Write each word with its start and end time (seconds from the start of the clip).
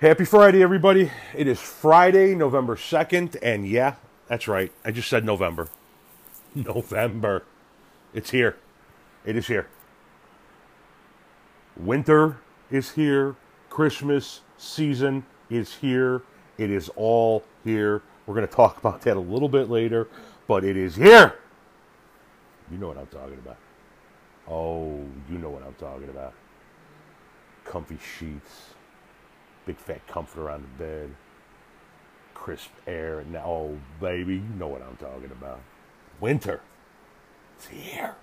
Happy 0.00 0.24
Friday, 0.24 0.62
everybody. 0.62 1.10
It 1.36 1.46
is 1.46 1.60
Friday, 1.60 2.34
November 2.34 2.74
2nd, 2.74 3.36
and 3.42 3.68
yeah, 3.68 3.96
that's 4.28 4.48
right. 4.48 4.72
I 4.82 4.92
just 4.92 5.10
said 5.10 5.26
November. 5.26 5.68
November. 6.54 7.44
It's 8.14 8.30
here. 8.30 8.56
It 9.26 9.36
is 9.36 9.46
here. 9.48 9.68
Winter 11.76 12.38
is 12.70 12.92
here. 12.92 13.36
Christmas 13.68 14.40
season 14.56 15.26
is 15.50 15.74
here. 15.74 16.22
It 16.56 16.70
is 16.70 16.88
all 16.96 17.44
here. 17.62 18.00
We're 18.24 18.36
going 18.36 18.48
to 18.48 18.54
talk 18.54 18.78
about 18.78 19.02
that 19.02 19.18
a 19.18 19.20
little 19.20 19.50
bit 19.50 19.68
later, 19.68 20.08
but 20.46 20.64
it 20.64 20.78
is 20.78 20.96
here. 20.96 21.34
You 22.72 22.78
know 22.78 22.88
what 22.88 22.96
I'm 22.96 23.06
talking 23.08 23.36
about. 23.44 23.58
Oh, 24.48 25.04
you 25.30 25.36
know 25.36 25.50
what 25.50 25.62
I'm 25.62 25.74
talking 25.74 26.08
about. 26.08 26.32
Comfy 27.66 27.98
sheets, 27.98 28.69
big 29.66 29.76
fat 29.76 30.06
comforter 30.06 30.50
on 30.50 30.62
the 30.62 30.84
bed, 30.84 31.14
crisp 32.34 32.70
air. 32.86 33.24
Now, 33.30 33.44
oh, 33.46 33.78
baby, 34.00 34.34
you 34.34 34.54
know 34.58 34.68
what 34.68 34.82
I'm 34.82 34.96
talking 34.96 35.30
about. 35.30 35.60
Winter. 36.20 36.60
It's 37.56 37.68
here. 37.68 38.16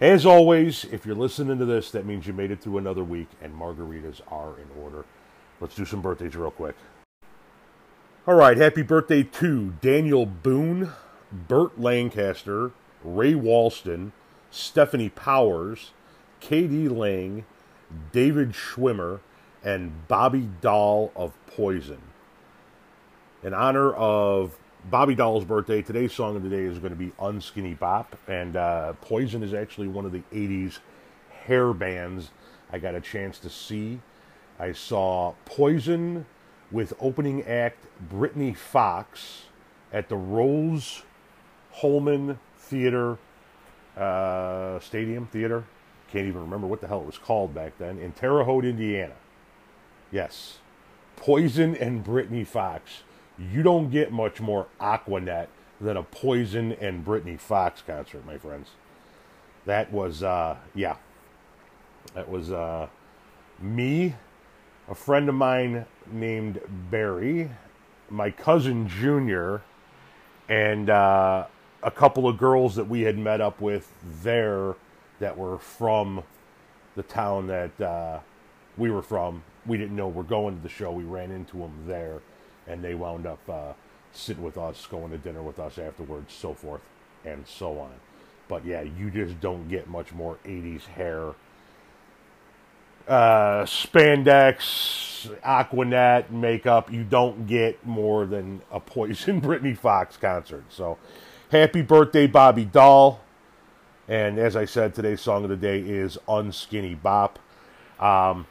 As 0.00 0.24
always, 0.24 0.84
if 0.86 1.04
you're 1.04 1.14
listening 1.14 1.58
to 1.58 1.66
this, 1.66 1.90
that 1.90 2.06
means 2.06 2.26
you 2.26 2.32
made 2.32 2.50
it 2.50 2.62
through 2.62 2.78
another 2.78 3.04
week, 3.04 3.28
and 3.42 3.54
margaritas 3.54 4.20
are 4.28 4.54
in 4.58 4.82
order. 4.82 5.04
Let's 5.60 5.74
do 5.74 5.84
some 5.84 6.00
birthdays 6.00 6.34
real 6.34 6.50
quick. 6.50 6.74
All 8.26 8.34
right, 8.34 8.56
happy 8.56 8.82
birthday 8.82 9.22
to 9.22 9.74
Daniel 9.82 10.24
Boone, 10.24 10.90
Burt 11.30 11.78
Lancaster, 11.78 12.70
Ray 13.04 13.34
Walston, 13.34 14.12
Stefanie 14.50 15.14
Powers, 15.14 15.92
k.d. 16.40 16.88
lang, 16.88 17.44
David 18.12 18.52
Schwimmer, 18.52 19.20
and 19.64 20.06
Bobby 20.08 20.48
Dall 20.60 21.12
of 21.14 21.32
Poison. 21.46 22.00
In 23.42 23.54
honor 23.54 23.92
of 23.94 24.58
Bobby 24.90 25.14
Dall's 25.14 25.44
birthday, 25.44 25.82
today's 25.82 26.12
song 26.12 26.36
of 26.36 26.42
the 26.42 26.48
day 26.48 26.62
is 26.62 26.78
going 26.78 26.92
to 26.92 26.98
be 26.98 27.12
Unskinny 27.18 27.78
Bop, 27.78 28.16
and 28.28 28.56
uh, 28.56 28.94
Poison 29.00 29.42
is 29.42 29.54
actually 29.54 29.88
one 29.88 30.04
of 30.04 30.12
the 30.12 30.22
80s 30.32 30.78
hair 31.44 31.72
bands 31.72 32.30
I 32.72 32.78
got 32.78 32.94
a 32.94 33.00
chance 33.00 33.38
to 33.40 33.50
see. 33.50 34.00
I 34.58 34.72
saw 34.72 35.34
Poison 35.44 36.26
with 36.70 36.92
opening 37.00 37.42
act 37.44 37.86
Britny 38.08 38.54
Fox 38.54 39.44
at 39.92 40.08
the 40.08 40.16
Rose 40.16 41.02
Holman 41.72 42.38
Theater 42.56 43.18
uh, 43.96 44.78
Stadium 44.80 45.26
Theater. 45.26 45.64
Can't 46.10 46.26
even 46.26 46.40
remember 46.40 46.66
what 46.66 46.80
the 46.80 46.86
hell 46.86 47.00
it 47.00 47.06
was 47.06 47.18
called 47.18 47.54
back 47.54 47.76
then 47.78 47.98
in 47.98 48.12
Terre 48.12 48.44
Haute, 48.44 48.64
Indiana. 48.64 49.14
Yes, 50.10 50.58
Poison 51.16 51.76
and 51.76 52.02
Britny 52.02 52.44
Fox. 52.44 53.02
You 53.38 53.62
don't 53.62 53.90
get 53.90 54.12
much 54.12 54.40
more 54.40 54.66
Aquanet 54.80 55.46
than 55.80 55.96
a 55.96 56.02
Poison 56.02 56.72
and 56.72 57.04
Britny 57.04 57.36
Fox 57.36 57.82
concert, 57.86 58.26
my 58.26 58.36
friends. 58.36 58.70
That 59.66 59.92
was, 59.92 60.22
uh, 60.22 60.56
yeah, 60.74 60.96
that 62.14 62.28
was 62.28 62.50
uh, 62.50 62.88
me, 63.60 64.14
a 64.88 64.94
friend 64.94 65.28
of 65.28 65.34
mine 65.34 65.86
named 66.10 66.60
Barry, 66.90 67.50
my 68.08 68.30
cousin 68.30 68.88
Junior, 68.88 69.62
and 70.48 70.90
uh, 70.90 71.46
a 71.82 71.90
couple 71.90 72.26
of 72.26 72.36
girls 72.36 72.74
that 72.74 72.88
we 72.88 73.02
had 73.02 73.16
met 73.16 73.40
up 73.40 73.60
with 73.60 73.92
there 74.22 74.74
that 75.20 75.36
were 75.36 75.58
from 75.58 76.24
the 76.96 77.02
town 77.04 77.46
that 77.46 77.80
uh, 77.80 78.18
we 78.76 78.90
were 78.90 79.02
from. 79.02 79.42
We 79.66 79.76
didn't 79.78 79.96
know 79.96 80.08
we're 80.08 80.22
going 80.22 80.56
to 80.56 80.62
the 80.62 80.68
show. 80.68 80.90
We 80.90 81.04
ran 81.04 81.30
into 81.30 81.58
them 81.58 81.84
there, 81.86 82.20
and 82.66 82.82
they 82.82 82.94
wound 82.94 83.26
up 83.26 83.40
uh, 83.48 83.72
sitting 84.12 84.42
with 84.42 84.58
us, 84.58 84.86
going 84.86 85.10
to 85.10 85.18
dinner 85.18 85.42
with 85.42 85.58
us 85.58 85.78
afterwards, 85.78 86.32
so 86.32 86.54
forth 86.54 86.82
and 87.24 87.46
so 87.46 87.78
on. 87.78 87.92
But 88.48 88.64
yeah, 88.64 88.82
you 88.82 89.10
just 89.10 89.40
don't 89.40 89.68
get 89.68 89.88
much 89.88 90.12
more 90.12 90.38
80s 90.44 90.86
hair. 90.86 91.34
Uh, 93.06 93.64
spandex, 93.64 95.30
Aquanet, 95.42 96.30
makeup. 96.30 96.92
You 96.92 97.04
don't 97.04 97.46
get 97.46 97.84
more 97.86 98.26
than 98.26 98.62
a 98.70 98.80
Poison 98.80 99.40
Britny 99.40 99.74
Fox 99.74 100.16
concert. 100.16 100.64
So, 100.68 100.98
happy 101.50 101.82
birthday, 101.82 102.26
Bobby 102.26 102.64
Dall. 102.64 103.20
And 104.08 104.38
as 104.38 104.56
I 104.56 104.64
said, 104.64 104.94
today's 104.94 105.20
song 105.20 105.44
of 105.44 105.50
the 105.50 105.56
day 105.56 105.80
is 105.80 106.18
Unskinny 106.28 107.00
Bop. 107.00 107.38
Um, 108.00 108.46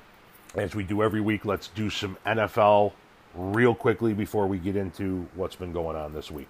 as 0.56 0.76
we 0.76 0.84
do 0.84 1.04
every 1.04 1.22
week, 1.22 1.46
let's 1.46 1.68
do 1.68 1.90
some 1.90 2.18
NFL 2.26 2.94
real 3.36 3.76
quickly 3.76 4.14
before 4.14 4.48
we 4.48 4.58
get 4.58 4.76
into 4.76 5.28
what's 5.36 5.56
been 5.56 5.72
going 5.72 5.96
on 5.96 6.14
this 6.14 6.32
week. 6.32 6.50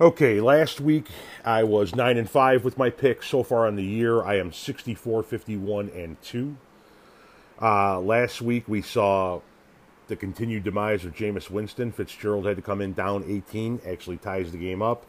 Okay, 0.00 0.40
last 0.40 0.80
week 0.80 1.08
I 1.44 1.64
was 1.64 1.94
9 1.94 2.16
and 2.16 2.30
5 2.30 2.64
with 2.64 2.78
my 2.78 2.88
picks. 2.88 3.26
So 3.26 3.42
far 3.42 3.66
on 3.66 3.74
the 3.74 3.84
year, 3.84 4.22
I 4.22 4.38
am 4.38 4.52
64, 4.52 5.24
51, 5.24 5.90
and 5.94 6.20
2. 6.22 6.56
Uh, 7.60 8.00
last 8.00 8.40
week 8.40 8.68
we 8.68 8.80
saw 8.80 9.40
the 10.06 10.16
continued 10.16 10.62
demise 10.64 11.04
of 11.04 11.14
Jameis 11.14 11.50
Winston. 11.50 11.90
Fitzgerald 11.90 12.46
had 12.46 12.56
to 12.56 12.62
come 12.62 12.80
in 12.80 12.92
down 12.92 13.24
18, 13.26 13.80
actually 13.86 14.18
ties 14.18 14.52
the 14.52 14.58
game 14.58 14.82
up. 14.82 15.04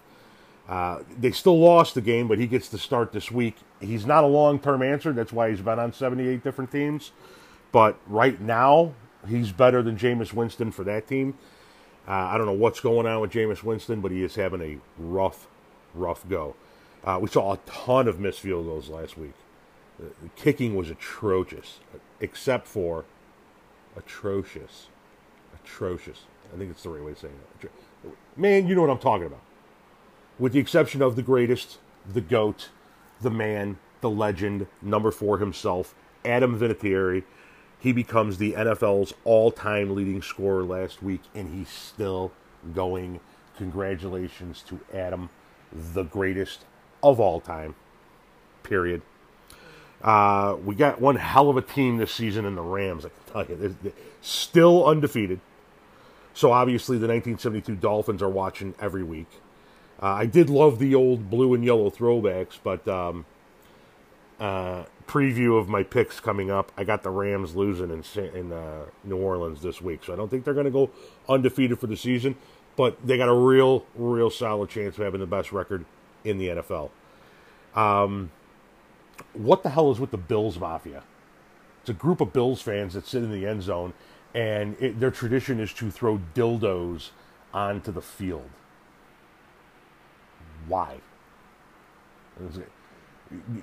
Uh, 0.69 0.99
they 1.17 1.31
still 1.31 1.59
lost 1.59 1.95
the 1.95 2.01
game, 2.01 2.27
but 2.27 2.37
he 2.37 2.45
gets 2.45 2.69
to 2.69 2.77
start 2.77 3.11
this 3.11 3.31
week. 3.31 3.55
He's 3.81 4.05
not 4.05 4.23
a 4.23 4.27
long 4.27 4.59
term 4.59 4.83
answer. 4.83 5.11
That's 5.11 5.33
why 5.33 5.49
he's 5.49 5.61
been 5.61 5.79
on 5.79 5.91
78 5.91 6.43
different 6.43 6.71
teams. 6.71 7.11
But 7.71 7.97
right 8.05 8.39
now, 8.39 8.93
he's 9.27 9.51
better 9.51 9.81
than 9.81 9.97
Jameis 9.97 10.31
Winston 10.31 10.71
for 10.71 10.83
that 10.83 11.07
team. 11.07 11.35
Uh, 12.07 12.11
I 12.11 12.37
don't 12.37 12.45
know 12.45 12.53
what's 12.53 12.79
going 12.79 13.07
on 13.07 13.19
with 13.19 13.31
Jameis 13.31 13.63
Winston, 13.63 13.99
but 13.99 14.11
he 14.11 14.23
is 14.23 14.35
having 14.35 14.61
a 14.61 14.77
rough, 14.99 15.47
rough 15.95 16.27
go. 16.29 16.55
Uh, 17.03 17.17
we 17.19 17.29
saw 17.29 17.53
a 17.53 17.57
ton 17.65 18.07
of 18.07 18.19
missed 18.19 18.41
field 18.41 18.65
goals 18.65 18.89
last 18.89 19.17
week. 19.17 19.33
The, 19.97 20.05
the 20.05 20.29
kicking 20.35 20.75
was 20.75 20.91
atrocious, 20.91 21.79
except 22.19 22.67
for 22.67 23.05
atrocious. 23.97 24.87
Atrocious. 25.63 26.25
I 26.53 26.57
think 26.59 26.69
it's 26.69 26.83
the 26.83 26.89
right 26.89 27.03
way 27.03 27.11
of 27.13 27.17
saying 27.17 27.33
it. 27.63 27.71
Man, 28.37 28.67
you 28.67 28.75
know 28.75 28.81
what 28.81 28.91
I'm 28.91 28.99
talking 28.99 29.25
about. 29.25 29.41
With 30.39 30.53
the 30.53 30.59
exception 30.59 31.01
of 31.01 31.15
the 31.15 31.21
greatest, 31.21 31.77
the 32.11 32.21
GOAT, 32.21 32.69
the 33.21 33.29
man, 33.29 33.77
the 34.01 34.09
legend, 34.09 34.67
number 34.81 35.11
four 35.11 35.37
himself, 35.39 35.93
Adam 36.25 36.57
Vinatieri. 36.59 37.23
He 37.79 37.91
becomes 37.93 38.37
the 38.37 38.53
NFL's 38.53 39.13
all 39.23 39.51
time 39.51 39.95
leading 39.95 40.21
scorer 40.21 40.63
last 40.63 41.01
week, 41.01 41.21
and 41.33 41.53
he's 41.53 41.69
still 41.69 42.31
going. 42.73 43.19
Congratulations 43.57 44.63
to 44.67 44.79
Adam, 44.93 45.29
the 45.71 46.03
greatest 46.03 46.65
of 47.03 47.19
all 47.19 47.39
time. 47.39 47.75
Period. 48.63 49.01
Uh, 50.01 50.55
we 50.63 50.75
got 50.75 51.01
one 51.01 51.17
hell 51.17 51.49
of 51.49 51.57
a 51.57 51.61
team 51.61 51.97
this 51.97 52.13
season 52.13 52.45
in 52.45 52.55
the 52.55 52.61
Rams, 52.61 53.05
I 53.05 53.09
can 53.09 53.33
tell 53.33 53.57
you. 53.57 53.75
They're, 53.81 53.93
still 54.21 54.85
undefeated. 54.85 55.39
So 56.33 56.51
obviously, 56.51 56.97
the 56.97 57.07
1972 57.07 57.75
Dolphins 57.75 58.21
are 58.21 58.29
watching 58.29 58.75
every 58.79 59.03
week. 59.03 59.27
Uh, 60.01 60.07
I 60.07 60.25
did 60.25 60.49
love 60.49 60.79
the 60.79 60.95
old 60.95 61.29
blue 61.29 61.53
and 61.53 61.63
yellow 61.63 61.89
throwbacks, 61.89 62.57
but 62.63 62.87
um, 62.87 63.25
uh, 64.39 64.83
preview 65.07 65.59
of 65.59 65.67
my 65.67 65.83
picks 65.83 66.19
coming 66.19 66.49
up. 66.49 66.71
I 66.77 66.83
got 66.85 67.03
the 67.03 67.09
Rams 67.09 67.55
losing 67.55 67.89
in 67.89 68.03
in 68.35 68.53
uh, 68.53 68.85
New 69.03 69.17
Orleans 69.17 69.61
this 69.61 69.81
week, 69.81 70.03
so 70.05 70.13
I 70.13 70.15
don't 70.15 70.29
think 70.29 70.45
they're 70.45 70.53
going 70.53 70.65
to 70.65 70.71
go 70.71 70.89
undefeated 71.27 71.79
for 71.79 71.87
the 71.87 71.97
season. 71.97 72.35
But 72.77 73.05
they 73.05 73.17
got 73.17 73.27
a 73.27 73.33
real, 73.33 73.85
real 73.95 74.29
solid 74.29 74.69
chance 74.69 74.97
of 74.97 75.03
having 75.03 75.19
the 75.19 75.27
best 75.27 75.51
record 75.51 75.83
in 76.23 76.37
the 76.37 76.47
NFL. 76.47 76.91
Um, 77.75 78.31
what 79.33 79.63
the 79.63 79.69
hell 79.69 79.91
is 79.91 79.99
with 79.99 80.11
the 80.11 80.17
Bills 80.17 80.57
Mafia? 80.57 81.03
It's 81.81 81.89
a 81.89 81.93
group 81.93 82.21
of 82.21 82.31
Bills 82.31 82.61
fans 82.61 82.93
that 82.93 83.05
sit 83.05 83.21
in 83.21 83.31
the 83.31 83.45
end 83.45 83.63
zone, 83.63 83.93
and 84.33 84.77
it, 84.79 84.99
their 84.99 85.11
tradition 85.11 85.59
is 85.59 85.73
to 85.73 85.91
throw 85.91 86.21
dildos 86.33 87.09
onto 87.53 87.91
the 87.91 88.01
field. 88.01 88.49
Why? 90.69 91.01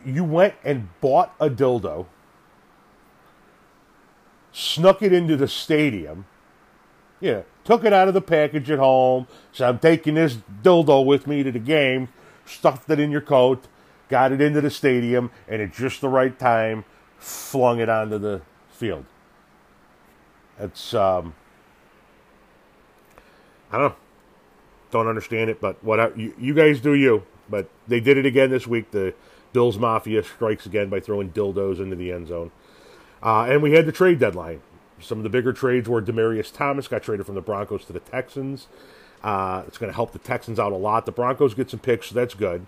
You 0.04 0.24
went 0.24 0.54
and 0.62 0.88
bought 1.00 1.34
a 1.40 1.48
dildo, 1.48 2.06
snuck 4.52 5.02
it 5.02 5.12
into 5.12 5.36
the 5.36 5.48
stadium, 5.48 6.26
yeah, 7.20 7.42
took 7.64 7.84
it 7.84 7.92
out 7.92 8.08
of 8.08 8.14
the 8.14 8.20
package 8.20 8.70
at 8.70 8.78
home, 8.78 9.26
said, 9.52 9.68
I'm 9.68 9.78
taking 9.78 10.14
this 10.14 10.36
dildo 10.62 11.06
with 11.06 11.26
me 11.26 11.42
to 11.42 11.50
the 11.50 11.58
game, 11.58 12.08
stuffed 12.44 12.90
it 12.90 13.00
in 13.00 13.10
your 13.10 13.22
coat, 13.22 13.66
got 14.08 14.32
it 14.32 14.40
into 14.40 14.60
the 14.60 14.70
stadium, 14.70 15.30
and 15.48 15.62
at 15.62 15.72
just 15.72 16.02
the 16.02 16.08
right 16.08 16.38
time, 16.38 16.84
flung 17.18 17.80
it 17.80 17.88
onto 17.88 18.18
the 18.18 18.42
field. 18.68 19.06
It's, 20.58 20.92
um, 20.92 21.34
I 23.72 23.78
don't 23.78 23.88
know. 23.90 23.96
Don't 24.90 25.08
understand 25.08 25.50
it, 25.50 25.60
but 25.60 25.82
whatever. 25.82 26.18
You, 26.18 26.34
you 26.38 26.54
guys 26.54 26.80
do 26.80 26.94
you. 26.94 27.24
But 27.48 27.68
they 27.86 28.00
did 28.00 28.16
it 28.16 28.26
again 28.26 28.50
this 28.50 28.66
week. 28.66 28.90
The 28.90 29.14
Bills 29.52 29.78
Mafia 29.78 30.22
strikes 30.22 30.66
again 30.66 30.88
by 30.88 31.00
throwing 31.00 31.30
dildos 31.30 31.78
into 31.78 31.96
the 31.96 32.12
end 32.12 32.28
zone. 32.28 32.50
Uh, 33.22 33.44
and 33.44 33.62
we 33.62 33.72
had 33.72 33.86
the 33.86 33.92
trade 33.92 34.18
deadline. 34.18 34.60
Some 35.00 35.18
of 35.18 35.24
the 35.24 35.30
bigger 35.30 35.52
trades 35.52 35.88
were 35.88 36.02
Demaryius 36.02 36.52
Thomas 36.52 36.88
got 36.88 37.02
traded 37.02 37.26
from 37.26 37.34
the 37.34 37.40
Broncos 37.40 37.84
to 37.86 37.92
the 37.92 38.00
Texans. 38.00 38.66
Uh, 39.22 39.62
it's 39.66 39.78
going 39.78 39.90
to 39.90 39.94
help 39.94 40.12
the 40.12 40.18
Texans 40.18 40.58
out 40.58 40.72
a 40.72 40.76
lot. 40.76 41.06
The 41.06 41.12
Broncos 41.12 41.54
get 41.54 41.70
some 41.70 41.80
picks, 41.80 42.08
so 42.08 42.14
that's 42.14 42.34
good. 42.34 42.66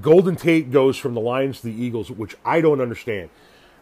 Golden 0.00 0.36
Tate 0.36 0.70
goes 0.70 0.96
from 0.96 1.14
the 1.14 1.20
Lions 1.20 1.60
to 1.60 1.66
the 1.66 1.82
Eagles, 1.82 2.10
which 2.10 2.36
I 2.44 2.60
don't 2.60 2.80
understand. 2.80 3.30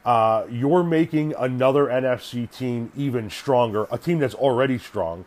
Uh, 0.04 0.46
you're 0.48 0.84
making 0.84 1.34
another 1.36 1.86
NFC 1.86 2.50
team 2.50 2.92
even 2.96 3.28
stronger, 3.28 3.86
a 3.90 3.98
team 3.98 4.20
that's 4.20 4.34
already 4.34 4.78
strong, 4.78 5.24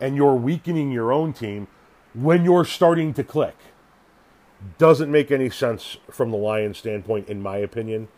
and 0.00 0.14
you're 0.14 0.36
weakening 0.36 0.92
your 0.92 1.12
own 1.12 1.32
team 1.32 1.66
when 2.14 2.44
you're 2.44 2.64
starting 2.64 3.14
to 3.14 3.24
click. 3.24 3.56
Doesn't 4.76 5.10
make 5.10 5.30
any 5.30 5.48
sense 5.48 5.96
from 6.10 6.30
the 6.30 6.36
Lions' 6.36 6.78
standpoint, 6.78 7.28
in 7.28 7.40
my 7.40 7.56
opinion. 7.56 8.08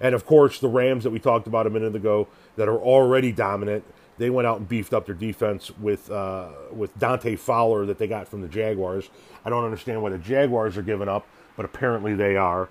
And 0.00 0.16
of 0.16 0.26
course, 0.26 0.58
the 0.58 0.68
Rams 0.68 1.04
that 1.04 1.10
we 1.10 1.20
talked 1.20 1.46
about 1.46 1.66
a 1.66 1.70
minute 1.70 1.94
ago 1.94 2.26
that 2.56 2.68
are 2.68 2.78
already 2.78 3.30
dominant, 3.30 3.84
they 4.18 4.30
went 4.30 4.46
out 4.46 4.58
and 4.58 4.68
beefed 4.68 4.92
up 4.92 5.06
their 5.06 5.14
defense 5.14 5.70
with 5.78 6.10
uh, 6.10 6.48
with 6.72 6.98
Dante 6.98 7.36
Fowler 7.36 7.86
that 7.86 7.98
they 7.98 8.08
got 8.08 8.26
from 8.26 8.42
the 8.42 8.48
Jaguars. 8.48 9.10
I 9.44 9.50
don't 9.50 9.64
understand 9.64 10.02
why 10.02 10.10
the 10.10 10.18
Jaguars 10.18 10.76
are 10.76 10.82
giving 10.82 11.08
up, 11.08 11.26
but 11.56 11.64
apparently 11.64 12.14
they 12.14 12.36
are, 12.36 12.68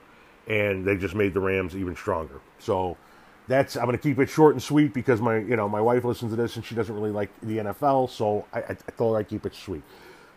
and 0.48 0.86
they 0.86 0.98
just 0.98 1.16
made 1.16 1.34
the 1.34 1.40
Rams 1.40 1.74
even 1.74 1.96
stronger. 1.96 2.42
So 2.60 2.98
that's 3.48 3.78
I'm 3.78 3.86
going 3.86 3.98
to 3.98 4.04
keep 4.04 4.20
it 4.20 4.30
short 4.30 4.56
and 4.56 4.62
sweet 4.62 4.94
because 4.94 5.22
my 5.22 5.38
you 5.38 5.56
know 5.56 5.70
my 5.70 5.82
wife 5.82 6.04
listens 6.04 6.32
to 6.32 6.36
this 6.36 6.58
and 6.58 6.66
she 6.66 6.76
doesn't 6.76 6.94
really 6.94 7.12
like 7.12 7.30
the 7.42 7.60
NFL, 7.60 8.10
so 8.10 8.46
I, 8.52 8.60
I, 8.60 8.72
I 8.72 8.74
thought 8.74 9.16
I'd 9.16 9.30
keep 9.30 9.46
it 9.46 9.56
sweet. 9.56 9.84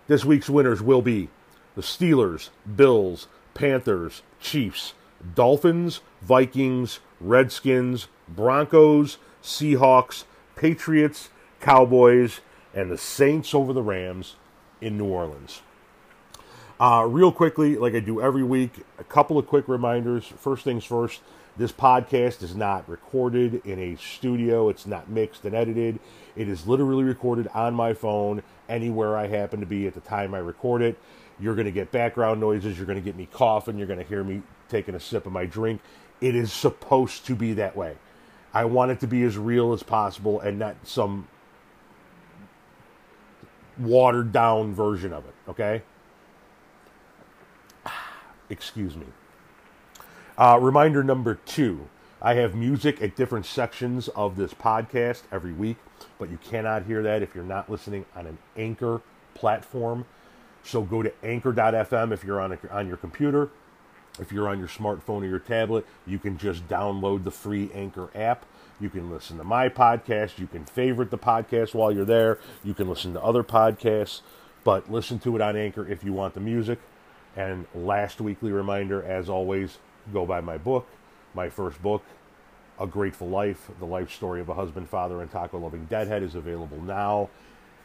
This 0.06 0.25
week's 0.25 0.51
winners 0.51 0.83
will 0.83 1.01
be 1.01 1.31
the 1.77 1.83
Steelers, 1.83 2.51
Bills, 2.77 3.27
Panthers, 3.55 4.23
Chiefs, 4.39 4.93
Dolphins, 5.35 6.03
Vikings, 6.21 7.01
Redskins, 7.21 8.09
Broncos, 8.29 9.17
Seahawks, 9.43 10.25
Patriots, 10.56 11.31
Cowboys, 11.61 12.41
and 12.75 12.91
the 12.91 12.99
Saints 12.99 13.55
over 13.55 13.73
the 13.73 13.83
Rams 13.83 14.37
in 14.83 14.99
New 14.99 15.06
Orleans. 15.06 15.62
Uh, 16.79 17.06
real 17.09 17.33
quickly, 17.33 17.77
like 17.77 17.95
I 17.95 18.01
do 18.01 18.21
every 18.21 18.43
week, 18.43 18.85
a 18.99 19.05
couple 19.05 19.39
of 19.39 19.47
quick 19.47 19.67
reminders. 19.69 20.27
First 20.27 20.65
things 20.65 20.85
first, 20.85 21.23
this 21.56 21.71
podcast 21.71 22.43
is 22.43 22.56
not 22.56 22.89
recorded 22.89 23.62
in 23.65 23.79
a 23.79 23.97
studio, 23.97 24.69
it's 24.69 24.87
not 24.87 25.09
mixed 25.09 25.45
and 25.45 25.55
edited. 25.55 26.01
It 26.35 26.49
is 26.49 26.67
literally 26.67 27.05
recorded 27.05 27.47
on 27.55 27.75
my 27.75 27.95
phone 27.95 28.43
anywhere 28.69 29.17
I 29.17 29.29
happen 29.29 29.61
to 29.61 29.67
be 29.67 29.87
at 29.87 29.95
the 29.95 30.01
time 30.01 30.35
I 30.35 30.39
record 30.39 30.83
it. 30.83 30.99
You're 31.39 31.55
going 31.55 31.67
to 31.67 31.73
get 31.73 31.93
background 31.93 32.41
noises, 32.41 32.77
you're 32.77 32.87
going 32.87 32.99
to 32.99 33.05
get 33.05 33.17
me 33.17 33.29
coughing, 33.33 33.79
you're 33.79 33.87
going 33.87 34.01
to 34.01 34.05
hear 34.05 34.25
me 34.25 34.43
taking 34.69 34.95
a 34.95 35.01
sip 35.01 35.27
of 35.27 35.33
my 35.33 35.47
drink. 35.47 35.81
It 36.21 36.35
is 36.35 36.53
supposed 36.53 37.27
to 37.27 37.37
be 37.37 37.53
that 37.55 37.77
way. 37.77 37.97
I 38.53 38.65
want 38.65 38.91
it 38.91 39.01
to 39.01 39.06
be 39.06 39.23
as 39.23 39.37
real 39.37 39.73
as 39.73 39.83
possible 39.83 40.41
and 40.41 40.59
not 40.59 40.77
some 40.85 41.29
watered 43.79 44.33
down 44.33 44.75
version 44.75 45.12
of 45.12 45.25
it, 45.25 45.35
okay? 45.49 45.83
Excuse 48.51 48.97
me. 48.97 49.06
Uh, 50.37 50.59
reminder 50.61 51.05
number 51.05 51.37
two 51.47 51.89
I 52.21 52.35
have 52.35 52.55
music 52.55 53.01
at 53.03 53.15
different 53.15 53.47
sections 53.47 54.09
of 54.09 54.37
this 54.37 54.53
podcast 54.55 55.23
every 55.31 55.53
week, 55.53 55.77
but 56.19 56.31
you 56.31 56.39
cannot 56.43 56.85
hear 56.85 57.03
that 57.03 57.23
if 57.23 57.35
you're 57.35 57.45
not 57.45 57.71
listening 57.71 58.07
on 58.17 58.27
an 58.27 58.39
Anchor 58.57 59.03
platform. 59.35 60.07
So 60.65 60.83
go 60.83 61.03
to 61.03 61.13
anchor.fm 61.23 62.13
if 62.13 62.25
you're 62.25 62.41
on, 62.41 62.53
a, 62.53 62.59
on 62.71 62.89
your 62.89 62.97
computer. 62.97 63.51
If 64.19 64.33
you're 64.33 64.49
on 64.49 64.59
your 64.59 64.69
smartphone 64.69 65.23
or 65.23 65.27
your 65.27 65.39
tablet, 65.39 65.87
you 66.07 66.19
can 66.19 66.39
just 66.39 66.67
download 66.67 67.25
the 67.25 67.31
free 67.31 67.71
Anchor 67.75 68.09
app. 68.15 68.47
You 68.81 68.89
can 68.89 69.11
listen 69.11 69.37
to 69.39 69.45
my 69.45 69.69
podcast. 69.69 70.39
You 70.39 70.47
can 70.47 70.65
favorite 70.65 71.11
the 71.11 71.19
podcast 71.19 71.75
while 71.75 71.93
you're 71.93 72.05
there. 72.05 72.39
You 72.65 72.75
can 72.75 72.89
listen 72.89 73.13
to 73.13 73.23
other 73.23 73.45
podcasts, 73.45 74.23
but 74.65 74.91
listen 74.91 75.19
to 75.21 75.37
it 75.37 75.43
on 75.43 75.57
Anchor 75.57 75.87
if 75.87 76.03
you 76.03 76.13
want 76.13 76.35
the 76.35 76.41
music. 76.41 76.81
And 77.37 77.67
last 77.75 78.21
weekly 78.21 78.51
reminder, 78.51 79.03
as 79.03 79.29
always, 79.29 79.79
go 80.12 80.27
buy 80.27 80.41
my 80.41 80.59
book, 80.59 80.87
my 81.35 81.49
first 81.49 81.83
book, 81.83 82.05
A 82.79 82.87
Grateful 82.87 83.29
Life, 83.29 83.71
the 83.79 83.87
life 83.87 84.12
story 84.12 84.41
of 84.41 84.49
a 84.49 84.55
husband, 84.55 84.89
father, 84.89 85.23
and 85.23 85.31
taco 85.31 85.59
loving 85.59 85.87
deadhead, 85.87 86.23
is 86.23 86.35
available 86.35 86.81
now 86.83 87.31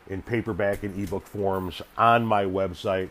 in 0.07 0.21
paperback 0.21 0.83
and 0.83 1.01
ebook 1.01 1.25
forms 1.25 1.81
on 1.98 2.25
my 2.25 2.44
website, 2.44 3.10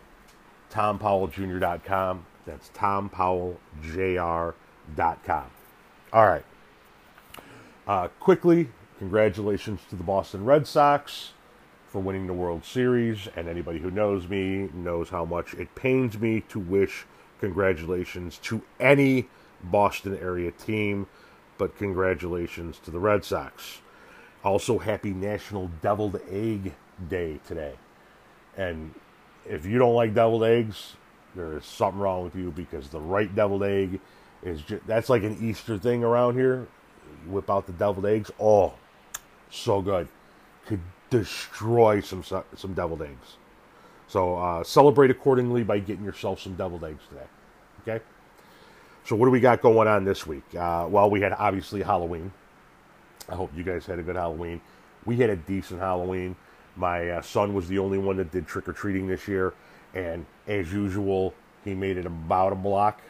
tompowelljr.com. 0.70 2.26
That's 2.44 2.68
tompowelljr.com. 2.70 5.44
All 6.12 6.26
right. 6.26 6.44
Uh, 7.86 8.08
quickly, 8.20 8.68
congratulations 8.98 9.80
to 9.90 9.96
the 9.96 10.02
Boston 10.02 10.44
Red 10.44 10.66
Sox 10.66 11.32
for 11.86 12.00
winning 12.00 12.26
the 12.26 12.34
World 12.34 12.64
Series. 12.64 13.28
And 13.36 13.48
anybody 13.48 13.78
who 13.78 13.90
knows 13.90 14.28
me 14.28 14.68
knows 14.74 15.08
how 15.08 15.24
much 15.24 15.54
it 15.54 15.74
pains 15.74 16.18
me 16.18 16.40
to 16.48 16.58
wish 16.58 17.06
congratulations 17.40 18.38
to 18.38 18.62
any 18.80 19.28
Boston 19.62 20.18
area 20.18 20.50
team, 20.50 21.06
but 21.56 21.76
congratulations 21.76 22.78
to 22.80 22.90
the 22.90 22.98
Red 22.98 23.24
Sox. 23.24 23.80
Also, 24.44 24.78
happy 24.78 25.10
National 25.10 25.70
Deviled 25.82 26.20
Egg 26.30 26.74
Day 27.08 27.40
today. 27.46 27.74
And 28.56 28.94
if 29.44 29.66
you 29.66 29.78
don't 29.78 29.94
like 29.94 30.14
deviled 30.14 30.44
eggs, 30.44 30.94
there 31.34 31.56
is 31.56 31.64
something 31.64 32.00
wrong 32.00 32.24
with 32.24 32.34
you 32.34 32.50
because 32.50 32.88
the 32.88 33.00
right 33.00 33.32
deviled 33.34 33.62
egg 33.62 34.00
is 34.42 34.62
just 34.62 34.86
that's 34.86 35.08
like 35.08 35.22
an 35.22 35.36
Easter 35.40 35.78
thing 35.78 36.04
around 36.04 36.34
here. 36.34 36.66
You 37.24 37.32
whip 37.32 37.50
out 37.50 37.66
the 37.66 37.72
deviled 37.72 38.06
eggs. 38.06 38.30
Oh, 38.40 38.74
so 39.50 39.80
good. 39.80 40.08
Could 40.66 40.80
destroy 41.10 42.00
some 42.00 42.22
some 42.22 42.74
deviled 42.74 43.02
eggs. 43.02 43.36
So 44.08 44.36
uh, 44.36 44.64
celebrate 44.64 45.10
accordingly 45.10 45.62
by 45.62 45.78
getting 45.78 46.04
yourself 46.04 46.40
some 46.40 46.54
deviled 46.54 46.82
eggs 46.82 47.02
today. 47.08 47.26
Okay. 47.82 48.04
So 49.04 49.16
what 49.16 49.26
do 49.26 49.30
we 49.30 49.40
got 49.40 49.62
going 49.62 49.88
on 49.88 50.04
this 50.04 50.26
week? 50.26 50.54
Uh, 50.54 50.86
well, 50.88 51.08
we 51.08 51.20
had 51.20 51.32
obviously 51.32 51.82
Halloween. 51.82 52.32
I 53.28 53.34
hope 53.34 53.50
you 53.54 53.62
guys 53.62 53.86
had 53.86 53.98
a 53.98 54.02
good 54.02 54.16
Halloween. 54.16 54.60
We 55.04 55.16
had 55.16 55.30
a 55.30 55.36
decent 55.36 55.80
Halloween. 55.80 56.36
My 56.76 57.10
uh, 57.10 57.22
son 57.22 57.54
was 57.54 57.68
the 57.68 57.78
only 57.78 57.98
one 57.98 58.16
that 58.16 58.30
did 58.30 58.46
trick 58.46 58.68
or 58.68 58.72
treating 58.72 59.06
this 59.06 59.26
year, 59.26 59.52
and 59.94 60.24
as 60.46 60.72
usual, 60.72 61.34
he 61.64 61.74
made 61.74 61.96
it 61.96 62.06
about 62.06 62.52
a 62.52 62.56
block. 62.56 63.00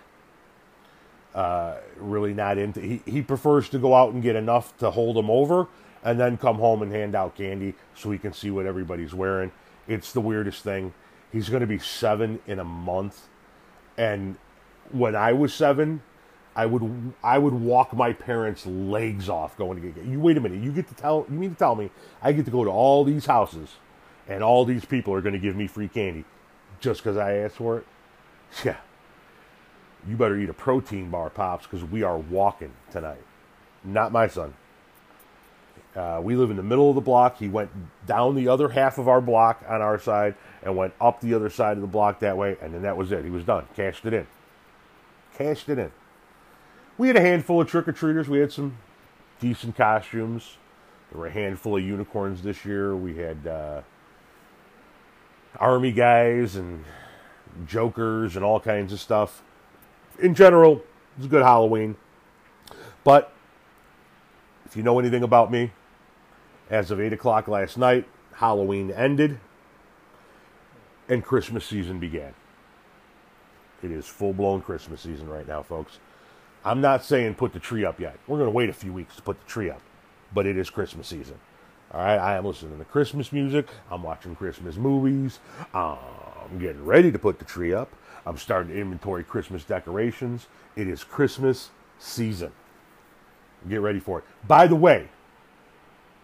Uh, 1.35 1.77
really 1.97 2.33
not 2.33 2.57
into. 2.59 2.81
He 2.81 3.03
he 3.05 3.21
prefers 3.21 3.69
to 3.71 3.79
go 3.79 3.95
out 3.95 4.15
and 4.15 4.23
get 4.23 4.37
enough 4.37 4.77
to 4.79 4.91
hold 4.91 5.17
him 5.17 5.31
over, 5.31 5.67
and 6.03 6.19
then 6.19 6.39
come 6.39 6.57
home 6.57 6.83
and 6.83 6.91
hand 6.91 7.15
out 7.15 7.37
candy 7.37 7.75
so 7.95 8.11
he 8.11 8.19
can 8.19 8.33
see 8.33 8.51
what 8.51 8.67
everybody's 8.67 9.13
wearing. 9.15 9.53
It's 9.89 10.13
the 10.13 10.21
weirdest 10.21 10.63
thing. 10.63 10.95
He's 11.33 11.49
going 11.49 11.63
to 11.63 11.67
be 11.67 11.79
seven 11.79 12.39
in 12.47 12.59
a 12.59 12.65
month, 12.65 13.27
and 13.97 14.37
when 14.93 15.17
I 15.17 15.33
was 15.33 15.53
seven, 15.53 16.03
I 16.55 16.67
would 16.67 17.13
I 17.23 17.39
would 17.39 17.55
walk 17.55 17.95
my 17.95 18.13
parents' 18.13 18.67
legs 18.67 19.29
off 19.29 19.57
going 19.57 19.81
to 19.81 19.89
get 19.89 20.05
you. 20.05 20.21
Wait 20.21 20.37
a 20.37 20.41
minute, 20.41 20.63
you 20.63 20.73
get 20.73 20.89
to 20.89 20.95
tell 20.95 21.27
you 21.31 21.37
mean 21.37 21.51
to 21.51 21.57
tell 21.57 21.75
me 21.75 21.91
I 22.23 22.33
get 22.33 22.45
to 22.45 22.51
go 22.51 22.65
to 22.65 22.71
all 22.71 23.05
these 23.05 23.27
houses, 23.27 23.77
and 24.29 24.43
all 24.43 24.65
these 24.65 24.85
people 24.85 25.15
are 25.15 25.21
going 25.21 25.35
to 25.35 25.39
give 25.39 25.57
me 25.57 25.67
free 25.67 25.89
candy, 25.89 26.25
just 26.81 27.03
because 27.03 27.17
I 27.17 27.35
asked 27.35 27.57
for 27.57 27.79
it? 27.79 27.87
Yeah. 28.65 28.77
You 30.07 30.17
better 30.17 30.39
eat 30.39 30.49
a 30.49 30.55
protein 30.55 31.11
bar, 31.11 31.29
pops, 31.29 31.67
because 31.67 31.85
we 31.85 32.03
are 32.03 32.17
walking 32.17 32.73
tonight. 32.91 33.23
Not 33.85 34.13
my 34.13 34.29
son. 34.29 34.55
Uh, 35.99 36.21
we 36.23 36.37
live 36.37 36.49
in 36.53 36.57
the 36.57 36.63
middle 36.63 36.89
of 36.89 36.95
the 36.95 37.01
block. 37.01 37.39
He 37.39 37.49
went 37.49 37.71
down 38.07 38.37
the 38.37 38.47
other 38.47 38.69
half 38.69 38.99
of 38.99 39.09
our 39.09 39.21
block 39.21 39.65
on 39.69 39.83
our 39.83 39.99
side 39.99 40.37
and 40.63 40.77
went 40.77 40.95
up 41.01 41.21
the 41.21 41.35
other 41.35 41.51
side 41.51 41.77
of 41.77 41.81
the 41.81 41.89
block 41.89 42.21
that 42.21 42.37
way, 42.37 42.57
and 42.63 42.73
then 42.73 42.83
that 42.83 42.97
was 42.97 43.11
it. 43.11 43.25
He 43.25 43.31
was 43.31 43.43
done. 43.43 43.67
Cashed 43.75 44.07
it 44.07 44.15
in. 44.15 44.29
Cashed 45.37 45.69
it 45.69 45.77
in. 45.77 45.91
We 46.99 47.09
had 47.09 47.17
a 47.17 47.21
handful 47.21 47.61
of 47.61 47.69
trick 47.69 47.89
or 47.89 47.93
treaters. 47.93 48.29
We 48.29 48.39
had 48.39 48.53
some 48.53 48.79
decent 49.41 49.75
costumes. 49.75 50.59
There 51.11 51.19
were 51.19 51.27
a 51.27 51.33
handful 51.33 51.77
of 51.77 51.83
unicorns 51.83 52.43
this 52.43 52.65
year. 52.65 52.95
We 52.95 53.17
had 53.17 53.45
uh, 53.49 53.81
army 55.59 55.91
guys 55.91 56.55
and 56.55 56.85
jokers 57.67 58.37
and 58.37 58.45
all 58.45 58.61
kinds 58.61 58.93
of 58.93 59.01
stuff. 59.01 59.43
In 60.21 60.37
general, 60.37 60.77
it 60.77 60.85
was 61.17 61.27
a 61.27 61.29
good 61.29 61.43
Halloween. 61.43 61.97
But 63.03 63.33
if 64.65 64.77
you 64.77 64.85
know 64.85 65.01
anything 65.01 65.25
about 65.25 65.51
me, 65.51 65.73
as 66.71 66.91
of 66.91 67.01
8 67.01 67.13
o'clock 67.13 67.49
last 67.49 67.79
night, 67.79 68.07
Halloween 68.35 68.91
ended 68.91 69.41
and 71.09 71.25
Christmas 71.25 71.65
season 71.65 71.99
began. 71.99 72.35
It 73.83 73.91
is 73.91 74.07
full 74.07 74.33
blown 74.33 74.61
Christmas 74.61 75.01
season 75.01 75.29
right 75.29 75.47
now, 75.47 75.63
folks. 75.63 75.99
I'm 76.65 76.81
not 76.81 77.05
saying 77.05 77.35
put 77.35 77.53
the 77.53 77.61
tree 77.61 77.85
up 77.85 78.01
yet. 78.01 78.19
We're 78.27 78.39
going 78.39 78.49
to 78.49 78.55
wait 78.55 78.69
a 78.69 78.75
few 78.75 78.93
weeks 78.93 79.17
to 79.17 79.23
put 79.23 79.41
the 79.41 79.47
tree 79.47 79.71
up, 79.71 79.81
but 80.35 80.47
it 80.47 80.59
is 80.59 80.69
Christmas 80.71 81.07
season. 81.07 81.37
All 81.93 82.01
right, 82.01 82.19
I 82.19 82.37
am 82.37 82.45
listening 82.45 82.79
to 82.79 82.85
Christmas 82.85 83.33
music. 83.33 83.69
I'm 83.91 84.03
watching 84.03 84.37
Christmas 84.37 84.77
movies. 84.77 85.39
I'm 85.73 86.59
getting 86.59 86.85
ready 86.85 87.11
to 87.11 87.19
put 87.19 87.39
the 87.39 87.47
tree 87.47 87.73
up. 87.73 87.91
I'm 88.27 88.37
starting 88.37 88.73
to 88.73 88.79
inventory 88.79 89.25
Christmas 89.25 89.65
decorations. 89.65 90.49
It 90.77 90.87
is 90.87 91.03
Christmas 91.03 91.71
season. 91.99 92.53
Get 93.69 93.81
ready 93.81 94.01
for 94.01 94.19
it. 94.19 94.25
By 94.47 94.67
the 94.67 94.77
way, 94.77 95.09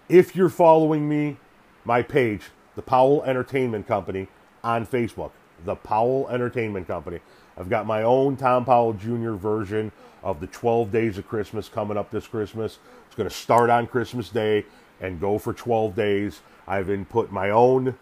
if 0.09 0.37
you're 0.37 0.49
following 0.49 1.09
me, 1.09 1.39
my 1.85 2.03
page, 2.03 2.43
the 2.77 2.83
Powell 2.83 3.23
Entertainment 3.25 3.87
Company 3.87 4.29
on 4.63 4.87
Facebook, 4.87 5.31
the 5.65 5.77
Powell 5.77 6.29
Entertainment 6.29 6.87
Company. 6.87 7.21
I've 7.57 7.71
got 7.71 7.87
my 7.87 8.03
own 8.03 8.37
Tom 8.37 8.65
Powell 8.65 8.93
Jr. 8.95 9.33
version 9.33 9.93
of 10.23 10.41
the 10.41 10.47
12 10.47 10.91
Days 10.91 11.19
of 11.19 11.29
Christmas 11.29 11.69
coming 11.69 11.97
up 11.97 12.11
this 12.11 12.27
Christmas. 12.27 12.79
It's 13.07 13.15
going 13.15 13.29
to 13.29 13.35
start 13.35 13.71
on 13.71 13.87
Christmas 13.87 14.29
Day 14.29 14.65
and 15.01 15.21
go 15.21 15.39
for 15.39 15.53
12 15.53 15.95
days. 15.95 16.41
I've 16.67 16.91
input 16.91 17.31
my 17.31 17.51
own, 17.51 17.97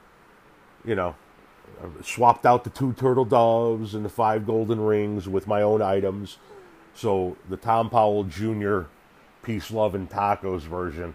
you 0.85 0.95
know, 0.95 1.15
swapped 2.03 2.47
out 2.47 2.65
the 2.65 2.71
two 2.71 2.93
turtle 2.93 3.25
doves 3.25 3.95
and 3.95 4.05
the 4.05 4.09
five 4.09 4.47
golden 4.47 4.81
rings 4.81 5.29
with 5.29 5.47
my 5.47 5.63
own 5.63 5.83
items. 5.83 6.39
So 6.95 7.37
the 7.49 7.57
Tom 7.57 7.91
Powell 7.91 8.25
Jr. 8.25 8.83
Peace, 9.43 9.71
Love, 9.71 9.95
and 9.95 10.09
Tacos 10.09 10.61
version 10.61 11.15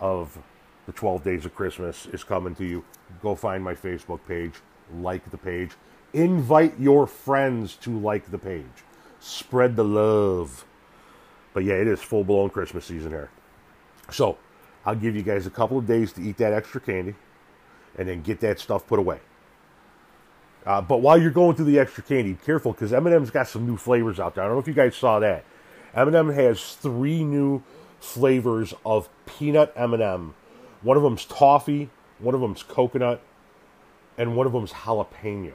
of 0.00 0.38
the 0.86 0.92
12 0.92 1.24
Days 1.24 1.44
of 1.44 1.54
Christmas 1.54 2.06
is 2.06 2.24
coming 2.24 2.54
to 2.56 2.64
you. 2.64 2.84
Go 3.22 3.34
find 3.34 3.62
my 3.62 3.74
Facebook 3.74 4.20
page, 4.26 4.54
like 5.00 5.30
the 5.30 5.38
page, 5.38 5.72
invite 6.12 6.78
your 6.78 7.06
friends 7.06 7.76
to 7.76 7.98
like 7.98 8.30
the 8.30 8.38
page, 8.38 8.64
spread 9.20 9.76
the 9.76 9.84
love. 9.84 10.64
But 11.52 11.64
yeah, 11.64 11.74
it 11.74 11.86
is 11.86 12.00
full 12.00 12.24
blown 12.24 12.50
Christmas 12.50 12.84
season 12.84 13.10
here. 13.10 13.30
So 14.10 14.38
I'll 14.84 14.94
give 14.94 15.16
you 15.16 15.22
guys 15.22 15.46
a 15.46 15.50
couple 15.50 15.78
of 15.78 15.86
days 15.86 16.12
to 16.14 16.22
eat 16.22 16.36
that 16.38 16.52
extra 16.52 16.80
candy 16.80 17.14
and 17.96 18.08
then 18.08 18.22
get 18.22 18.40
that 18.40 18.58
stuff 18.58 18.86
put 18.86 18.98
away. 18.98 19.20
Uh, 20.66 20.80
but 20.80 20.98
while 20.98 21.20
you're 21.20 21.30
going 21.30 21.54
through 21.54 21.66
the 21.66 21.78
extra 21.78 22.02
candy, 22.02 22.32
be 22.32 22.44
careful 22.44 22.72
because 22.72 22.92
M&M's 22.92 23.30
got 23.30 23.48
some 23.48 23.66
new 23.66 23.76
flavors 23.76 24.18
out 24.18 24.34
there. 24.34 24.44
I 24.44 24.46
don't 24.46 24.56
know 24.56 24.60
if 24.60 24.68
you 24.68 24.74
guys 24.74 24.96
saw 24.96 25.18
that. 25.20 25.44
M&M 25.94 26.30
has 26.30 26.74
three 26.74 27.22
new 27.22 27.62
flavors 28.04 28.74
of 28.84 29.08
peanut 29.26 29.72
M&M. 29.74 30.34
One 30.82 30.96
of 30.96 31.02
them's 31.02 31.24
toffee, 31.24 31.88
one 32.18 32.34
of 32.34 32.40
them's 32.40 32.62
coconut, 32.62 33.22
and 34.18 34.36
one 34.36 34.46
of 34.46 34.52
them's 34.52 34.72
jalapeno. 34.72 35.54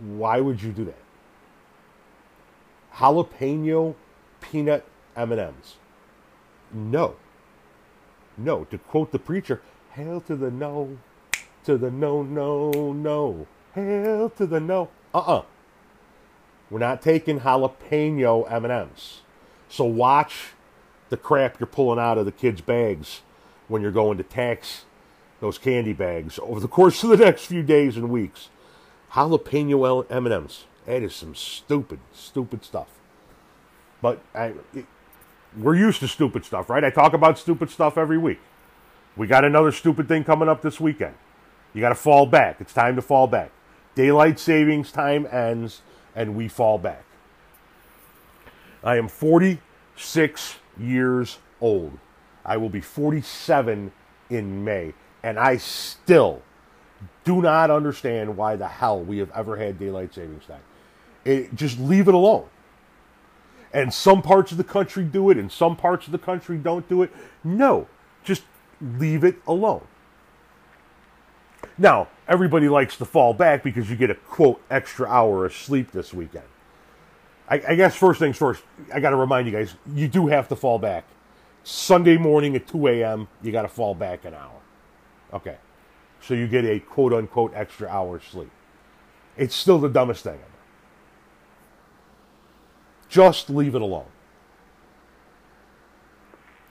Why 0.00 0.40
would 0.40 0.62
you 0.62 0.70
do 0.70 0.84
that? 0.84 1.02
Jalapeno 2.94 3.94
peanut 4.40 4.84
M&Ms. 5.16 5.76
No. 6.72 7.16
No. 8.36 8.64
To 8.64 8.78
quote 8.78 9.10
the 9.10 9.18
preacher, 9.18 9.62
hail 9.92 10.20
to 10.22 10.36
the 10.36 10.50
no, 10.50 10.98
to 11.64 11.78
the 11.78 11.90
no, 11.90 12.22
no, 12.22 12.70
no. 12.92 13.46
Hail 13.74 14.30
to 14.30 14.46
the 14.46 14.60
no. 14.60 14.90
Uh-uh. 15.14 15.42
We're 16.70 16.78
not 16.80 17.00
taking 17.00 17.40
jalapeno 17.40 18.50
M&Ms. 18.52 19.20
So 19.68 19.84
watch 19.84 20.52
the 21.08 21.16
crap 21.16 21.60
you're 21.60 21.66
pulling 21.66 21.98
out 21.98 22.18
of 22.18 22.26
the 22.26 22.32
kids' 22.32 22.60
bags 22.60 23.22
when 23.68 23.82
you're 23.82 23.90
going 23.90 24.18
to 24.18 24.24
tax 24.24 24.84
those 25.40 25.58
candy 25.58 25.92
bags 25.92 26.38
over 26.42 26.60
the 26.60 26.68
course 26.68 27.02
of 27.04 27.10
the 27.10 27.16
next 27.16 27.46
few 27.46 27.62
days 27.62 27.96
and 27.96 28.10
weeks. 28.10 28.48
Jalapeno 29.12 30.06
M&Ms. 30.10 30.64
That 30.86 31.02
is 31.02 31.14
some 31.14 31.34
stupid, 31.34 32.00
stupid 32.12 32.64
stuff. 32.64 32.88
But 34.00 34.20
I, 34.34 34.54
it, 34.74 34.86
we're 35.56 35.76
used 35.76 36.00
to 36.00 36.08
stupid 36.08 36.44
stuff, 36.44 36.70
right? 36.70 36.84
I 36.84 36.90
talk 36.90 37.12
about 37.12 37.38
stupid 37.38 37.70
stuff 37.70 37.98
every 37.98 38.18
week. 38.18 38.40
We 39.16 39.26
got 39.26 39.44
another 39.44 39.72
stupid 39.72 40.08
thing 40.08 40.24
coming 40.24 40.48
up 40.48 40.62
this 40.62 40.80
weekend. 40.80 41.14
You 41.74 41.80
got 41.80 41.90
to 41.90 41.94
fall 41.94 42.26
back. 42.26 42.60
It's 42.60 42.72
time 42.72 42.96
to 42.96 43.02
fall 43.02 43.26
back. 43.26 43.50
Daylight 43.94 44.38
savings 44.38 44.92
time 44.92 45.26
ends, 45.30 45.82
and 46.14 46.36
we 46.36 46.48
fall 46.48 46.78
back. 46.78 47.04
I 48.82 48.96
am 48.96 49.08
46 49.08 50.56
years 50.78 51.38
old. 51.60 51.98
I 52.44 52.56
will 52.56 52.68
be 52.68 52.80
47 52.80 53.92
in 54.30 54.64
May, 54.64 54.94
and 55.22 55.38
I 55.38 55.56
still 55.56 56.42
do 57.24 57.42
not 57.42 57.70
understand 57.70 58.36
why 58.36 58.56
the 58.56 58.68
hell 58.68 59.00
we 59.00 59.18
have 59.18 59.30
ever 59.32 59.56
had 59.56 59.78
daylight 59.78 60.14
savings 60.14 60.46
time. 60.46 60.62
It, 61.24 61.54
just 61.54 61.78
leave 61.78 62.08
it 62.08 62.14
alone. 62.14 62.46
And 63.72 63.92
some 63.92 64.22
parts 64.22 64.50
of 64.50 64.58
the 64.58 64.64
country 64.64 65.04
do 65.04 65.30
it, 65.30 65.36
and 65.36 65.52
some 65.52 65.76
parts 65.76 66.06
of 66.06 66.12
the 66.12 66.18
country 66.18 66.56
don't 66.56 66.88
do 66.88 67.02
it. 67.02 67.10
No, 67.44 67.86
just 68.24 68.44
leave 68.80 69.24
it 69.24 69.36
alone. 69.46 69.82
Now, 71.76 72.08
everybody 72.26 72.68
likes 72.68 72.96
to 72.96 73.04
fall 73.04 73.34
back 73.34 73.62
because 73.62 73.90
you 73.90 73.96
get 73.96 74.10
a 74.10 74.14
quote 74.14 74.60
extra 74.70 75.06
hour 75.08 75.44
of 75.44 75.52
sleep 75.52 75.92
this 75.92 76.14
weekend. 76.14 76.46
I, 77.48 77.62
I 77.68 77.74
guess 77.74 77.96
first 77.96 78.18
things 78.18 78.36
first, 78.36 78.62
I 78.92 79.00
got 79.00 79.10
to 79.10 79.16
remind 79.16 79.46
you 79.46 79.52
guys, 79.52 79.74
you 79.94 80.08
do 80.08 80.26
have 80.26 80.48
to 80.48 80.56
fall 80.56 80.78
back. 80.78 81.04
Sunday 81.64 82.16
morning 82.16 82.56
at 82.56 82.66
2 82.66 82.88
a.m., 82.88 83.28
you 83.42 83.52
got 83.52 83.62
to 83.62 83.68
fall 83.68 83.94
back 83.94 84.24
an 84.24 84.34
hour. 84.34 84.60
Okay. 85.32 85.56
So 86.20 86.34
you 86.34 86.46
get 86.46 86.64
a 86.64 86.80
quote 86.80 87.12
unquote 87.12 87.52
extra 87.54 87.88
hour 87.88 88.20
sleep. 88.20 88.50
It's 89.36 89.54
still 89.54 89.78
the 89.78 89.88
dumbest 89.88 90.24
thing 90.24 90.34
ever. 90.34 90.44
Just 93.08 93.48
leave 93.48 93.74
it 93.74 93.82
alone. 93.82 94.06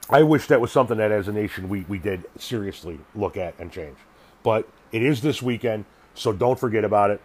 I 0.10 0.24
wish 0.24 0.48
that 0.48 0.62
was 0.62 0.72
something 0.72 0.98
that 0.98 1.12
as 1.12 1.28
a 1.28 1.32
nation 1.34 1.68
we, 1.70 1.82
we 1.82 1.98
did 1.98 2.26
seriously 2.38 3.00
look 3.16 3.36
at 3.36 3.58
and 3.60 3.72
change. 3.72 3.98
But 4.44 4.68
it 4.92 5.04
is 5.04 5.22
this 5.22 5.42
weekend, 5.42 5.86
so 6.14 6.32
don't 6.32 6.58
forget 6.60 6.84
about 6.84 7.12
it. 7.12 7.22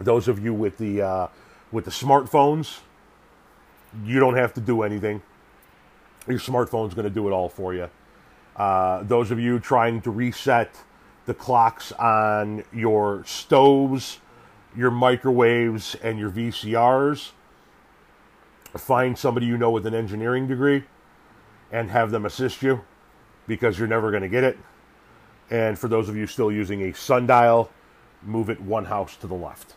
Those 0.00 0.26
of 0.26 0.42
you 0.42 0.52
with 0.52 0.78
the 0.78 1.02
uh, 1.02 1.28
with 1.72 1.86
the 1.86 1.90
smartphones, 1.90 2.80
you 4.04 4.20
don't 4.20 4.36
have 4.36 4.54
to 4.54 4.60
do 4.60 4.82
anything. 4.82 5.22
Your 6.28 6.38
smartphone's 6.38 6.94
going 6.94 7.04
to 7.04 7.10
do 7.10 7.26
it 7.26 7.32
all 7.32 7.48
for 7.48 7.74
you. 7.74 7.88
Uh, 8.54 9.02
those 9.02 9.30
of 9.30 9.40
you 9.40 9.58
trying 9.58 10.00
to 10.02 10.10
reset 10.10 10.76
the 11.26 11.34
clocks 11.34 11.92
on 11.92 12.64
your 12.72 13.24
stoves, 13.24 14.18
your 14.76 14.90
microwaves, 14.90 15.94
and 15.96 16.18
your 16.18 16.30
VCRs, 16.30 17.30
find 18.76 19.18
somebody 19.18 19.46
you 19.46 19.56
know 19.56 19.70
with 19.70 19.86
an 19.86 19.94
engineering 19.94 20.46
degree 20.46 20.84
and 21.70 21.90
have 21.90 22.10
them 22.10 22.26
assist 22.26 22.62
you 22.62 22.82
because 23.46 23.78
you're 23.78 23.88
never 23.88 24.10
going 24.10 24.22
to 24.22 24.28
get 24.28 24.44
it. 24.44 24.58
And 25.50 25.78
for 25.78 25.88
those 25.88 26.08
of 26.08 26.16
you 26.16 26.26
still 26.26 26.52
using 26.52 26.82
a 26.82 26.92
sundial, 26.94 27.70
move 28.22 28.50
it 28.50 28.60
one 28.60 28.86
house 28.86 29.16
to 29.16 29.26
the 29.26 29.34
left. 29.34 29.74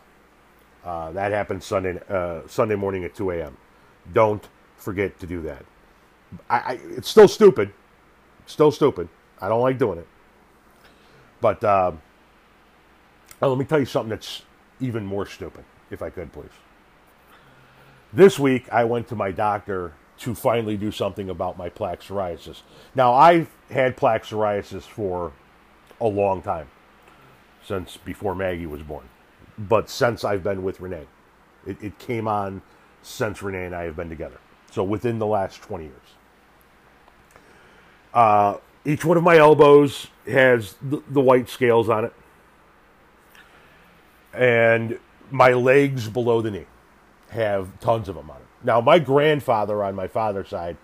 Uh, 0.86 1.10
that 1.10 1.32
happens 1.32 1.66
Sunday 1.66 2.00
uh, 2.08 2.42
Sunday 2.46 2.76
morning 2.76 3.04
at 3.04 3.14
2 3.16 3.32
a.m. 3.32 3.56
Don't 4.12 4.48
forget 4.76 5.18
to 5.18 5.26
do 5.26 5.42
that. 5.42 5.64
I, 6.48 6.56
I, 6.58 6.80
it's 6.96 7.08
still 7.08 7.26
stupid. 7.28 7.72
Still 8.46 8.70
stupid. 8.70 9.08
I 9.40 9.48
don't 9.48 9.60
like 9.62 9.78
doing 9.78 9.98
it. 9.98 10.06
But 11.40 11.64
uh, 11.64 11.92
let 13.40 13.58
me 13.58 13.64
tell 13.64 13.80
you 13.80 13.84
something 13.84 14.10
that's 14.10 14.42
even 14.80 15.04
more 15.04 15.26
stupid, 15.26 15.64
if 15.90 16.02
I 16.02 16.10
could, 16.10 16.32
please. 16.32 16.50
This 18.12 18.38
week, 18.38 18.68
I 18.72 18.84
went 18.84 19.08
to 19.08 19.16
my 19.16 19.32
doctor 19.32 19.94
to 20.18 20.34
finally 20.34 20.76
do 20.76 20.92
something 20.92 21.28
about 21.28 21.58
my 21.58 21.68
plaque 21.68 22.00
psoriasis. 22.00 22.62
Now, 22.94 23.12
I've 23.12 23.50
had 23.70 23.96
plaque 23.96 24.24
psoriasis 24.24 24.82
for 24.82 25.32
a 26.00 26.06
long 26.06 26.42
time, 26.42 26.68
since 27.64 27.96
before 27.98 28.34
Maggie 28.34 28.66
was 28.66 28.82
born. 28.82 29.08
But 29.58 29.88
since 29.88 30.24
I've 30.24 30.42
been 30.42 30.62
with 30.62 30.80
Renee, 30.80 31.06
it, 31.66 31.76
it 31.82 31.98
came 31.98 32.28
on 32.28 32.62
since 33.02 33.42
Renee 33.42 33.66
and 33.66 33.74
I 33.74 33.84
have 33.84 33.96
been 33.96 34.08
together. 34.08 34.38
So 34.70 34.84
within 34.84 35.18
the 35.18 35.26
last 35.26 35.62
20 35.62 35.84
years. 35.84 35.94
Uh, 38.12 38.56
each 38.84 39.04
one 39.04 39.16
of 39.16 39.22
my 39.22 39.36
elbows 39.36 40.08
has 40.26 40.74
the, 40.82 41.02
the 41.10 41.20
white 41.20 41.48
scales 41.48 41.88
on 41.88 42.04
it. 42.04 42.12
And 44.32 44.98
my 45.30 45.52
legs 45.52 46.08
below 46.08 46.40
the 46.40 46.50
knee 46.50 46.66
have 47.30 47.78
tons 47.80 48.08
of 48.08 48.14
them 48.14 48.30
on 48.30 48.36
it. 48.36 48.42
Now, 48.64 48.80
my 48.80 48.98
grandfather 48.98 49.82
on 49.82 49.94
my 49.94 50.06
father's 50.06 50.48
side 50.48 50.76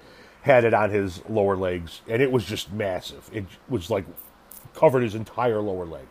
had 0.42 0.64
it 0.64 0.74
on 0.74 0.90
his 0.90 1.22
lower 1.28 1.56
legs, 1.56 2.00
and 2.08 2.20
it 2.20 2.32
was 2.32 2.44
just 2.44 2.72
massive. 2.72 3.30
It 3.32 3.44
was 3.68 3.90
like 3.90 4.04
covered 4.74 5.02
his 5.02 5.14
entire 5.14 5.60
lower 5.60 5.84
leg. 5.84 6.06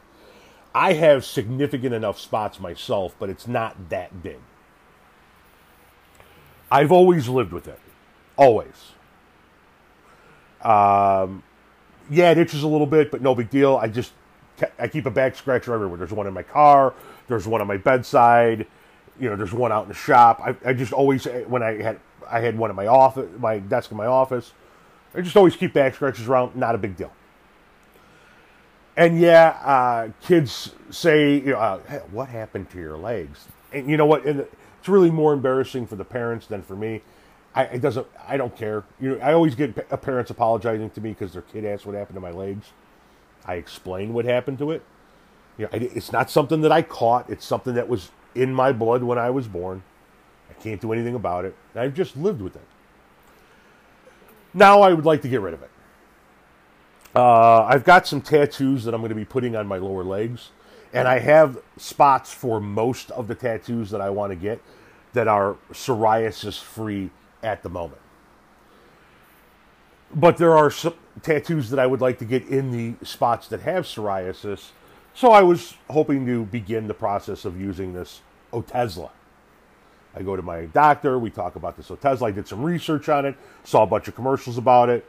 I 0.73 0.93
have 0.93 1.25
significant 1.25 1.93
enough 1.93 2.19
spots 2.19 2.59
myself, 2.59 3.15
but 3.19 3.29
it's 3.29 3.47
not 3.47 3.89
that 3.89 4.23
big. 4.23 4.39
I've 6.71 6.91
always 6.91 7.27
lived 7.27 7.51
with 7.51 7.67
it. 7.67 7.79
Always. 8.37 8.93
Um, 10.61 11.43
yeah, 12.09 12.31
it 12.31 12.37
itches 12.37 12.63
a 12.63 12.67
little 12.67 12.87
bit, 12.87 13.11
but 13.11 13.21
no 13.21 13.35
big 13.35 13.49
deal. 13.49 13.75
I 13.75 13.87
just 13.87 14.13
I 14.79 14.87
keep 14.87 15.05
a 15.05 15.11
back 15.11 15.35
scratcher 15.35 15.73
everywhere. 15.73 15.97
There's 15.97 16.13
one 16.13 16.27
in 16.27 16.33
my 16.33 16.43
car. 16.43 16.93
There's 17.27 17.47
one 17.47 17.59
on 17.59 17.67
my 17.67 17.77
bedside. 17.77 18.65
You 19.19 19.29
know, 19.29 19.35
there's 19.35 19.53
one 19.53 19.71
out 19.71 19.83
in 19.83 19.89
the 19.89 19.95
shop. 19.95 20.39
I, 20.39 20.55
I 20.69 20.73
just 20.73 20.93
always 20.93 21.25
when 21.25 21.61
I 21.61 21.81
had 21.81 21.99
I 22.29 22.39
had 22.39 22.57
one 22.57 22.69
in 22.69 22.75
my 22.75 22.87
office, 22.87 23.29
my 23.39 23.59
desk 23.59 23.91
in 23.91 23.97
my 23.97 24.05
office. 24.05 24.53
I 25.13 25.21
just 25.21 25.35
always 25.35 25.57
keep 25.57 25.73
back 25.73 25.95
scratches 25.95 26.27
around. 26.27 26.55
Not 26.55 26.75
a 26.75 26.77
big 26.77 26.95
deal 26.95 27.11
and 28.97 29.19
yeah, 29.19 29.57
uh, 29.63 30.09
kids 30.21 30.73
say, 30.89 31.35
you 31.35 31.51
know, 31.51 31.57
uh, 31.57 31.79
hey, 31.87 32.01
"What 32.11 32.29
happened 32.29 32.69
to 32.71 32.79
your 32.79 32.97
legs?" 32.97 33.47
And 33.71 33.89
you 33.89 33.97
know 33.97 34.05
what? 34.05 34.25
And 34.25 34.41
it's 34.41 34.89
really 34.89 35.11
more 35.11 35.33
embarrassing 35.33 35.87
for 35.87 35.95
the 35.95 36.05
parents 36.05 36.47
than 36.47 36.61
for 36.61 36.75
me. 36.75 37.01
I 37.55 37.63
it 37.65 37.81
doesn't. 37.81 38.07
I 38.27 38.37
don't 38.37 38.55
care. 38.55 38.83
You 38.99 39.15
know, 39.15 39.21
I 39.21 39.33
always 39.33 39.55
get 39.55 39.89
pa- 39.89 39.97
parents 39.97 40.31
apologizing 40.31 40.89
to 40.91 41.01
me 41.01 41.11
because 41.11 41.33
their 41.33 41.41
kid 41.41 41.65
asked 41.65 41.85
what 41.85 41.95
happened 41.95 42.15
to 42.15 42.21
my 42.21 42.31
legs. 42.31 42.67
I 43.45 43.55
explain 43.55 44.13
what 44.13 44.25
happened 44.25 44.59
to 44.59 44.71
it. 44.71 44.83
You 45.57 45.65
know, 45.65 45.69
I, 45.73 45.77
it's 45.77 46.11
not 46.11 46.29
something 46.29 46.61
that 46.61 46.71
I 46.71 46.81
caught. 46.81 47.29
It's 47.29 47.45
something 47.45 47.75
that 47.75 47.89
was 47.89 48.11
in 48.35 48.53
my 48.53 48.71
blood 48.71 49.03
when 49.03 49.17
I 49.17 49.29
was 49.29 49.47
born. 49.47 49.83
I 50.49 50.53
can't 50.61 50.81
do 50.81 50.93
anything 50.93 51.15
about 51.15 51.45
it. 51.45 51.55
I've 51.75 51.93
just 51.93 52.15
lived 52.17 52.41
with 52.41 52.55
it. 52.55 52.67
Now 54.53 54.81
I 54.81 54.93
would 54.93 55.05
like 55.05 55.21
to 55.23 55.29
get 55.29 55.41
rid 55.41 55.53
of 55.55 55.63
it. 55.63 55.70
Uh, 57.15 57.63
I've 57.63 57.83
got 57.83 58.07
some 58.07 58.21
tattoos 58.21 58.85
that 58.85 58.93
I'm 58.93 59.01
going 59.01 59.09
to 59.09 59.15
be 59.15 59.25
putting 59.25 59.55
on 59.55 59.67
my 59.67 59.77
lower 59.77 60.03
legs, 60.03 60.51
and 60.93 61.07
I 61.07 61.19
have 61.19 61.61
spots 61.77 62.33
for 62.33 62.61
most 62.61 63.11
of 63.11 63.27
the 63.27 63.35
tattoos 63.35 63.89
that 63.89 63.99
I 63.99 64.09
want 64.09 64.31
to 64.31 64.35
get 64.35 64.61
that 65.13 65.27
are 65.27 65.57
psoriasis 65.71 66.61
free 66.61 67.09
at 67.43 67.63
the 67.63 67.69
moment. 67.69 68.01
But 70.13 70.37
there 70.37 70.55
are 70.55 70.71
some 70.71 70.93
tattoos 71.21 71.69
that 71.69 71.79
I 71.79 71.85
would 71.85 72.01
like 72.01 72.17
to 72.19 72.25
get 72.25 72.47
in 72.47 72.71
the 72.71 73.05
spots 73.05 73.47
that 73.49 73.61
have 73.61 73.85
psoriasis, 73.85 74.69
so 75.13 75.31
I 75.31 75.41
was 75.41 75.75
hoping 75.89 76.25
to 76.27 76.45
begin 76.45 76.87
the 76.87 76.93
process 76.93 77.43
of 77.43 77.59
using 77.59 77.93
this 77.93 78.21
Otezla. 78.53 79.09
I 80.15 80.21
go 80.23 80.37
to 80.37 80.41
my 80.41 80.65
doctor, 80.67 81.19
we 81.19 81.29
talk 81.29 81.55
about 81.57 81.75
this 81.75 81.89
Otezla. 81.89 82.27
I 82.27 82.31
did 82.31 82.47
some 82.47 82.63
research 82.63 83.09
on 83.09 83.25
it, 83.25 83.35
saw 83.65 83.83
a 83.83 83.87
bunch 83.87 84.07
of 84.07 84.15
commercials 84.15 84.57
about 84.57 84.89
it, 84.89 85.05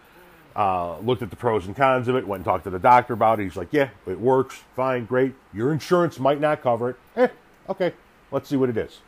uh, 0.54 0.98
looked 0.98 1.22
at 1.22 1.30
the 1.30 1.36
pros 1.36 1.66
and 1.66 1.74
cons 1.74 2.08
of 2.08 2.16
it, 2.16 2.26
went 2.26 2.40
and 2.40 2.44
talked 2.44 2.64
to 2.64 2.70
the 2.70 2.78
doctor 2.78 3.14
about 3.14 3.40
it. 3.40 3.44
He's 3.44 3.56
like, 3.56 3.72
yeah, 3.72 3.90
it 4.06 4.20
works, 4.20 4.62
fine, 4.76 5.06
great. 5.06 5.34
Your 5.52 5.72
insurance 5.72 6.18
might 6.18 6.40
not 6.40 6.62
cover 6.62 6.90
it. 6.90 6.96
Eh, 7.16 7.28
okay, 7.68 7.94
let's 8.30 8.48
see 8.48 8.56
what 8.56 8.68
it 8.68 8.76
is. 8.76 9.00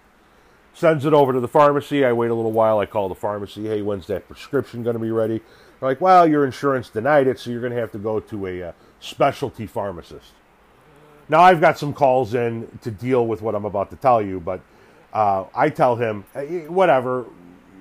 Sends 0.72 1.04
it 1.04 1.12
over 1.12 1.32
to 1.32 1.40
the 1.40 1.48
pharmacy. 1.48 2.04
I 2.04 2.12
wait 2.12 2.30
a 2.30 2.34
little 2.34 2.52
while. 2.52 2.80
I 2.80 2.86
call 2.86 3.08
the 3.08 3.14
pharmacy. 3.14 3.66
Hey, 3.66 3.80
when's 3.80 4.08
that 4.08 4.26
prescription 4.26 4.82
going 4.82 4.94
to 4.94 5.00
be 5.00 5.10
ready? 5.10 5.40
They're 5.78 5.88
like, 5.90 6.00
well, 6.00 6.26
your 6.26 6.44
insurance 6.44 6.88
denied 6.88 7.28
it, 7.28 7.38
so 7.38 7.50
you're 7.50 7.60
going 7.60 7.72
to 7.72 7.78
have 7.78 7.92
to 7.92 7.98
go 7.98 8.18
to 8.18 8.46
a 8.46 8.62
uh, 8.62 8.72
specialty 8.98 9.66
pharmacist. 9.66 10.32
Now, 11.28 11.40
I've 11.40 11.60
got 11.60 11.78
some 11.78 11.92
calls 11.92 12.34
in 12.34 12.78
to 12.82 12.90
deal 12.90 13.26
with 13.26 13.40
what 13.40 13.54
I'm 13.54 13.64
about 13.64 13.90
to 13.90 13.96
tell 13.96 14.20
you, 14.20 14.40
but 14.40 14.60
uh, 15.12 15.44
I 15.54 15.68
tell 15.70 15.96
him, 15.96 16.24
hey, 16.34 16.66
whatever, 16.68 17.26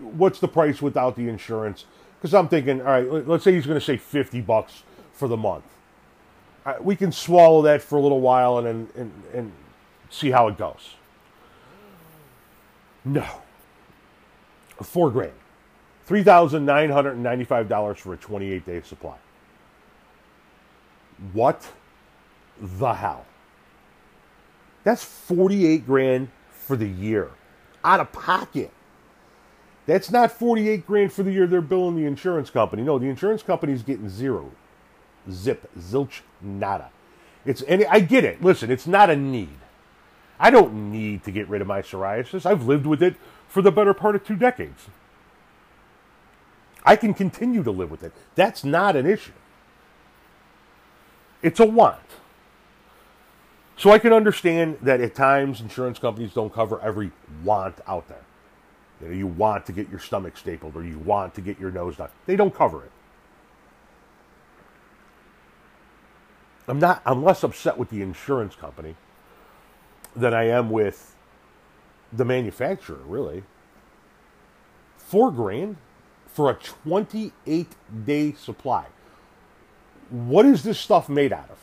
what's 0.01 0.39
the 0.39 0.47
price 0.47 0.81
without 0.81 1.15
the 1.15 1.27
insurance? 1.27 1.85
Because 2.23 2.35
I'm 2.35 2.47
thinking, 2.47 2.79
all 2.79 2.87
right, 2.87 3.27
let's 3.27 3.43
say 3.43 3.53
he's 3.53 3.65
going 3.65 3.77
to 3.77 3.85
say 3.85 3.97
50 3.97 4.39
bucks 4.39 4.83
for 5.11 5.27
the 5.27 5.35
month. 5.35 5.65
Uh, 6.65 6.75
we 6.79 6.95
can 6.95 7.11
swallow 7.11 7.61
that 7.63 7.81
for 7.81 7.97
a 7.97 8.01
little 8.01 8.21
while 8.21 8.59
and, 8.59 8.65
and, 8.65 8.89
and, 8.95 9.23
and 9.33 9.51
see 10.09 10.31
how 10.31 10.47
it 10.47 10.57
goes. 10.57 10.95
No. 13.03 13.25
Four 14.81 15.11
grand. 15.11 15.33
$3,995 16.07 17.97
for 17.97 18.13
a 18.13 18.17
28 18.17 18.65
day 18.65 18.81
supply. 18.83 19.17
What 21.33 21.69
the 22.57 22.93
hell? 22.93 23.25
That's 24.85 25.03
48 25.03 25.85
grand 25.85 26.29
for 26.51 26.77
the 26.77 26.87
year 26.87 27.31
out 27.83 27.99
of 27.99 28.13
pocket. 28.13 28.71
That's 29.85 30.09
not 30.09 30.31
48 30.31 30.87
grand 30.87 31.11
for 31.11 31.23
the 31.23 31.31
year 31.31 31.45
they're 31.45 31.61
billing 31.61 31.95
the 31.95 32.05
insurance 32.05 32.49
company. 32.49 32.83
No, 32.83 32.97
the 32.97 33.07
insurance 33.07 33.43
company's 33.43 33.83
getting 33.83 34.09
zero. 34.09 34.51
Zip, 35.29 35.69
zilch, 35.77 36.21
nada. 36.41 36.89
It's 37.45 37.61
and 37.61 37.85
I 37.89 37.99
get 37.99 38.23
it. 38.23 38.41
Listen, 38.41 38.71
it's 38.71 38.87
not 38.87 39.09
a 39.09 39.15
need. 39.15 39.57
I 40.39 40.49
don't 40.49 40.91
need 40.91 41.23
to 41.25 41.31
get 41.31 41.47
rid 41.49 41.61
of 41.61 41.67
my 41.67 41.81
psoriasis. 41.81 42.45
I've 42.45 42.65
lived 42.65 42.85
with 42.85 43.03
it 43.03 43.15
for 43.47 43.61
the 43.61 43.71
better 43.71 43.93
part 43.93 44.15
of 44.15 44.25
two 44.25 44.35
decades. 44.35 44.87
I 46.85 46.95
can 46.95 47.13
continue 47.13 47.63
to 47.63 47.71
live 47.71 47.91
with 47.91 48.03
it. 48.03 48.13
That's 48.35 48.63
not 48.63 48.95
an 48.95 49.05
issue. 49.05 49.31
It's 51.41 51.59
a 51.59 51.65
want. 51.65 51.99
So 53.77 53.91
I 53.91 53.99
can 53.99 54.13
understand 54.13 54.77
that 54.81 55.01
at 55.01 55.15
times 55.15 55.59
insurance 55.59 55.99
companies 55.99 56.33
don't 56.33 56.53
cover 56.53 56.79
every 56.81 57.11
want 57.43 57.75
out 57.87 58.07
there. 58.07 58.23
You, 59.03 59.09
know, 59.09 59.15
you 59.15 59.27
want 59.27 59.65
to 59.65 59.71
get 59.73 59.89
your 59.89 59.99
stomach 59.99 60.37
stapled 60.37 60.75
or 60.75 60.83
you 60.83 60.97
want 60.99 61.35
to 61.35 61.41
get 61.41 61.59
your 61.59 61.71
nose 61.71 61.97
done. 61.97 62.09
They 62.25 62.35
don't 62.35 62.55
cover 62.55 62.83
it. 62.85 62.91
I'm 66.67 66.79
not 66.79 67.01
I'm 67.05 67.23
less 67.23 67.43
upset 67.43 67.77
with 67.77 67.89
the 67.89 68.01
insurance 68.01 68.55
company 68.55 68.95
than 70.15 70.33
I 70.33 70.45
am 70.45 70.69
with 70.69 71.15
the 72.13 72.23
manufacturer, 72.23 73.01
really. 73.05 73.43
Four 74.97 75.31
grand 75.31 75.77
for 76.27 76.49
a 76.49 76.53
28 76.53 77.75
day 78.05 78.31
supply. 78.33 78.85
What 80.09 80.45
is 80.45 80.63
this 80.63 80.79
stuff 80.79 81.09
made 81.09 81.33
out 81.33 81.49
of? 81.49 81.57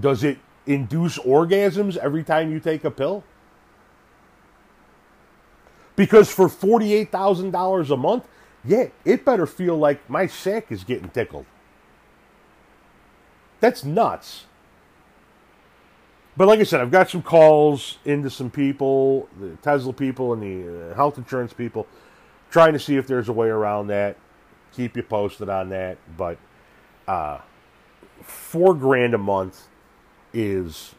Does 0.00 0.22
it 0.22 0.38
induce 0.66 1.18
orgasms 1.18 1.96
every 1.96 2.22
time 2.22 2.52
you 2.52 2.60
take 2.60 2.84
a 2.84 2.90
pill? 2.90 3.24
Because 5.96 6.30
for 6.30 6.48
$48,000 6.48 7.90
a 7.90 7.96
month, 7.96 8.26
yeah, 8.64 8.88
it 9.04 9.24
better 9.24 9.46
feel 9.46 9.76
like 9.76 10.08
my 10.10 10.26
sack 10.26 10.70
is 10.70 10.84
getting 10.84 11.08
tickled. 11.08 11.46
That's 13.60 13.84
nuts. 13.84 14.44
But 16.36 16.48
like 16.48 16.60
I 16.60 16.64
said, 16.64 16.80
I've 16.82 16.90
got 16.90 17.08
some 17.08 17.22
calls 17.22 17.98
into 18.04 18.28
some 18.28 18.50
people, 18.50 19.28
the 19.40 19.56
Tesla 19.56 19.92
people 19.92 20.34
and 20.34 20.42
the 20.42 20.90
uh, 20.90 20.94
health 20.94 21.16
insurance 21.16 21.52
people, 21.52 21.86
trying 22.50 22.74
to 22.74 22.78
see 22.78 22.96
if 22.96 23.06
there's 23.06 23.28
a 23.28 23.32
way 23.32 23.48
around 23.48 23.86
that. 23.88 24.18
Keep 24.72 24.96
you 24.96 25.02
posted 25.02 25.48
on 25.48 25.70
that. 25.70 25.96
But 26.16 26.38
uh, 27.08 27.38
four 28.22 28.74
grand 28.74 29.14
a 29.14 29.18
month 29.18 29.68
is 30.34 30.94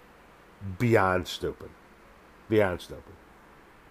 beyond 0.80 1.28
stupid. 1.28 1.70
Beyond 2.50 2.82
stupid. 2.82 3.14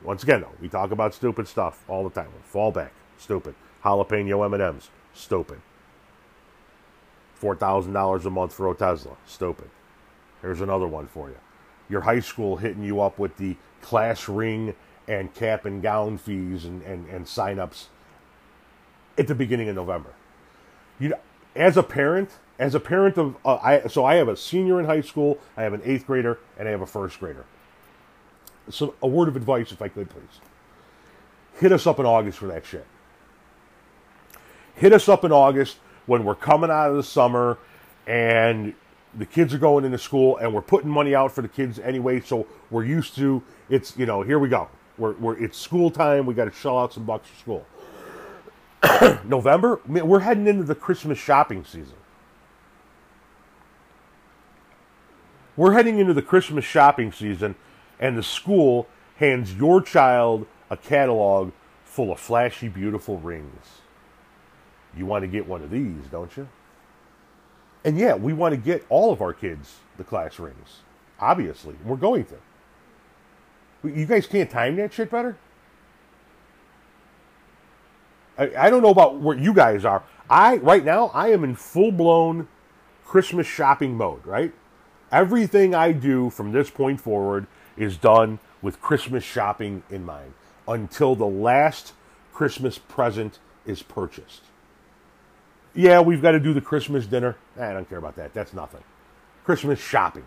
Once 0.06 0.22
again, 0.22 0.40
though, 0.40 0.52
we 0.60 0.68
talk 0.68 0.92
about 0.92 1.12
stupid 1.12 1.48
stuff 1.48 1.82
all 1.88 2.08
the 2.08 2.10
time. 2.10 2.30
Fall 2.44 2.70
back, 2.70 2.92
stupid. 3.18 3.56
Jalapeno 3.82 4.44
M&Ms, 4.44 4.88
stupid. 5.12 5.60
$4,000 7.42 8.24
a 8.24 8.30
month 8.30 8.54
for 8.54 8.70
a 8.70 8.74
Tesla, 8.74 9.16
stupid. 9.26 9.68
Here's 10.40 10.60
another 10.60 10.86
one 10.86 11.08
for 11.08 11.28
you. 11.28 11.36
Your 11.88 12.02
high 12.02 12.20
school 12.20 12.56
hitting 12.56 12.84
you 12.84 13.00
up 13.00 13.18
with 13.18 13.36
the 13.36 13.56
class 13.82 14.28
ring 14.28 14.76
and 15.08 15.34
cap 15.34 15.64
and 15.64 15.82
gown 15.82 16.18
fees 16.18 16.64
and, 16.64 16.82
and, 16.82 17.08
and 17.08 17.26
sign-ups 17.26 17.88
at 19.18 19.26
the 19.26 19.34
beginning 19.34 19.68
of 19.68 19.74
November. 19.74 20.12
You 21.00 21.10
know, 21.10 21.18
as 21.56 21.76
a 21.76 21.82
parent, 21.82 22.30
as 22.60 22.76
a 22.76 22.80
parent 22.80 23.18
of, 23.18 23.36
uh, 23.44 23.56
I, 23.56 23.88
so 23.88 24.04
I 24.04 24.14
have 24.14 24.28
a 24.28 24.36
senior 24.36 24.78
in 24.78 24.86
high 24.86 25.00
school, 25.00 25.38
I 25.56 25.64
have 25.64 25.72
an 25.72 25.82
eighth 25.84 26.06
grader, 26.06 26.38
and 26.56 26.68
I 26.68 26.70
have 26.70 26.80
a 26.80 26.86
first 26.86 27.18
grader. 27.18 27.44
So 28.68 28.94
a 29.02 29.06
word 29.06 29.28
of 29.28 29.36
advice, 29.36 29.72
if 29.72 29.80
I 29.80 29.88
could, 29.88 30.10
please. 30.10 30.40
Hit 31.58 31.72
us 31.72 31.86
up 31.86 31.98
in 31.98 32.06
August 32.06 32.38
for 32.38 32.46
that 32.48 32.66
shit. 32.66 32.86
Hit 34.74 34.92
us 34.92 35.08
up 35.08 35.24
in 35.24 35.32
August 35.32 35.78
when 36.06 36.24
we're 36.24 36.34
coming 36.34 36.70
out 36.70 36.90
of 36.90 36.96
the 36.96 37.02
summer 37.02 37.58
and 38.06 38.74
the 39.14 39.26
kids 39.26 39.54
are 39.54 39.58
going 39.58 39.84
into 39.84 39.98
school 39.98 40.36
and 40.36 40.52
we're 40.52 40.60
putting 40.60 40.90
money 40.90 41.14
out 41.14 41.32
for 41.32 41.42
the 41.42 41.48
kids 41.48 41.78
anyway. 41.78 42.20
So 42.20 42.46
we're 42.70 42.84
used 42.84 43.14
to 43.16 43.42
it's 43.68 43.96
you 43.96 44.06
know 44.06 44.22
here 44.22 44.38
we 44.38 44.48
go. 44.48 44.68
We're, 44.98 45.12
we're 45.14 45.42
it's 45.42 45.58
school 45.58 45.90
time. 45.90 46.26
We 46.26 46.34
got 46.34 46.44
to 46.46 46.50
shell 46.50 46.78
out 46.78 46.92
some 46.92 47.04
bucks 47.04 47.28
for 47.28 47.36
school. 47.40 47.66
November, 49.24 49.80
we're 49.86 50.20
heading 50.20 50.46
into 50.46 50.64
the 50.64 50.74
Christmas 50.74 51.18
shopping 51.18 51.64
season. 51.64 51.96
We're 55.56 55.72
heading 55.72 55.98
into 55.98 56.12
the 56.12 56.22
Christmas 56.22 56.66
shopping 56.66 57.12
season, 57.12 57.54
and 57.98 58.16
the 58.16 58.22
school 58.22 58.86
hands 59.16 59.54
your 59.54 59.80
child 59.80 60.46
a 60.70 60.76
catalog 60.76 61.52
full 61.84 62.12
of 62.12 62.20
flashy, 62.20 62.68
beautiful 62.68 63.18
rings. 63.18 63.80
You 64.96 65.06
want 65.06 65.22
to 65.22 65.28
get 65.28 65.46
one 65.46 65.62
of 65.62 65.70
these, 65.70 66.06
don't 66.10 66.34
you? 66.36 66.48
And 67.84 67.98
yeah, 67.98 68.14
we 68.14 68.32
want 68.32 68.52
to 68.52 68.56
get 68.56 68.84
all 68.88 69.12
of 69.12 69.22
our 69.22 69.32
kids 69.32 69.76
the 69.96 70.04
class 70.04 70.38
rings. 70.38 70.80
Obviously. 71.20 71.76
We're 71.84 71.96
going 71.96 72.26
to. 72.26 72.36
You 73.88 74.06
guys 74.06 74.26
can't 74.26 74.50
time 74.50 74.76
that 74.76 74.92
shit 74.92 75.10
better? 75.10 75.36
I, 78.36 78.50
I 78.56 78.70
don't 78.70 78.82
know 78.82 78.90
about 78.90 79.20
where 79.20 79.38
you 79.38 79.54
guys 79.54 79.84
are. 79.84 80.02
I 80.28 80.56
right 80.56 80.84
now 80.84 81.10
I 81.14 81.28
am 81.28 81.44
in 81.44 81.54
full 81.54 81.92
blown 81.92 82.48
Christmas 83.04 83.46
shopping 83.46 83.96
mode, 83.96 84.26
right? 84.26 84.52
Everything 85.12 85.74
I 85.74 85.92
do 85.92 86.30
from 86.30 86.52
this 86.52 86.68
point 86.68 87.00
forward 87.00 87.46
is 87.76 87.96
done 87.96 88.38
with 88.62 88.80
Christmas 88.80 89.24
shopping 89.24 89.82
in 89.90 90.04
mind 90.04 90.34
until 90.66 91.14
the 91.14 91.26
last 91.26 91.92
Christmas 92.32 92.78
present 92.78 93.38
is 93.64 93.82
purchased. 93.82 94.42
Yeah, 95.74 96.00
we've 96.00 96.22
got 96.22 96.32
to 96.32 96.40
do 96.40 96.54
the 96.54 96.60
Christmas 96.60 97.06
dinner. 97.06 97.36
Eh, 97.58 97.68
I 97.68 97.72
don't 97.72 97.88
care 97.88 97.98
about 97.98 98.16
that. 98.16 98.32
That's 98.32 98.54
nothing. 98.54 98.82
Christmas 99.44 99.78
shopping. 99.78 100.24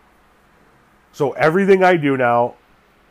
So 1.11 1.31
everything 1.31 1.83
I 1.83 1.97
do 1.97 2.15
now, 2.15 2.55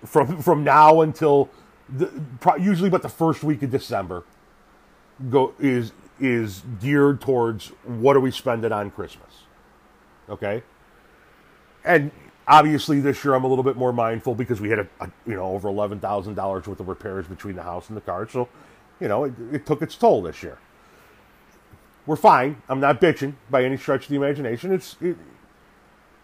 from 0.05 0.41
from 0.41 0.63
now 0.63 1.01
until 1.01 1.51
the, 1.89 2.11
usually 2.59 2.91
but 2.91 3.03
the 3.03 3.09
first 3.09 3.43
week 3.43 3.63
of 3.63 3.71
December 3.71 4.25
go 5.31 5.53
is 5.59 5.93
is 6.21 6.63
geared 6.81 7.21
towards 7.21 7.69
what 7.85 8.17
are 8.17 8.21
we 8.21 8.31
spending 8.31 8.73
on 8.73 8.91
Christmas. 8.91 9.45
Okay? 10.29 10.63
And 11.85 12.11
obviously 12.49 13.01
this 13.01 13.25
year 13.25 13.35
I'm 13.35 13.45
a 13.45 13.49
little 13.49 13.63
bit 13.63 13.77
more 13.77 13.93
mindful 13.93 14.35
because 14.35 14.61
we 14.61 14.71
had 14.71 14.81
a, 14.81 14.89
a 15.01 15.11
you 15.27 15.35
know 15.35 15.53
over 15.53 15.69
eleven 15.69 16.01
thousand 16.01 16.35
dollars 16.35 16.67
worth 16.67 16.81
of 16.81 16.89
repairs 16.89 17.27
between 17.27 17.55
the 17.55 17.63
house 17.63 17.89
and 17.89 17.97
the 17.97 18.01
car, 18.01 18.29
so 18.29 18.49
you 19.01 19.09
know 19.09 19.25
it, 19.25 19.35
it 19.53 19.67
took 19.67 19.83
its 19.83 19.95
toll 19.97 20.23
this 20.23 20.43
year. 20.43 20.59
We're 22.07 22.17
fine. 22.17 22.63
I'm 22.69 22.81
not 22.81 23.01
bitching 23.01 23.35
by 23.51 23.65
any 23.65 23.77
stretch 23.77 24.05
of 24.05 24.09
the 24.09 24.17
imagination. 24.17 24.73
It's 24.73 24.97
it, 25.01 25.17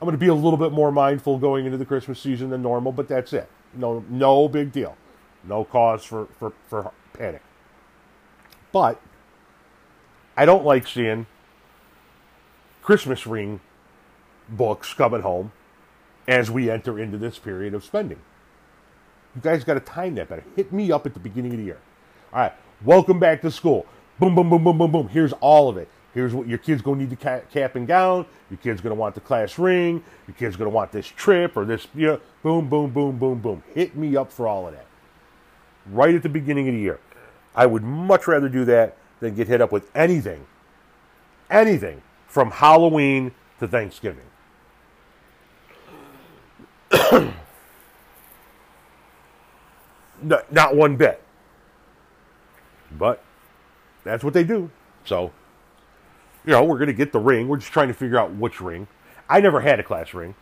I'm 0.00 0.06
going 0.06 0.12
to 0.12 0.18
be 0.18 0.28
a 0.28 0.34
little 0.34 0.58
bit 0.58 0.72
more 0.72 0.90
mindful 0.90 1.38
going 1.38 1.66
into 1.66 1.78
the 1.78 1.84
Christmas 1.87 2.18
season 2.20 2.50
than 2.50 2.62
normal, 2.62 2.92
but 2.92 3.08
that's 3.08 3.32
it. 3.32 3.48
No, 3.74 4.04
no 4.08 4.48
big 4.48 4.72
deal. 4.72 4.96
No 5.44 5.64
cause 5.64 6.04
for, 6.04 6.26
for, 6.38 6.52
for 6.68 6.92
panic. 7.12 7.42
But 8.72 9.00
I 10.37 10.44
don't 10.44 10.64
like 10.64 10.87
seeing 10.87 11.26
Christmas 12.82 13.26
ring 13.26 13.60
books 14.48 14.92
coming 14.92 15.22
home 15.22 15.52
as 16.26 16.50
we 16.50 16.70
enter 16.70 16.98
into 16.98 17.18
this 17.18 17.38
period 17.38 17.74
of 17.74 17.84
spending. 17.84 18.18
You 19.34 19.42
guys 19.42 19.64
got 19.64 19.74
to 19.74 19.80
time 19.80 20.14
that 20.14 20.28
better. 20.28 20.44
Hit 20.56 20.72
me 20.72 20.92
up 20.92 21.06
at 21.06 21.14
the 21.14 21.20
beginning 21.20 21.52
of 21.52 21.58
the 21.58 21.64
year. 21.64 21.80
All 22.32 22.40
right, 22.40 22.52
welcome 22.84 23.18
back 23.18 23.42
to 23.42 23.50
school. 23.50 23.87
Boom, 24.18 24.34
boom, 24.34 24.48
boom, 24.48 24.62
boom, 24.62 24.78
boom, 24.78 24.92
boom. 24.92 25.08
Here's 25.08 25.32
all 25.34 25.68
of 25.68 25.76
it. 25.76 25.88
Here's 26.14 26.32
what 26.32 26.46
your 26.46 26.58
kid's 26.58 26.80
going 26.80 27.00
to 27.00 27.04
need 27.04 27.10
the 27.10 27.42
cap 27.50 27.74
and 27.74 27.88
gown. 27.88 28.24
Your 28.48 28.58
kid's 28.58 28.80
going 28.80 28.94
to 28.94 29.00
want 29.00 29.16
the 29.16 29.20
class 29.20 29.58
ring. 29.58 30.04
Your 30.28 30.37
kid's 30.37 30.54
going 30.54 30.70
to 30.70 30.74
want 30.74 30.92
this 30.92 31.08
trip 31.08 31.56
or 31.56 31.64
this. 31.64 31.88
You 31.92 32.06
know, 32.06 32.20
boom, 32.44 32.68
boom, 32.68 32.90
boom, 32.90 33.18
boom, 33.18 33.40
boom. 33.40 33.62
Hit 33.74 33.96
me 33.96 34.16
up 34.16 34.30
for 34.30 34.46
all 34.46 34.68
of 34.68 34.74
that. 34.74 34.87
Right 35.90 36.14
at 36.14 36.22
the 36.22 36.28
beginning 36.28 36.68
of 36.68 36.74
the 36.74 36.80
year. 36.80 37.00
I 37.56 37.66
would 37.66 37.82
much 37.82 38.28
rather 38.28 38.48
do 38.48 38.64
that 38.66 38.96
than 39.18 39.34
get 39.34 39.48
hit 39.48 39.60
up 39.60 39.72
with 39.72 39.90
anything, 39.94 40.46
anything 41.50 42.02
from 42.28 42.52
Halloween 42.52 43.32
to 43.58 43.66
Thanksgiving. 43.66 44.24
not, 50.22 50.52
not 50.52 50.76
one 50.76 50.96
bit. 50.96 51.22
But 52.96 53.22
that's 54.04 54.22
what 54.22 54.35
they 54.35 54.44
do. 54.44 54.70
So, 55.04 55.33
you 56.44 56.52
know, 56.52 56.64
we're 56.64 56.78
going 56.78 56.88
to 56.88 56.94
get 56.94 57.12
the 57.12 57.18
ring. 57.18 57.48
We're 57.48 57.57
just 57.57 57.72
trying 57.72 57.88
to 57.88 57.94
figure 57.94 58.18
out 58.18 58.33
which 58.35 58.61
ring. 58.61 58.87
I 59.28 59.40
never 59.40 59.61
had 59.61 59.80
a 59.80 59.83
class 59.83 60.14
ring. 60.14 60.35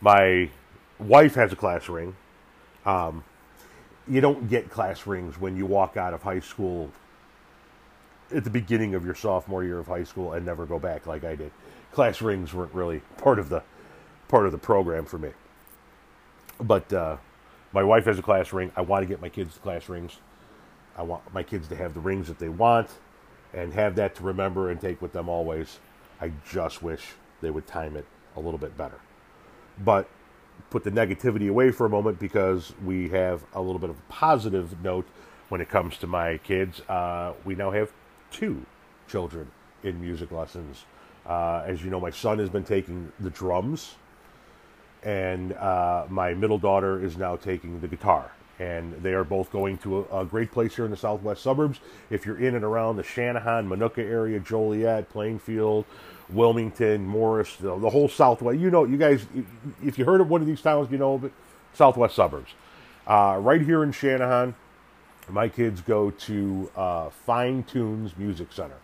My 0.00 0.50
wife 0.98 1.34
has 1.34 1.52
a 1.52 1.56
class 1.56 1.88
ring. 1.88 2.16
Um, 2.84 3.24
you 4.08 4.20
don't 4.20 4.48
get 4.48 4.70
class 4.70 5.06
rings 5.06 5.38
when 5.38 5.56
you 5.56 5.66
walk 5.66 5.96
out 5.96 6.14
of 6.14 6.22
high 6.22 6.40
school 6.40 6.90
at 8.34 8.44
the 8.44 8.50
beginning 8.50 8.94
of 8.94 9.04
your 9.04 9.14
sophomore 9.14 9.64
year 9.64 9.78
of 9.78 9.86
high 9.86 10.04
school 10.04 10.32
and 10.32 10.44
never 10.44 10.66
go 10.66 10.78
back 10.78 11.06
like 11.06 11.24
I 11.24 11.36
did. 11.36 11.52
Class 11.92 12.20
rings 12.22 12.54
weren't 12.54 12.72
really 12.74 13.02
part 13.18 13.38
of 13.38 13.48
the 13.48 13.62
part 14.28 14.46
of 14.46 14.52
the 14.52 14.58
program 14.58 15.04
for 15.04 15.18
me. 15.18 15.30
But 16.60 16.92
uh, 16.92 17.16
my 17.72 17.82
wife 17.82 18.04
has 18.04 18.18
a 18.18 18.22
class 18.22 18.52
ring. 18.52 18.72
I 18.76 18.82
want 18.82 19.02
to 19.02 19.06
get 19.06 19.20
my 19.20 19.28
kids 19.28 19.58
class 19.58 19.88
rings. 19.88 20.16
I 20.96 21.02
want 21.02 21.22
my 21.32 21.42
kids 21.42 21.68
to 21.68 21.76
have 21.76 21.94
the 21.94 22.00
rings 22.00 22.28
that 22.28 22.38
they 22.38 22.48
want 22.48 22.90
and 23.52 23.72
have 23.72 23.94
that 23.96 24.14
to 24.16 24.22
remember 24.22 24.70
and 24.70 24.80
take 24.80 25.00
with 25.00 25.12
them 25.12 25.28
always. 25.28 25.78
I 26.20 26.32
just 26.50 26.82
wish 26.82 27.14
they 27.40 27.50
would 27.50 27.66
time 27.66 27.96
it 27.96 28.04
a 28.36 28.40
little 28.40 28.58
bit 28.58 28.76
better. 28.76 29.00
But 29.82 30.08
put 30.68 30.84
the 30.84 30.90
negativity 30.90 31.48
away 31.48 31.70
for 31.70 31.86
a 31.86 31.88
moment 31.88 32.18
because 32.18 32.74
we 32.84 33.08
have 33.08 33.44
a 33.54 33.60
little 33.60 33.78
bit 33.78 33.90
of 33.90 33.98
a 33.98 34.12
positive 34.12 34.82
note 34.82 35.06
when 35.48 35.60
it 35.60 35.68
comes 35.68 35.96
to 35.98 36.06
my 36.06 36.38
kids. 36.38 36.80
Uh, 36.88 37.32
we 37.44 37.54
now 37.54 37.70
have 37.70 37.92
two 38.30 38.64
children 39.08 39.50
in 39.82 40.00
music 40.00 40.30
lessons. 40.30 40.84
Uh, 41.26 41.62
as 41.66 41.82
you 41.82 41.90
know, 41.90 42.00
my 42.00 42.10
son 42.10 42.38
has 42.38 42.48
been 42.48 42.64
taking 42.64 43.10
the 43.20 43.30
drums, 43.30 43.96
and 45.02 45.52
uh, 45.54 46.04
my 46.08 46.34
middle 46.34 46.58
daughter 46.58 47.02
is 47.02 47.16
now 47.16 47.36
taking 47.36 47.80
the 47.80 47.88
guitar 47.88 48.32
and 48.60 48.92
they 49.02 49.14
are 49.14 49.24
both 49.24 49.50
going 49.50 49.78
to 49.78 50.06
a, 50.10 50.20
a, 50.20 50.24
great 50.26 50.52
place 50.52 50.76
here 50.76 50.84
in 50.84 50.90
the 50.90 50.96
southwest 50.96 51.42
suburbs. 51.42 51.80
If 52.10 52.26
you're 52.26 52.38
in 52.38 52.54
and 52.54 52.62
around 52.62 52.96
the 52.96 53.02
Channahon, 53.02 53.66
Minooka 53.66 53.98
area, 53.98 54.38
Joliet, 54.38 55.08
Plainfield, 55.08 55.86
Wilmington, 56.28 57.06
Morris, 57.06 57.56
the, 57.56 57.76
the, 57.78 57.88
whole 57.88 58.08
southwest, 58.08 58.58
you 58.58 58.70
know, 58.70 58.84
you 58.84 58.98
guys, 58.98 59.24
if 59.82 59.98
you 59.98 60.04
heard 60.04 60.20
of 60.20 60.28
one 60.28 60.42
of 60.42 60.46
these 60.46 60.60
towns, 60.60 60.90
you 60.92 60.98
know 60.98 61.14
of 61.14 61.24
it, 61.24 61.32
southwest 61.72 62.14
suburbs. 62.14 62.50
Uh, 63.06 63.38
right 63.40 63.62
here 63.62 63.82
in 63.82 63.92
Channahon, 63.92 64.54
my 65.30 65.48
kids 65.48 65.80
go 65.80 66.10
to 66.10 66.70
uh, 66.76 67.08
Fine 67.08 67.62
Tunes 67.64 68.16
Music 68.18 68.52
Center 68.52 68.76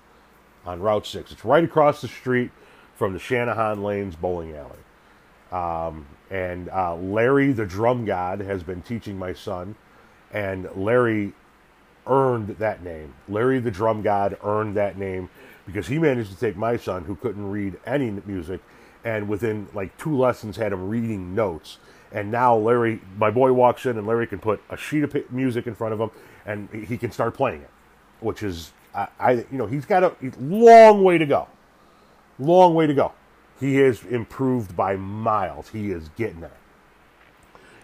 on 0.65 0.81
Route 0.81 1.07
6. 1.07 1.33
It's 1.33 1.45
right 1.45 1.63
across 1.63 2.01
the 2.01 2.09
street 2.09 2.51
from 2.95 3.13
the 3.13 3.19
Channahon 3.19 3.83
Lanes 3.83 4.17
Bowling 4.17 4.57
Alley. 4.57 4.79
Um, 5.53 6.07
and 6.31 6.69
uh, 6.71 6.97
Larry, 6.97 7.53
the 7.53 7.67
drum 7.67 8.05
god, 8.05 8.41
has 8.41 8.63
been 8.63 8.83
teaching 8.83 9.19
my 9.19 9.33
son, 9.33 9.77
and 10.33 10.69
Larry 10.75 11.33
earned 12.07 12.49
that 12.59 12.83
name. 12.83 13.15
Larry, 13.29 13.59
the 13.59 13.71
drum 13.71 14.03
god, 14.03 14.37
earned 14.43 14.77
that 14.77 14.99
name 14.99 15.29
because 15.67 15.87
he 15.89 15.99
managed 15.99 16.31
to 16.31 16.39
take 16.39 16.57
my 16.57 16.77
son, 16.77 17.05
who 17.05 17.17
couldn't 17.17 17.51
read 17.51 17.79
any 17.87 18.11
music, 18.27 18.61
and 19.05 19.29
within 19.29 19.69
like 19.75 19.97
two 19.99 20.17
lessons 20.17 20.57
had 20.57 20.73
him 20.73 20.89
reading 20.89 21.35
notes. 21.35 21.79
And 22.13 22.31
now 22.31 22.57
Larry, 22.57 23.01
my 23.19 23.31
boy, 23.31 23.53
walks 23.53 23.85
in, 23.87 23.99
and 23.99 24.07
Larry 24.07 24.27
can 24.27 24.39
put 24.39 24.63
a 24.71 24.77
sheet 24.77 25.03
of 25.03 25.33
music 25.33 25.67
in 25.67 25.75
front 25.75 25.95
of 25.95 26.01
him, 26.01 26.11
and 26.45 26.69
he 26.71 26.97
can 26.97 27.11
start 27.11 27.35
playing 27.35 27.63
it, 27.63 27.71
which 28.21 28.43
is 28.43 28.73
I, 28.95 29.09
I 29.19 29.33
you 29.33 29.47
know, 29.51 29.67
he's 29.67 29.85
got 29.85 30.03
a 30.03 30.15
long 30.41 31.03
way 31.03 31.19
to 31.19 31.27
go, 31.27 31.49
long 32.39 32.75
way 32.75 32.87
to 32.87 32.95
go. 32.95 33.13
He 33.59 33.77
has 33.77 34.05
improved 34.05 34.77
by 34.77 34.97
miles. 34.97 35.69
He 35.71 35.91
is 35.91 36.09
getting 36.11 36.41
there. 36.41 36.51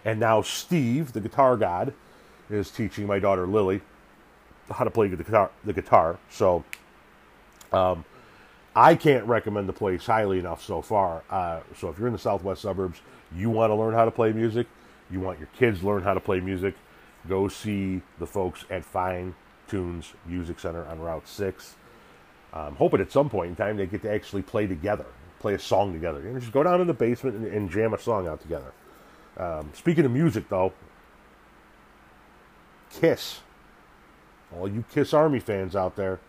And 0.05 0.19
now 0.19 0.41
Steve, 0.41 1.13
the 1.13 1.21
guitar 1.21 1.57
god, 1.57 1.93
is 2.49 2.69
teaching 2.69 3.07
my 3.07 3.19
daughter 3.19 3.47
Lily 3.47 3.81
how 4.69 4.83
to 4.83 4.91
play 4.91 5.07
the 5.07 5.17
guitar. 5.17 5.51
The 5.63 5.73
guitar. 5.73 6.19
So, 6.29 6.63
um, 7.71 8.05
I 8.75 8.95
can't 8.95 9.25
recommend 9.25 9.69
the 9.69 9.73
place 9.73 10.05
highly 10.05 10.39
enough 10.39 10.63
so 10.63 10.81
far. 10.81 11.23
Uh, 11.29 11.61
so 11.77 11.89
if 11.89 11.97
you're 11.97 12.07
in 12.07 12.13
the 12.13 12.19
southwest 12.19 12.61
suburbs, 12.61 13.01
you 13.35 13.49
want 13.49 13.69
to 13.71 13.75
learn 13.75 13.93
how 13.93 14.05
to 14.05 14.11
play 14.11 14.31
music, 14.31 14.67
you 15.11 15.19
want 15.19 15.39
your 15.39 15.49
kids 15.57 15.81
to 15.81 15.87
learn 15.87 16.03
how 16.03 16.13
to 16.13 16.19
play 16.19 16.39
music, 16.39 16.75
go 17.27 17.47
see 17.47 18.01
the 18.19 18.25
folks 18.25 18.65
at 18.69 18.83
Fine 18.83 19.35
Tunes 19.67 20.13
Music 20.25 20.59
Center 20.59 20.85
on 20.87 20.99
Route 20.99 21.27
Six. 21.27 21.75
I'm 22.51 22.75
hoping 22.75 23.01
at 23.01 23.11
some 23.11 23.29
point 23.29 23.49
in 23.49 23.55
time 23.55 23.77
they 23.77 23.85
get 23.85 24.01
to 24.03 24.11
actually 24.11 24.43
play 24.43 24.67
together 24.67 25.05
play 25.43 25.53
a 25.53 25.59
song 25.59 25.91
together. 25.91 26.21
You 26.21 26.29
know, 26.29 26.39
just 26.39 26.53
go 26.53 26.63
down 26.63 26.79
in 26.79 26.87
the 26.87 26.93
basement 26.93 27.35
and, 27.35 27.45
and 27.45 27.69
jam 27.69 27.93
a 27.93 27.99
song 27.99 28.29
out 28.29 28.39
together. 28.39 28.71
Um, 29.35 29.71
speaking 29.73 30.05
of 30.05 30.11
music, 30.11 30.47
though, 30.47 30.71
Kiss. 32.89 33.41
All 34.55 34.69
you 34.69 34.85
Kiss 34.89 35.13
Army 35.13 35.39
fans 35.39 35.75
out 35.75 35.97
there. 35.97 36.21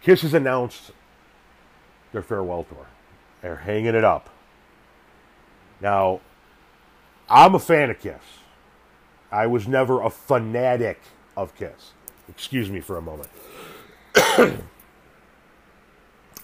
Kiss 0.00 0.22
has 0.22 0.32
announced 0.32 0.92
their 2.12 2.22
farewell 2.22 2.62
tour. 2.62 2.86
They're 3.42 3.56
hanging 3.56 3.96
it 3.96 4.04
up. 4.04 4.30
Now, 5.80 6.20
I'm 7.28 7.56
a 7.56 7.58
fan 7.58 7.90
of 7.90 7.98
Kiss. 7.98 8.22
I 9.32 9.48
was 9.48 9.66
never 9.66 10.00
a 10.00 10.10
fanatic 10.10 11.00
of 11.36 11.52
Kiss. 11.56 11.94
Excuse 12.28 12.70
me 12.70 12.78
for 12.78 12.96
a 12.96 13.02
moment. 13.02 13.30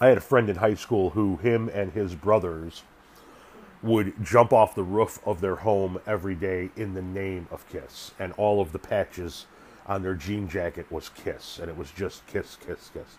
I 0.03 0.07
had 0.07 0.17
a 0.17 0.21
friend 0.21 0.49
in 0.49 0.57
high 0.57 0.73
school 0.73 1.11
who, 1.11 1.37
him 1.37 1.69
and 1.69 1.93
his 1.93 2.13
brothers, 2.13 2.83
would 3.81 4.21
jump 4.21 4.51
off 4.51 4.75
the 4.75 4.83
roof 4.83 5.17
of 5.25 5.39
their 5.39 5.55
home 5.55 5.97
every 6.05 6.35
day 6.35 6.71
in 6.75 6.93
the 6.93 7.01
name 7.01 7.47
of 7.49 7.65
Kiss, 7.69 8.11
and 8.19 8.33
all 8.33 8.59
of 8.59 8.73
the 8.73 8.79
patches 8.79 9.45
on 9.87 10.03
their 10.03 10.13
jean 10.13 10.49
jacket 10.49 10.91
was 10.91 11.07
Kiss, 11.07 11.57
and 11.57 11.69
it 11.69 11.77
was 11.77 11.89
just 11.89 12.27
Kiss, 12.27 12.57
Kiss, 12.57 12.91
Kiss. 12.93 13.17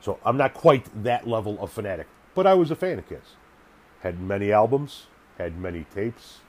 So 0.00 0.18
I'm 0.24 0.36
not 0.36 0.52
quite 0.52 0.88
that 1.04 1.28
level 1.28 1.60
of 1.60 1.70
fanatic, 1.70 2.08
but 2.34 2.44
I 2.44 2.54
was 2.54 2.72
a 2.72 2.74
fan 2.74 2.98
of 2.98 3.08
Kiss. 3.08 3.36
Had 4.00 4.20
many 4.20 4.50
albums, 4.50 5.06
had 5.38 5.56
many 5.56 5.86
tapes, 5.94 6.40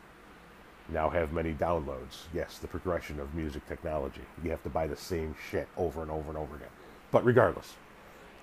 now 0.90 1.12
have 1.12 1.32
many 1.32 1.54
downloads. 1.54 2.24
Yes, 2.34 2.58
the 2.58 2.68
progression 2.68 3.20
of 3.20 3.36
music 3.36 3.68
technology. 3.68 4.22
You 4.44 4.50
have 4.50 4.64
to 4.64 4.70
buy 4.70 4.88
the 4.88 4.98
same 4.98 5.36
shit 5.52 5.68
over 5.78 6.02
and 6.02 6.10
over 6.10 6.30
and 6.30 6.38
over 6.38 6.56
again. 6.56 6.68
But 7.12 7.24
regardless, 7.24 7.76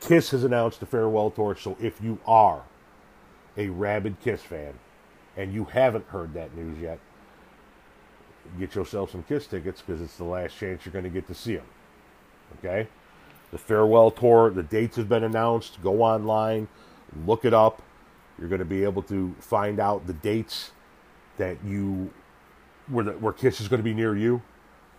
Kiss 0.00 0.30
has 0.30 0.44
announced 0.44 0.82
a 0.82 0.86
farewell 0.86 1.30
tour, 1.30 1.56
so 1.56 1.76
if 1.80 2.00
you 2.02 2.18
are 2.26 2.62
a 3.56 3.68
rabid 3.68 4.16
Kiss 4.20 4.42
fan 4.42 4.74
and 5.36 5.52
you 5.52 5.64
haven't 5.64 6.06
heard 6.08 6.34
that 6.34 6.54
news 6.56 6.78
yet, 6.78 6.98
get 8.58 8.74
yourself 8.74 9.10
some 9.10 9.22
Kiss 9.22 9.46
tickets 9.46 9.82
because 9.82 10.00
it's 10.02 10.16
the 10.16 10.24
last 10.24 10.56
chance 10.56 10.84
you're 10.84 10.92
going 10.92 11.04
to 11.04 11.10
get 11.10 11.26
to 11.28 11.34
see 11.34 11.56
them. 11.56 11.66
Okay? 12.58 12.88
The 13.50 13.58
farewell 13.58 14.10
tour, 14.10 14.50
the 14.50 14.62
dates 14.62 14.96
have 14.96 15.08
been 15.08 15.24
announced. 15.24 15.82
Go 15.82 16.02
online, 16.02 16.68
look 17.26 17.44
it 17.44 17.54
up. 17.54 17.82
You're 18.38 18.48
going 18.48 18.58
to 18.58 18.64
be 18.64 18.82
able 18.84 19.02
to 19.04 19.34
find 19.38 19.78
out 19.78 20.06
the 20.06 20.12
dates 20.12 20.72
that 21.38 21.56
you 21.64 22.12
where 22.88 23.04
the, 23.04 23.12
where 23.12 23.32
Kiss 23.32 23.60
is 23.60 23.68
going 23.68 23.78
to 23.78 23.84
be 23.84 23.94
near 23.94 24.16
you, 24.16 24.42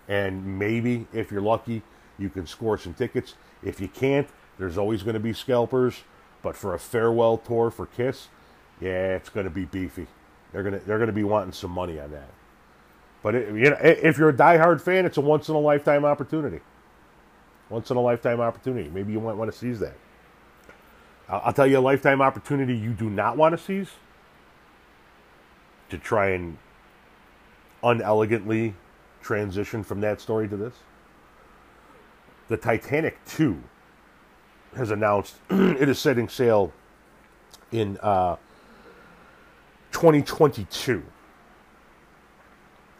and 0.08 0.58
maybe 0.58 1.06
if 1.14 1.32
you're 1.32 1.42
lucky, 1.42 1.84
you 2.18 2.30
can 2.30 2.48
score 2.48 2.78
some 2.78 2.94
tickets. 2.94 3.36
If 3.64 3.80
you 3.80 3.88
can't, 3.88 4.28
there's 4.58 4.78
always 4.78 5.04
going 5.04 5.16
to 5.16 5.20
be 5.20 5.34
scalpers. 5.34 6.04
But 6.42 6.56
for 6.56 6.74
a 6.74 6.80
farewell 6.80 7.38
tour 7.38 7.72
for 7.72 7.88
Kiss, 7.88 8.28
yeah, 8.80 9.16
it's 9.16 9.30
going 9.30 9.46
to 9.46 9.50
be 9.52 9.66
beefy. 9.66 10.08
They're 10.54 10.64
gonna 10.64 10.80
they're 10.80 11.00
gonna 11.00 11.12
be 11.12 11.24
wanting 11.24 11.54
some 11.54 11.72
money 11.72 12.00
on 12.00 12.12
that. 12.12 12.30
But 13.24 13.36
it, 13.36 13.48
you 13.56 13.72
know, 13.72 13.78
if 13.82 14.18
you're 14.18 14.30
a 14.30 14.34
diehard 14.34 14.82
fan, 14.82 15.06
it's 15.06 15.18
a 15.18 15.22
once 15.22 15.50
in 15.50 15.56
a 15.56 15.60
lifetime 15.60 16.06
opportunity. 16.06 16.62
Once 17.70 17.92
in 17.92 17.98
a 17.98 18.02
lifetime 18.02 18.40
opportunity. 18.40 18.90
Maybe 18.90 19.12
you 19.14 19.20
might 19.20 19.36
want 19.36 19.52
to 19.52 19.58
seize 19.58 19.80
that. 19.80 19.96
I'll 21.28 21.54
tell 21.54 21.68
you 21.68 21.80
a 21.80 21.82
lifetime 21.82 22.22
opportunity 22.22 22.76
you 22.76 22.94
do 22.94 23.10
not 23.10 23.38
want 23.38 23.58
to 23.58 23.64
seize. 23.64 23.90
To 25.90 25.98
try 25.98 26.30
and 26.30 26.58
unelegantly 27.84 28.76
transition 29.22 29.84
from 29.84 30.02
that 30.02 30.22
story 30.22 30.48
to 30.48 30.58
this. 30.58 30.76
The 32.48 32.58
Titanic 32.58 33.18
2 33.26 33.62
has 34.76 34.92
announced 34.92 35.36
it 35.50 35.90
is 35.90 36.00
setting 36.00 36.30
sail 36.30 36.72
in 37.72 37.98
uh, 38.02 38.36
2022. 39.92 41.04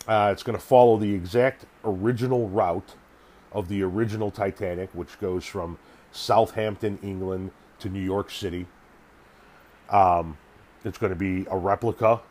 Uh, 0.08 0.30
it's 0.32 0.44
going 0.44 0.58
to 0.58 0.64
follow 0.64 0.98
the 0.98 1.14
exact 1.14 1.66
original 1.84 2.48
route 2.50 2.96
of 3.52 3.68
the 3.68 3.82
original 3.82 4.32
Titanic, 4.32 4.90
which 4.94 5.20
goes 5.20 5.46
from 5.46 5.78
Southampton, 6.12 7.00
England 7.02 7.52
to 7.80 7.90
New 7.90 8.02
York 8.02 8.30
City. 8.30 8.68
Um, 9.90 10.38
it's 10.84 10.98
going 10.98 11.12
to 11.12 11.16
be 11.16 11.48
a 11.50 11.58
replica 11.58 12.22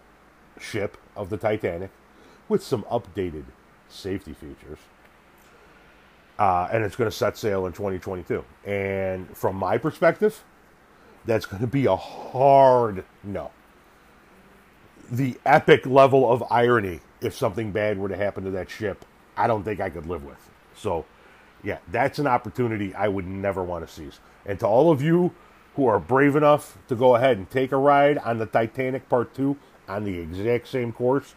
ship 0.61 0.97
of 1.17 1.31
the 1.31 1.37
Titanic 1.37 1.91
with 2.49 2.63
some 2.63 2.85
updated 2.85 3.45
safety 3.89 4.33
features. 4.33 4.79
Uh, 6.39 6.69
and 6.73 6.83
it's 6.83 6.97
going 6.97 7.11
to 7.11 7.17
set 7.17 7.37
sail 7.37 7.67
in 7.67 7.73
2022. 7.73 8.45
And 8.65 9.37
from 9.37 9.57
my 9.57 9.79
perspective, 9.79 10.43
that's 11.25 11.47
going 11.47 11.61
to 11.61 11.69
be 11.69 11.87
a 11.87 11.97
hard 11.97 13.05
no. 13.23 13.51
The 15.11 15.39
epic 15.45 15.87
level 15.87 16.31
of 16.31 16.43
irony 16.51 17.01
if 17.25 17.35
something 17.35 17.73
bad 17.73 17.99
were 17.99 18.09
to 18.09 18.17
happen 18.17 18.45
to 18.45 18.51
that 18.51 18.71
ship, 18.71 19.05
I 19.37 19.47
don't 19.47 19.65
think 19.65 19.81
I 19.81 19.91
could 19.91 20.07
live 20.07 20.25
with. 20.25 20.51
So, 20.77 21.07
yeah, 21.63 21.79
that's 21.91 22.19
an 22.19 22.27
opportunity 22.27 22.95
I 22.95 23.09
would 23.09 23.27
never 23.27 23.65
want 23.65 23.87
to 23.87 23.93
seize. 23.93 24.21
And 24.45 24.61
to 24.61 24.67
all 24.67 24.91
of 24.91 25.01
you 25.03 25.33
who 25.77 25.87
are 25.87 25.99
brave 25.99 26.37
enough 26.37 26.79
to 26.89 26.95
go 26.95 27.17
ahead 27.17 27.39
and 27.39 27.51
take 27.51 27.73
a 27.73 27.77
ride 27.77 28.19
on 28.19 28.39
the 28.39 28.47
Titanic 28.47 29.09
Part 29.09 29.35
2 29.35 29.57
on 29.89 30.05
the 30.05 30.19
exact 30.19 30.69
same 30.69 30.93
course, 30.93 31.35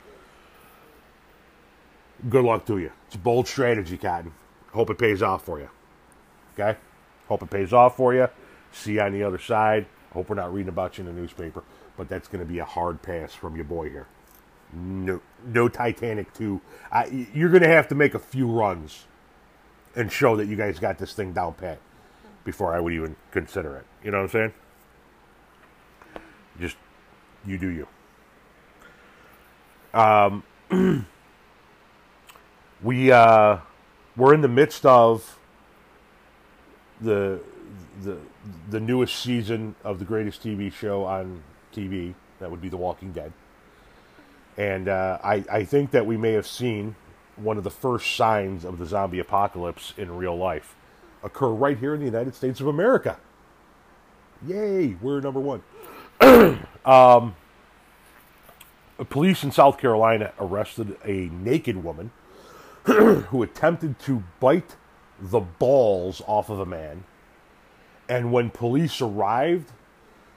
good 2.30 2.44
luck 2.44 2.66
to 2.66 2.78
you. 2.78 2.92
It's 3.08 3.16
a 3.16 3.20
bold 3.20 3.48
strategy, 3.48 3.98
Cotton. 3.98 4.34
Hope 4.78 4.92
it 4.92 5.00
pays 5.00 5.24
off 5.24 5.44
for 5.44 5.60
you. 5.60 5.70
Okay? 6.54 6.78
Hope 7.28 7.42
it 7.42 7.50
pays 7.50 7.74
off 7.74 7.98
for 7.98 8.14
you. 8.14 8.28
See 8.72 8.94
you 8.94 9.02
on 9.02 9.12
the 9.12 9.24
other 9.24 9.40
side. 9.40 9.88
Hope 10.14 10.30
we're 10.30 10.36
not 10.36 10.54
reading 10.54 10.70
about 10.70 11.00
you 11.00 11.04
in 11.04 11.16
the 11.16 11.20
newspaper, 11.20 11.64
but 11.98 12.08
that's 12.08 12.28
going 12.28 12.42
to 12.42 12.46
be 12.46 12.60
a 12.60 12.64
hard 12.64 13.02
pass 13.02 13.34
from 13.34 13.56
your 13.56 13.66
boy 13.66 13.90
here. 13.90 14.06
No, 14.72 15.20
no 15.44 15.68
Titanic 15.68 16.32
2. 16.36 16.62
I, 16.92 17.28
you're 17.34 17.50
going 17.50 17.64
to 17.64 17.68
have 17.68 17.88
to 17.88 17.96
make 17.96 18.14
a 18.14 18.20
few 18.20 18.46
runs 18.46 19.06
and 19.96 20.12
show 20.12 20.36
that 20.36 20.46
you 20.46 20.56
guys 20.56 20.78
got 20.78 21.00
this 21.00 21.12
thing 21.12 21.34
down 21.34 21.56
pat 21.56 21.80
before 22.44 22.76
I 22.76 22.80
would 22.80 22.94
even 22.94 23.16
consider 23.32 23.78
it. 23.78 23.86
You 24.04 24.12
know 24.12 24.18
what 24.18 24.26
I'm 24.26 24.30
saying? 24.30 24.54
Just 26.60 26.78
you 27.48 27.58
do 27.58 27.70
you. 27.70 27.88
Um, 30.00 30.44
we 32.84 33.12
uh, 33.12 33.58
we're 34.18 34.34
in 34.34 34.42
the 34.42 34.48
midst 34.48 34.86
of 34.86 35.40
the 37.00 37.40
the 38.02 38.18
the 38.70 38.80
newest 38.80 39.16
season 39.16 39.76
of 39.84 40.00
the 40.00 40.06
greatest 40.06 40.44
TV 40.44 40.74
show 40.74 41.06
on 41.06 41.44
TV. 41.74 42.14
That 42.40 42.52
would 42.52 42.62
be 42.62 42.70
The 42.70 42.78
Walking 42.78 43.12
Dead. 43.12 43.32
And 44.58 44.88
uh, 44.88 45.20
I, 45.24 45.44
I 45.52 45.64
think 45.64 45.92
that 45.92 46.06
we 46.06 46.18
may 46.18 46.34
have 46.34 46.48
seen 46.48 46.96
one 47.36 47.58
of 47.58 47.64
the 47.64 47.72
first 47.72 48.16
signs 48.16 48.66
of 48.66 48.80
the 48.80 48.86
zombie 48.86 49.20
apocalypse 49.20 49.94
in 49.98 50.16
real 50.18 50.36
life 50.36 50.76
occur 51.24 51.50
right 51.50 51.78
here 51.78 51.94
in 51.94 52.00
the 52.00 52.06
United 52.06 52.36
States 52.36 52.60
of 52.60 52.68
America. 52.68 53.18
Yay, 54.46 54.96
we're 55.02 55.20
number 55.20 55.40
one. 55.40 55.64
um, 56.86 57.36
police 59.10 59.44
in 59.44 59.52
South 59.52 59.78
Carolina 59.78 60.32
arrested 60.40 60.98
a 61.06 61.30
naked 61.32 61.84
woman 61.84 62.12
who 63.30 63.44
attempted 63.44 64.00
to 64.00 64.24
bite 64.40 64.78
the 65.20 65.42
balls 65.42 66.22
off 66.26 66.50
of 66.50 66.60
a 66.60 66.66
man. 66.66 67.04
And 68.08 68.32
when 68.32 68.50
police 68.50 69.02
arrived, 69.02 69.74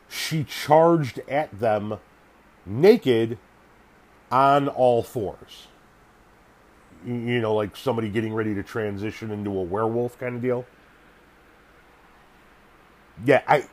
she 0.08 0.42
charged 0.42 1.20
at 1.28 1.60
them 1.60 1.98
naked 2.66 3.38
on 4.32 4.66
all 4.68 5.04
fours. 5.04 5.68
You 7.06 7.40
know, 7.40 7.54
like 7.54 7.76
somebody 7.76 8.08
getting 8.08 8.34
ready 8.34 8.52
to 8.54 8.64
transition 8.64 9.30
into 9.30 9.50
a 9.56 9.62
werewolf 9.62 10.18
kind 10.18 10.34
of 10.34 10.42
deal. 10.42 10.66
Yeah, 13.24 13.42
I 13.46 13.64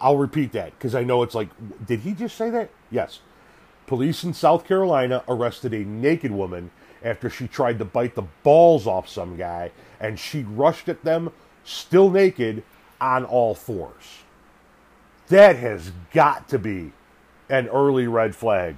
I'll 0.00 0.16
repeat 0.16 0.52
that 0.52 0.72
because 0.76 0.94
I 0.94 1.04
know 1.04 1.22
it's 1.22 1.36
like 1.36 1.50
did 1.86 2.00
he 2.00 2.12
just 2.12 2.36
say 2.36 2.50
that? 2.50 2.70
Yes. 2.90 3.20
Police 3.86 4.24
in 4.24 4.34
South 4.34 4.66
Carolina 4.66 5.24
arrested 5.28 5.72
a 5.72 5.84
naked 5.84 6.32
woman 6.32 6.70
after 7.02 7.30
she 7.30 7.46
tried 7.46 7.78
to 7.78 7.84
bite 7.84 8.14
the 8.14 8.24
balls 8.42 8.86
off 8.86 9.08
some 9.08 9.36
guy 9.36 9.70
and 10.00 10.18
she 10.18 10.42
rushed 10.42 10.88
at 10.88 11.04
them 11.04 11.32
still 11.64 12.10
naked 12.10 12.62
on 13.00 13.24
all 13.24 13.54
fours. 13.54 14.22
That 15.28 15.56
has 15.56 15.92
got 16.12 16.48
to 16.48 16.58
be 16.58 16.92
an 17.48 17.68
early 17.68 18.06
red 18.06 18.34
flag 18.34 18.76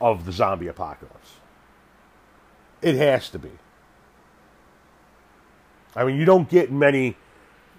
of 0.00 0.24
the 0.24 0.32
zombie 0.32 0.68
apocalypse. 0.68 1.34
It 2.80 2.96
has 2.96 3.28
to 3.30 3.38
be. 3.38 3.50
I 5.94 6.04
mean, 6.04 6.16
you 6.16 6.24
don't 6.24 6.48
get 6.48 6.72
many 6.72 7.16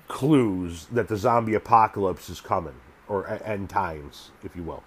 clues 0.07 0.85
that 0.91 1.07
the 1.07 1.17
zombie 1.17 1.55
apocalypse 1.55 2.29
is 2.29 2.39
coming, 2.39 2.75
or 3.07 3.27
end 3.27 3.69
times, 3.69 4.31
if 4.43 4.55
you 4.55 4.63
will. 4.63 4.83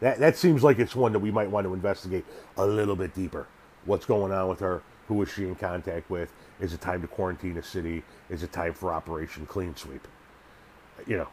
That 0.00 0.18
that 0.20 0.36
seems 0.36 0.62
like 0.62 0.78
it's 0.78 0.96
one 0.96 1.12
that 1.12 1.18
we 1.18 1.30
might 1.30 1.50
want 1.50 1.66
to 1.66 1.74
investigate 1.74 2.24
a 2.56 2.66
little 2.66 2.96
bit 2.96 3.14
deeper. 3.14 3.46
What's 3.84 4.06
going 4.06 4.32
on 4.32 4.48
with 4.48 4.60
her? 4.60 4.82
who 5.12 5.22
is 5.22 5.30
she 5.30 5.44
in 5.44 5.54
contact 5.54 6.10
with? 6.10 6.32
Is 6.60 6.72
it 6.72 6.80
time 6.80 7.02
to 7.02 7.08
quarantine 7.08 7.58
a 7.58 7.62
city? 7.62 8.02
Is 8.30 8.42
it 8.42 8.52
time 8.52 8.72
for 8.72 8.92
Operation 8.92 9.46
Clean 9.46 9.74
Sweep? 9.76 10.06
You 11.06 11.18
know, 11.18 11.28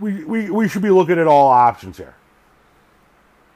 we, 0.00 0.24
we, 0.24 0.50
we 0.50 0.68
should 0.68 0.82
be 0.82 0.90
looking 0.90 1.18
at 1.18 1.26
all 1.26 1.48
options 1.48 1.96
here. 1.96 2.14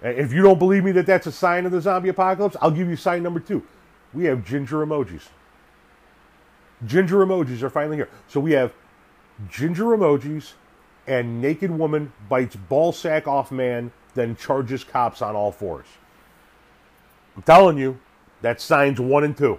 Uh, 0.05 0.09
if 0.09 0.33
you 0.33 0.42
don't 0.42 0.59
believe 0.59 0.85
me 0.85 0.92
that 0.92 1.07
that's 1.07 1.26
a 1.26 1.33
sign 1.33 1.66
of 1.66 1.72
the 1.72 1.81
zombie 1.81 2.09
apocalypse, 2.09 2.57
I'll 2.61 2.70
give 2.70 2.88
you 2.88 2.96
sign 2.96 3.22
number 3.22 3.40
two. 3.40 3.62
We 4.12 4.24
have 4.24 4.44
ginger 4.44 4.85
emojis. 4.85 5.29
Ginger 6.85 7.24
emojis 7.24 7.62
are 7.62 7.70
finally 7.70 7.96
here. 7.96 8.09
So 8.29 8.40
we 8.40 8.52
have 8.52 8.72
ginger 9.48 9.85
emojis 9.85 10.52
and 11.07 11.40
naked 11.40 11.70
woman 11.70 12.12
bites 12.29 12.57
ball 12.57 12.92
sack 12.92 13.29
off 13.29 13.50
man, 13.50 13.92
then 14.14 14.37
charges 14.37 14.85
cops 14.85 15.22
on 15.22 15.35
all 15.35 15.52
fours. 15.52 15.87
I'm 17.37 17.42
telling 17.42 17.79
you, 17.79 17.98
that's 18.42 18.62
signs 18.62 19.01
one 19.01 19.25
and 19.25 19.37
two 19.37 19.59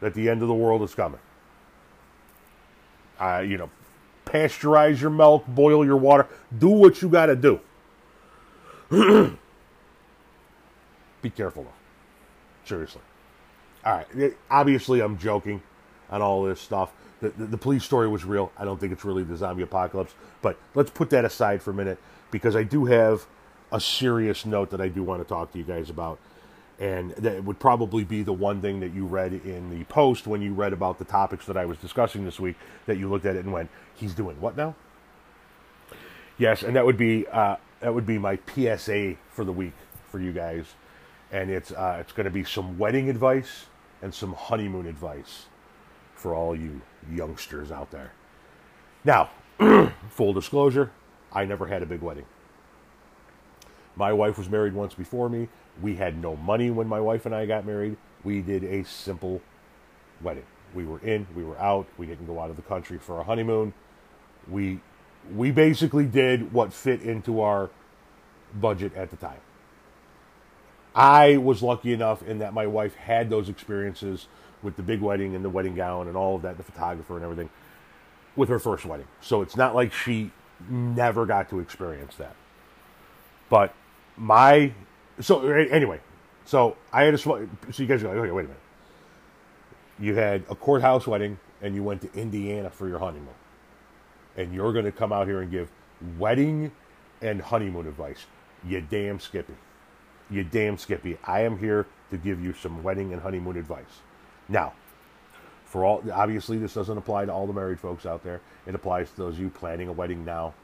that 0.00 0.14
the 0.14 0.28
end 0.28 0.42
of 0.42 0.48
the 0.48 0.54
world 0.54 0.82
is 0.82 0.94
coming. 0.94 1.20
Uh, 3.18 3.44
you 3.46 3.58
know, 3.58 3.70
pasteurize 4.24 5.00
your 5.00 5.10
milk, 5.10 5.46
boil 5.46 5.84
your 5.84 5.96
water, 5.96 6.26
do 6.58 6.68
what 6.68 7.02
you 7.02 7.08
got 7.08 7.26
to 7.26 7.36
do. 7.36 7.60
Be 11.22 11.30
careful 11.30 11.64
though. 11.64 11.70
Seriously. 12.64 13.02
All 13.84 14.02
right. 14.16 14.36
Obviously, 14.50 15.00
I'm 15.00 15.18
joking 15.18 15.62
on 16.10 16.22
all 16.22 16.42
this 16.44 16.60
stuff. 16.60 16.92
The, 17.20 17.30
the, 17.30 17.46
the, 17.46 17.58
police 17.58 17.84
story 17.84 18.08
was 18.08 18.24
real. 18.24 18.50
I 18.56 18.64
don't 18.64 18.80
think 18.80 18.92
it's 18.92 19.04
really 19.04 19.22
the 19.22 19.36
zombie 19.36 19.62
apocalypse. 19.62 20.14
But 20.40 20.58
let's 20.74 20.90
put 20.90 21.10
that 21.10 21.24
aside 21.24 21.62
for 21.62 21.70
a 21.70 21.74
minute 21.74 21.98
because 22.30 22.56
I 22.56 22.62
do 22.62 22.86
have 22.86 23.26
a 23.72 23.80
serious 23.80 24.46
note 24.46 24.70
that 24.70 24.80
I 24.80 24.88
do 24.88 25.02
want 25.02 25.22
to 25.22 25.28
talk 25.28 25.52
to 25.52 25.58
you 25.58 25.64
guys 25.64 25.90
about. 25.90 26.18
And 26.80 27.10
that 27.12 27.44
would 27.44 27.58
probably 27.58 28.04
be 28.04 28.22
the 28.22 28.32
one 28.32 28.62
thing 28.62 28.80
that 28.80 28.94
you 28.94 29.04
read 29.04 29.34
in 29.34 29.70
the 29.70 29.84
post 29.84 30.26
when 30.26 30.40
you 30.40 30.54
read 30.54 30.72
about 30.72 30.98
the 30.98 31.04
topics 31.04 31.44
that 31.46 31.56
I 31.56 31.66
was 31.66 31.76
discussing 31.76 32.24
this 32.24 32.40
week 32.40 32.56
that 32.86 32.96
you 32.96 33.08
looked 33.08 33.26
at 33.26 33.36
it 33.36 33.44
and 33.44 33.52
went, 33.52 33.68
he's 33.94 34.14
doing 34.14 34.40
what 34.40 34.56
now? 34.56 34.74
Yes, 36.38 36.62
and 36.62 36.74
that 36.76 36.86
would 36.86 36.96
be 36.96 37.26
uh, 37.26 37.56
that 37.80 37.92
would 37.92 38.06
be 38.06 38.18
my 38.18 38.38
PSA 38.54 39.16
for 39.30 39.44
the 39.44 39.52
week 39.52 39.74
for 40.10 40.18
you 40.18 40.32
guys 40.32 40.64
and 41.32 41.50
it's 41.50 41.72
uh, 41.72 41.98
it's 42.00 42.12
going 42.12 42.24
to 42.24 42.30
be 42.30 42.44
some 42.44 42.78
wedding 42.78 43.08
advice 43.08 43.66
and 44.02 44.14
some 44.14 44.32
honeymoon 44.32 44.86
advice 44.86 45.46
for 46.14 46.34
all 46.34 46.56
you 46.56 46.80
youngsters 47.10 47.70
out 47.70 47.90
there. 47.90 48.12
Now, 49.04 49.30
full 50.10 50.32
disclosure, 50.32 50.90
I 51.32 51.44
never 51.44 51.66
had 51.66 51.82
a 51.82 51.86
big 51.86 52.00
wedding. 52.00 52.26
My 53.96 54.12
wife 54.12 54.38
was 54.38 54.48
married 54.48 54.72
once 54.74 54.94
before 54.94 55.28
me. 55.28 55.48
We 55.82 55.96
had 55.96 56.20
no 56.20 56.36
money 56.36 56.70
when 56.70 56.86
my 56.86 57.00
wife 57.00 57.26
and 57.26 57.34
I 57.34 57.46
got 57.46 57.66
married. 57.66 57.96
We 58.24 58.42
did 58.42 58.64
a 58.64 58.84
simple 58.84 59.40
wedding. 60.20 60.46
We 60.74 60.84
were 60.84 61.00
in, 61.00 61.26
we 61.34 61.42
were 61.42 61.58
out. 61.58 61.86
We 61.96 62.06
didn't 62.06 62.26
go 62.26 62.40
out 62.40 62.50
of 62.50 62.56
the 62.56 62.62
country 62.62 62.98
for 62.98 63.20
a 63.20 63.24
honeymoon. 63.24 63.72
We 64.48 64.80
we 65.34 65.50
basically 65.50 66.06
did 66.06 66.52
what 66.52 66.72
fit 66.72 67.02
into 67.02 67.40
our 67.40 67.70
budget 68.54 68.94
at 68.94 69.10
the 69.10 69.16
time. 69.16 69.40
I 70.94 71.36
was 71.36 71.62
lucky 71.62 71.92
enough 71.92 72.22
in 72.22 72.38
that 72.38 72.52
my 72.52 72.66
wife 72.66 72.94
had 72.94 73.30
those 73.30 73.48
experiences 73.48 74.26
with 74.62 74.76
the 74.76 74.82
big 74.82 75.00
wedding 75.00 75.34
and 75.34 75.44
the 75.44 75.48
wedding 75.50 75.74
gown 75.74 76.08
and 76.08 76.16
all 76.16 76.36
of 76.36 76.42
that, 76.42 76.56
the 76.56 76.62
photographer 76.62 77.14
and 77.16 77.24
everything, 77.24 77.50
with 78.36 78.48
her 78.48 78.58
first 78.58 78.84
wedding. 78.84 79.06
So 79.20 79.42
it's 79.42 79.56
not 79.56 79.74
like 79.74 79.92
she 79.92 80.30
never 80.68 81.26
got 81.26 81.48
to 81.50 81.60
experience 81.60 82.16
that. 82.16 82.34
But 83.48 83.74
my 84.16 84.72
so 85.20 85.46
anyway, 85.48 86.00
so 86.44 86.76
I 86.92 87.04
had 87.04 87.14
a 87.14 87.18
so 87.18 87.48
you 87.76 87.86
guys 87.86 88.02
are 88.02 88.08
like, 88.08 88.16
okay, 88.16 88.30
wait 88.30 88.44
a 88.44 88.48
minute. 88.48 88.62
You 89.98 90.14
had 90.14 90.44
a 90.48 90.54
courthouse 90.54 91.06
wedding 91.06 91.38
and 91.62 91.74
you 91.74 91.82
went 91.82 92.00
to 92.02 92.12
Indiana 92.18 92.70
for 92.70 92.88
your 92.88 92.98
honeymoon, 92.98 93.34
and 94.36 94.52
you're 94.54 94.72
going 94.72 94.86
to 94.86 94.92
come 94.92 95.12
out 95.12 95.26
here 95.26 95.42
and 95.42 95.50
give 95.50 95.70
wedding 96.18 96.72
and 97.20 97.40
honeymoon 97.40 97.86
advice. 97.86 98.26
You 98.66 98.80
damn 98.80 99.20
Skippy. 99.20 99.54
You 100.30 100.44
damn 100.44 100.78
Skippy. 100.78 101.18
I 101.24 101.42
am 101.42 101.58
here 101.58 101.86
to 102.10 102.16
give 102.16 102.42
you 102.42 102.54
some 102.54 102.82
wedding 102.82 103.12
and 103.12 103.20
honeymoon 103.20 103.56
advice. 103.56 104.00
Now, 104.48 104.72
for 105.64 105.84
all 105.84 106.02
obviously 106.12 106.58
this 106.58 106.74
doesn't 106.74 106.98
apply 106.98 107.26
to 107.26 107.32
all 107.32 107.46
the 107.46 107.52
married 107.52 107.78
folks 107.78 108.06
out 108.06 108.24
there. 108.24 108.40
It 108.66 108.74
applies 108.74 109.10
to 109.10 109.16
those 109.16 109.34
of 109.34 109.40
you 109.40 109.50
planning 109.50 109.88
a 109.88 109.92
wedding 109.92 110.24
now, 110.24 110.54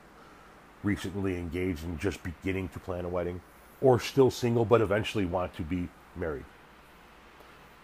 recently 0.83 1.37
engaged 1.37 1.85
and 1.85 1.99
just 1.99 2.23
beginning 2.23 2.69
to 2.71 2.79
plan 2.79 3.05
a 3.05 3.09
wedding, 3.09 3.41
or 3.81 4.01
still 4.01 4.31
single 4.31 4.65
but 4.65 4.81
eventually 4.81 5.25
want 5.25 5.55
to 5.57 5.63
be 5.63 5.89
married. 6.15 6.45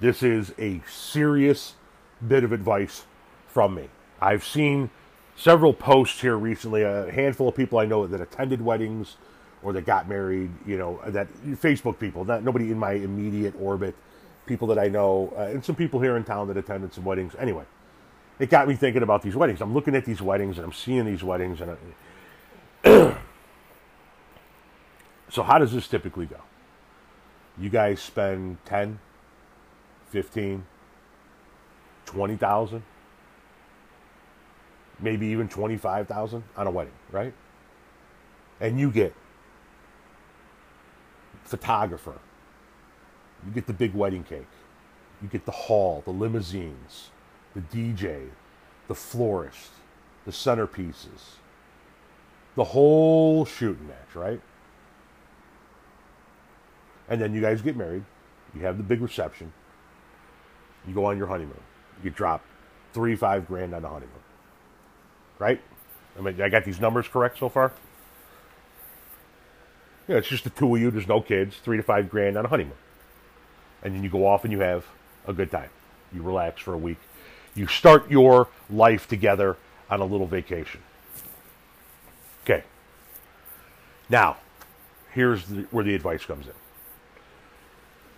This 0.00 0.22
is 0.22 0.52
a 0.59 0.81
serious 0.88 1.74
bit 2.26 2.44
of 2.44 2.52
advice 2.52 3.05
from 3.46 3.74
me. 3.74 3.88
I've 4.20 4.44
seen 4.44 4.90
several 5.37 5.72
posts 5.72 6.20
here 6.20 6.37
recently, 6.37 6.83
a 6.83 7.11
handful 7.11 7.48
of 7.48 7.55
people 7.55 7.78
I 7.78 7.87
know 7.87 8.07
that 8.07 8.20
attended 8.20 8.62
weddings 8.62 9.16
or 9.62 9.72
that 9.72 9.87
got 9.87 10.09
married, 10.09 10.50
you 10.66 10.76
know, 10.76 11.00
that 11.07 11.33
Facebook 11.44 11.98
people, 11.98 12.24
not 12.24 12.42
nobody 12.42 12.70
in 12.70 12.78
my 12.78 12.92
immediate 12.92 13.55
orbit, 13.61 13.94
people 14.46 14.66
that 14.68 14.78
I 14.78 14.88
know, 14.88 15.33
uh, 15.37 15.42
and 15.42 15.64
some 15.64 15.76
people 15.76 16.00
here 16.00 16.16
in 16.16 16.24
town 16.24 16.48
that 16.48 16.57
attended 16.57 16.92
some 16.92 17.05
weddings. 17.05 17.35
Anyway, 17.38 17.64
it 18.38 18.50
got 18.50 18.66
me 18.66 18.74
thinking 18.74 19.02
about 19.02 19.22
these 19.22 19.37
weddings. 19.37 19.61
I'm 19.61 19.72
looking 19.72 19.94
at 19.94 20.05
these 20.05 20.20
weddings 20.20 20.57
and 20.57 20.64
I'm 20.64 20.72
seeing 20.72 21.05
these 21.05 21.22
weddings, 21.22 21.61
and 21.61 21.76
I, 22.85 23.18
so 25.33 25.42
how 25.42 25.59
does 25.59 25.73
this 25.73 25.88
typically 25.88 26.27
go? 26.27 26.37
You 27.59 27.71
guys 27.71 28.01
spend 28.03 28.59
10, 28.66 28.99
15, 30.11 30.66
20,000, 32.05 32.83
maybe 35.01 35.27
even 35.29 35.49
25,000 35.49 36.45
on 36.55 36.66
a 36.66 36.71
wedding, 36.71 36.92
right? 37.11 37.33
And 38.61 38.79
you 38.79 38.90
get 38.90 39.14
photographer. 41.45 42.18
You 43.47 43.53
get 43.53 43.66
the 43.66 43.73
big 43.73 43.95
wedding 43.95 44.25
cake. 44.25 44.45
You 45.23 45.29
get 45.29 45.47
the 45.47 45.53
hall, 45.53 46.03
the 46.05 46.12
limousines, 46.12 47.09
the 47.55 47.62
DJ, 47.62 48.29
the 48.87 48.95
florist, 48.95 49.71
the 50.27 50.31
centerpieces, 50.31 51.37
the 52.55 52.64
whole 52.64 53.47
shooting 53.47 53.88
match, 53.88 54.14
right? 54.14 54.42
And 57.12 57.20
then 57.20 57.35
you 57.35 57.42
guys 57.42 57.61
get 57.61 57.77
married. 57.77 58.05
You 58.55 58.62
have 58.62 58.79
the 58.79 58.83
big 58.83 59.03
reception. 59.03 59.53
You 60.88 60.94
go 60.94 61.05
on 61.05 61.18
your 61.18 61.27
honeymoon. 61.27 61.61
You 62.03 62.09
drop 62.09 62.42
three, 62.94 63.14
five 63.14 63.46
grand 63.46 63.75
on 63.75 63.83
the 63.83 63.88
honeymoon. 63.88 64.22
Right? 65.38 65.61
I 66.18 66.22
mean, 66.22 66.40
I 66.40 66.48
got 66.48 66.64
these 66.64 66.81
numbers 66.81 67.07
correct 67.07 67.38
so 67.38 67.51
far? 67.51 67.72
Yeah, 70.09 70.16
it's 70.16 70.29
just 70.29 70.44
the 70.44 70.51
two 70.51 70.75
of 70.75 70.81
you. 70.81 70.90
There's 70.90 71.07
no 71.07 71.20
kids. 71.20 71.59
Three 71.59 71.77
to 71.77 71.83
five 71.83 72.09
grand 72.09 72.38
on 72.38 72.46
a 72.46 72.48
honeymoon. 72.48 72.79
And 73.83 73.94
then 73.94 74.03
you 74.03 74.09
go 74.09 74.27
off 74.27 74.44
and 74.44 74.53
you 74.53 74.61
have 74.61 74.87
a 75.27 75.35
good 75.35 75.51
time. 75.51 75.68
You 76.14 76.22
relax 76.22 76.62
for 76.62 76.72
a 76.72 76.79
week. 76.79 76.98
You 77.55 77.66
start 77.66 78.11
your 78.11 78.48
life 78.70 79.07
together 79.07 79.59
on 79.90 80.01
a 80.01 80.07
little 80.07 80.27
vacation. 80.27 80.81
Okay. 82.44 82.64
Now, 84.09 84.38
here's 85.12 85.44
the, 85.44 85.66
where 85.70 85.85
the 85.85 85.94
advice 85.94 86.25
comes 86.25 86.46
in. 86.46 86.55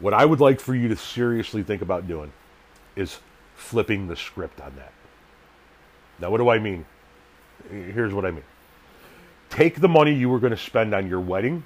What 0.04 0.12
I 0.12 0.26
would 0.26 0.38
like 0.38 0.60
for 0.60 0.74
you 0.74 0.88
to 0.88 0.96
seriously 0.96 1.62
think 1.62 1.80
about 1.80 2.06
doing 2.06 2.30
is 2.94 3.20
flipping 3.54 4.06
the 4.06 4.16
script 4.16 4.60
on 4.60 4.76
that. 4.76 4.92
Now, 6.20 6.28
what 6.28 6.36
do 6.36 6.50
I 6.50 6.58
mean? 6.58 6.84
Here's 7.70 8.12
what 8.12 8.26
I 8.26 8.30
mean. 8.30 8.44
Take 9.48 9.80
the 9.80 9.88
money 9.88 10.12
you 10.12 10.28
were 10.28 10.40
going 10.40 10.50
to 10.50 10.58
spend 10.58 10.94
on 10.94 11.08
your 11.08 11.20
wedding 11.20 11.64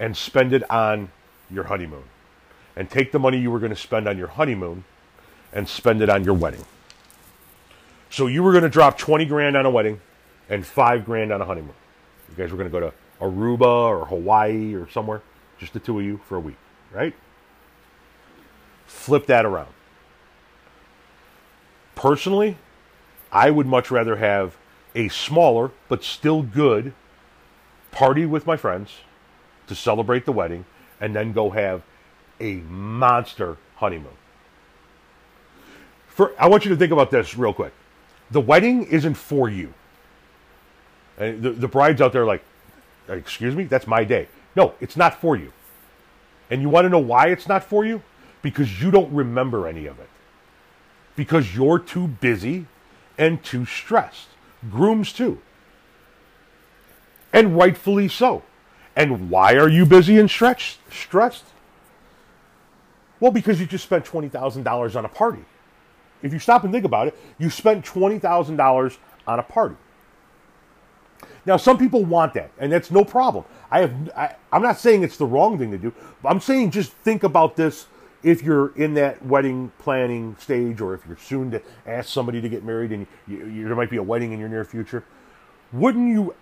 and 0.00 0.16
spend 0.16 0.52
it 0.52 0.68
on 0.68 1.12
your 1.48 1.62
honeymoon. 1.62 2.02
And 2.74 2.90
take 2.90 3.12
the 3.12 3.20
money 3.20 3.38
you 3.38 3.52
were 3.52 3.60
going 3.60 3.70
to 3.70 3.76
spend 3.76 4.08
on 4.08 4.18
your 4.18 4.26
honeymoon 4.26 4.82
and 5.52 5.68
spend 5.68 6.02
it 6.02 6.08
on 6.08 6.24
your 6.24 6.34
wedding. 6.34 6.64
So 8.10 8.26
you 8.26 8.42
were 8.42 8.50
going 8.50 8.64
to 8.64 8.68
drop 8.68 8.98
20 8.98 9.26
grand 9.26 9.56
on 9.56 9.64
a 9.64 9.70
wedding 9.70 10.00
and 10.48 10.66
5 10.66 11.04
grand 11.04 11.32
on 11.32 11.40
a 11.40 11.44
honeymoon. 11.44 11.76
You 12.30 12.34
guys 12.34 12.50
were 12.50 12.58
going 12.58 12.68
to 12.68 12.72
go 12.72 12.80
to 12.80 12.92
Aruba 13.20 13.62
or 13.62 14.06
Hawaii 14.06 14.74
or 14.74 14.90
somewhere, 14.90 15.22
just 15.60 15.72
the 15.72 15.78
two 15.78 16.00
of 16.00 16.04
you 16.04 16.20
for 16.28 16.34
a 16.34 16.40
week, 16.40 16.56
right? 16.94 17.14
Flip 18.86 19.26
that 19.26 19.44
around. 19.44 19.72
Personally, 21.94 22.56
I 23.32 23.50
would 23.50 23.66
much 23.66 23.90
rather 23.90 24.16
have 24.16 24.56
a 24.94 25.08
smaller 25.08 25.72
but 25.88 26.04
still 26.04 26.42
good 26.42 26.94
party 27.90 28.24
with 28.24 28.46
my 28.46 28.56
friends 28.56 28.98
to 29.66 29.74
celebrate 29.74 30.24
the 30.24 30.32
wedding 30.32 30.64
and 31.00 31.14
then 31.14 31.32
go 31.32 31.50
have 31.50 31.82
a 32.40 32.56
monster 32.56 33.56
honeymoon. 33.76 34.16
For, 36.06 36.32
I 36.38 36.46
want 36.46 36.64
you 36.64 36.70
to 36.70 36.76
think 36.76 36.92
about 36.92 37.10
this 37.10 37.36
real 37.36 37.52
quick. 37.52 37.72
The 38.30 38.40
wedding 38.40 38.84
isn't 38.84 39.14
for 39.14 39.48
you. 39.48 39.74
And 41.18 41.42
the, 41.42 41.50
the 41.50 41.68
bride's 41.68 42.00
out 42.00 42.12
there 42.12 42.24
like, 42.24 42.44
excuse 43.08 43.54
me, 43.54 43.64
that's 43.64 43.86
my 43.86 44.04
day. 44.04 44.28
No, 44.56 44.74
it's 44.80 44.96
not 44.96 45.20
for 45.20 45.36
you. 45.36 45.52
And 46.50 46.62
you 46.62 46.68
want 46.68 46.84
to 46.84 46.88
know 46.88 46.98
why 46.98 47.28
it's 47.28 47.48
not 47.48 47.64
for 47.64 47.84
you? 47.84 48.02
Because 48.42 48.82
you 48.82 48.90
don't 48.90 49.12
remember 49.12 49.66
any 49.66 49.86
of 49.86 49.98
it. 49.98 50.08
Because 51.16 51.54
you're 51.54 51.78
too 51.78 52.08
busy 52.08 52.66
and 53.16 53.42
too 53.42 53.64
stressed. 53.64 54.28
Grooms 54.70 55.12
too. 55.12 55.40
And 57.32 57.56
rightfully 57.56 58.08
so. 58.08 58.42
And 58.96 59.30
why 59.30 59.54
are 59.54 59.68
you 59.68 59.86
busy 59.86 60.18
and 60.18 60.30
stretched, 60.30 60.78
stressed? 60.90 61.44
Well, 63.18 63.32
because 63.32 63.60
you 63.60 63.66
just 63.66 63.84
spent 63.84 64.04
$20,000 64.04 64.96
on 64.96 65.04
a 65.04 65.08
party. 65.08 65.44
If 66.22 66.32
you 66.32 66.38
stop 66.38 66.64
and 66.64 66.72
think 66.72 66.84
about 66.84 67.08
it, 67.08 67.18
you 67.38 67.50
spent 67.50 67.84
$20,000 67.84 68.96
on 69.26 69.38
a 69.38 69.42
party. 69.42 69.76
Now, 71.46 71.56
some 71.56 71.76
people 71.76 72.04
want 72.04 72.34
that, 72.34 72.50
and 72.58 72.72
that's 72.72 72.90
no 72.90 73.04
problem. 73.04 73.44
I 73.70 73.80
have, 73.80 74.10
I, 74.16 74.36
I'm 74.52 74.62
not 74.62 74.78
saying 74.78 75.02
it's 75.02 75.18
the 75.18 75.26
wrong 75.26 75.58
thing 75.58 75.70
to 75.72 75.78
do. 75.78 75.92
I'm 76.24 76.40
saying 76.40 76.70
just 76.70 76.92
think 76.92 77.22
about 77.22 77.56
this 77.56 77.86
if 78.22 78.42
you're 78.42 78.74
in 78.76 78.94
that 78.94 79.24
wedding 79.24 79.70
planning 79.78 80.36
stage, 80.38 80.80
or 80.80 80.94
if 80.94 81.06
you're 81.06 81.18
soon 81.18 81.50
to 81.50 81.62
ask 81.86 82.08
somebody 82.08 82.40
to 82.40 82.48
get 82.48 82.64
married, 82.64 82.92
and 82.92 83.06
you, 83.28 83.46
you, 83.46 83.66
there 83.66 83.76
might 83.76 83.90
be 83.90 83.98
a 83.98 84.02
wedding 84.02 84.32
in 84.32 84.40
your 84.40 84.48
near 84.48 84.64
future. 84.64 85.04
Wouldn't 85.72 86.08
you? 86.08 86.34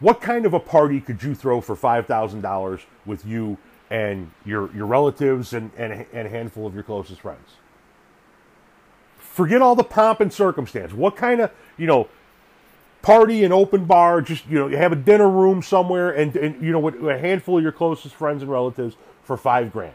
What 0.00 0.20
kind 0.20 0.46
of 0.46 0.54
a 0.54 0.60
party 0.60 1.00
could 1.00 1.22
you 1.22 1.34
throw 1.34 1.60
for 1.60 1.74
five 1.74 2.06
thousand 2.06 2.42
dollars 2.42 2.82
with 3.06 3.26
you 3.26 3.58
and 3.90 4.30
your 4.44 4.72
your 4.74 4.86
relatives 4.86 5.52
and, 5.52 5.72
and 5.76 6.06
and 6.12 6.26
a 6.26 6.30
handful 6.30 6.66
of 6.66 6.74
your 6.74 6.84
closest 6.84 7.20
friends? 7.20 7.56
Forget 9.16 9.62
all 9.62 9.74
the 9.74 9.84
pomp 9.84 10.20
and 10.20 10.32
circumstance. 10.32 10.92
What 10.92 11.16
kind 11.16 11.40
of 11.40 11.50
you 11.76 11.88
know 11.88 12.08
party 13.04 13.44
and 13.44 13.52
open 13.52 13.84
bar, 13.84 14.22
just 14.22 14.48
you 14.48 14.58
know, 14.58 14.66
you 14.66 14.78
have 14.78 14.90
a 14.90 14.96
dinner 14.96 15.28
room 15.28 15.62
somewhere, 15.62 16.10
and, 16.10 16.34
and 16.34 16.62
you 16.62 16.72
know, 16.72 16.78
with 16.78 16.94
a 17.06 17.18
handful 17.18 17.58
of 17.58 17.62
your 17.62 17.72
closest 17.72 18.14
friends 18.14 18.42
and 18.42 18.50
relatives 18.50 18.96
for 19.22 19.36
five 19.36 19.70
grand. 19.70 19.94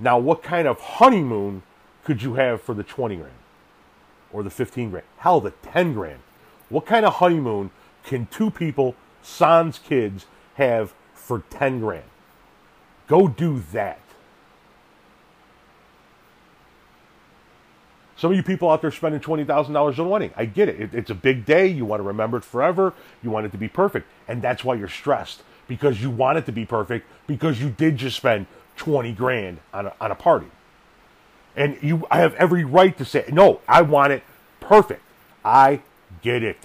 Now, 0.00 0.18
what 0.18 0.42
kind 0.42 0.66
of 0.66 0.80
honeymoon 0.80 1.62
could 2.04 2.22
you 2.22 2.34
have 2.34 2.60
for 2.60 2.74
the 2.74 2.82
twenty 2.82 3.16
grand, 3.16 3.34
or 4.32 4.42
the 4.42 4.50
fifteen 4.50 4.90
grand? 4.90 5.06
Hell, 5.18 5.40
the 5.40 5.52
ten 5.62 5.94
grand. 5.94 6.20
What 6.68 6.86
kind 6.86 7.06
of 7.06 7.14
honeymoon 7.14 7.70
can 8.02 8.26
two 8.26 8.50
people, 8.50 8.96
sans 9.22 9.78
kids, 9.78 10.26
have 10.54 10.92
for 11.14 11.44
ten 11.50 11.78
grand? 11.78 12.10
Go 13.06 13.28
do 13.28 13.62
that. 13.72 14.00
Some 18.22 18.30
of 18.30 18.36
you 18.36 18.44
people 18.44 18.70
out 18.70 18.82
there 18.82 18.92
spending 18.92 19.20
$20,000 19.20 19.74
on 19.74 19.98
a 19.98 20.08
wedding. 20.08 20.30
I 20.36 20.44
get 20.44 20.68
it. 20.68 20.80
it. 20.80 20.94
It's 20.94 21.10
a 21.10 21.14
big 21.14 21.44
day. 21.44 21.66
You 21.66 21.84
want 21.84 21.98
to 21.98 22.04
remember 22.04 22.36
it 22.36 22.44
forever. 22.44 22.94
You 23.20 23.30
want 23.30 23.46
it 23.46 23.48
to 23.50 23.58
be 23.58 23.66
perfect. 23.66 24.06
And 24.28 24.40
that's 24.40 24.62
why 24.62 24.76
you're 24.76 24.86
stressed 24.86 25.42
because 25.66 26.00
you 26.00 26.08
want 26.08 26.38
it 26.38 26.46
to 26.46 26.52
be 26.52 26.64
perfect 26.64 27.04
because 27.26 27.60
you 27.60 27.70
did 27.70 27.96
just 27.96 28.16
spend 28.16 28.46
20 28.76 29.12
grand 29.14 29.58
on 29.74 29.86
a, 29.86 29.94
on 30.00 30.12
a 30.12 30.14
party. 30.14 30.46
And 31.56 31.76
you, 31.82 32.06
I 32.12 32.18
have 32.18 32.34
every 32.34 32.62
right 32.62 32.96
to 32.96 33.04
say, 33.04 33.24
no, 33.32 33.60
I 33.66 33.82
want 33.82 34.12
it 34.12 34.22
perfect. 34.60 35.02
I 35.44 35.80
get 36.22 36.44
it. 36.44 36.58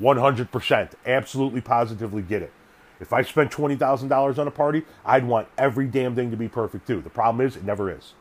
100%. 0.00 0.92
Absolutely, 1.04 1.60
positively 1.60 2.22
get 2.22 2.40
it. 2.40 2.52
If 2.98 3.12
I 3.12 3.20
spent 3.20 3.52
$20,000 3.52 4.38
on 4.38 4.48
a 4.48 4.50
party, 4.50 4.86
I'd 5.04 5.26
want 5.26 5.48
every 5.58 5.86
damn 5.86 6.14
thing 6.14 6.30
to 6.30 6.36
be 6.38 6.48
perfect 6.48 6.86
too. 6.86 7.02
The 7.02 7.10
problem 7.10 7.46
is, 7.46 7.56
it 7.56 7.64
never 7.64 7.94
is. 7.94 8.14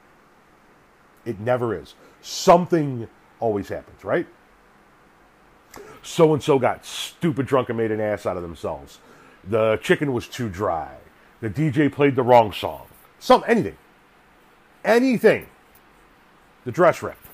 It 1.28 1.40
never 1.42 1.78
is. 1.78 1.94
Something 2.22 3.08
always 3.40 3.68
happens, 3.68 4.04
right? 4.04 4.28
So 6.02 6.34
and 6.34 6.42
so 6.42 6.58
got 6.58 6.86
stupid 6.86 7.46
drunk 7.46 7.70
and 7.70 7.78
made 7.78 7.92
an 7.92 8.00
ass 8.00 8.26
out 8.26 8.38
of 8.38 8.44
themselves. 8.44 9.00
The 9.44 9.78
chicken 9.82 10.14
was 10.14 10.28
too 10.28 10.50
dry. 10.50 10.96
The 11.42 11.50
DJ 11.50 11.92
played 11.92 12.16
the 12.16 12.24
wrong 12.24 12.54
song. 12.54 12.88
Some 13.20 13.44
anything. 13.46 13.78
Anything. 14.86 15.48
The 16.64 16.72
dress 16.72 17.04
ripped. 17.04 17.28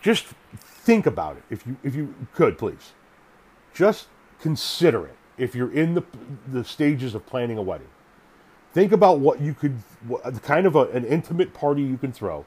Just 0.00 0.26
think 0.60 1.06
about 1.06 1.36
it 1.36 1.42
if 1.50 1.66
you 1.66 1.76
if 1.82 1.96
you 1.96 2.14
could 2.32 2.58
please. 2.58 2.92
Just 3.74 4.06
consider 4.40 5.04
it 5.06 5.16
if 5.36 5.54
you're 5.56 5.72
in 5.72 5.94
the 5.94 6.04
the 6.46 6.62
stages 6.62 7.14
of 7.16 7.26
planning 7.26 7.58
a 7.58 7.62
wedding. 7.62 7.88
Think 8.76 8.92
about 8.92 9.20
what 9.20 9.40
you 9.40 9.54
could 9.54 9.72
what, 10.06 10.42
kind 10.42 10.66
of 10.66 10.76
a, 10.76 10.82
an 10.90 11.06
intimate 11.06 11.54
party 11.54 11.80
you 11.80 11.96
can 11.96 12.12
throw 12.12 12.44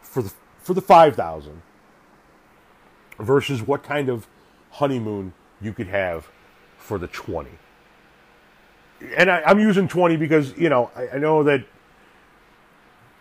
for 0.00 0.22
the 0.22 0.32
for 0.62 0.72
the 0.72 0.80
5000 0.80 1.60
versus 3.18 3.60
what 3.60 3.82
kind 3.82 4.08
of 4.08 4.26
honeymoon 4.70 5.34
you 5.60 5.74
could 5.74 5.88
have 5.88 6.30
for 6.78 6.96
the 6.96 7.06
20 7.06 7.50
and 9.14 9.30
I, 9.30 9.42
am 9.44 9.60
using 9.60 9.88
20 9.88 10.16
because 10.16 10.56
you 10.56 10.70
know 10.70 10.90
I, 10.96 11.08
I, 11.16 11.18
know 11.18 11.42
that 11.42 11.66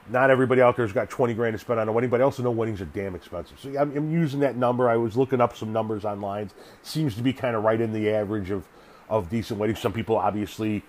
not 0.07 0.29
everybody 0.29 0.61
out 0.61 0.77
there's 0.77 0.93
got 0.93 1.09
20 1.09 1.33
grand 1.33 1.53
to 1.53 1.59
spend 1.59 1.81
on 1.81 1.89
a 1.89 1.91
wedding, 1.91 2.09
but 2.09 2.21
I 2.21 2.23
also 2.23 2.43
know 2.43 2.51
weddings 2.51 2.79
are 2.79 2.85
damn 2.85 3.13
expensive. 3.13 3.59
So 3.59 3.77
I'm, 3.77 3.93
I'm 3.93 4.09
using 4.09 4.39
that 4.39 4.55
number. 4.55 4.89
I 4.89 4.95
was 4.95 5.17
looking 5.17 5.41
up 5.41 5.57
some 5.57 5.73
numbers 5.73 6.05
online. 6.05 6.49
Seems 6.81 7.13
to 7.15 7.21
be 7.21 7.33
kind 7.33 7.57
of 7.57 7.65
right 7.65 7.81
in 7.81 7.91
the 7.91 8.09
average 8.09 8.51
of 8.51 8.69
of 9.09 9.29
decent 9.29 9.59
weddings. 9.59 9.81
Some 9.81 9.91
people 9.91 10.15
obviously 10.15 10.85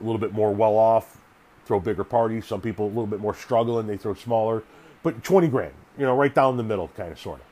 a 0.00 0.04
little 0.04 0.18
bit 0.18 0.32
more 0.32 0.52
well 0.52 0.76
off, 0.76 1.18
throw 1.66 1.80
bigger 1.80 2.04
parties. 2.04 2.46
Some 2.46 2.60
people 2.60 2.86
a 2.86 2.88
little 2.88 3.06
bit 3.06 3.20
more 3.20 3.34
struggling, 3.34 3.86
they 3.86 3.96
throw 3.96 4.14
smaller. 4.14 4.62
But 5.02 5.22
20 5.22 5.48
grand, 5.48 5.74
you 5.96 6.04
know, 6.04 6.16
right 6.16 6.34
down 6.34 6.56
the 6.56 6.62
middle, 6.62 6.88
kind 6.88 7.12
of, 7.12 7.18
sort 7.18 7.40
of. 7.40 7.46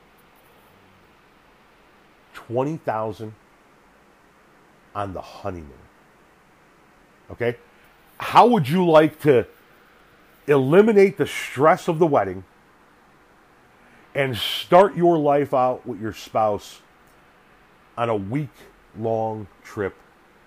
20,000 2.34 3.34
on 4.94 5.12
the 5.12 5.20
honeymoon. 5.20 5.72
Okay? 7.30 7.56
How 8.18 8.46
would 8.46 8.68
you 8.68 8.88
like 8.88 9.20
to 9.20 9.46
eliminate 10.46 11.18
the 11.18 11.26
stress 11.26 11.88
of 11.88 11.98
the 11.98 12.06
wedding 12.06 12.44
and 14.14 14.36
start 14.36 14.96
your 14.96 15.18
life 15.18 15.54
out 15.54 15.86
with 15.86 16.00
your 16.00 16.12
spouse 16.12 16.80
on 17.96 18.08
a 18.08 18.16
week 18.16 18.48
long 18.98 19.46
trip 19.62 19.94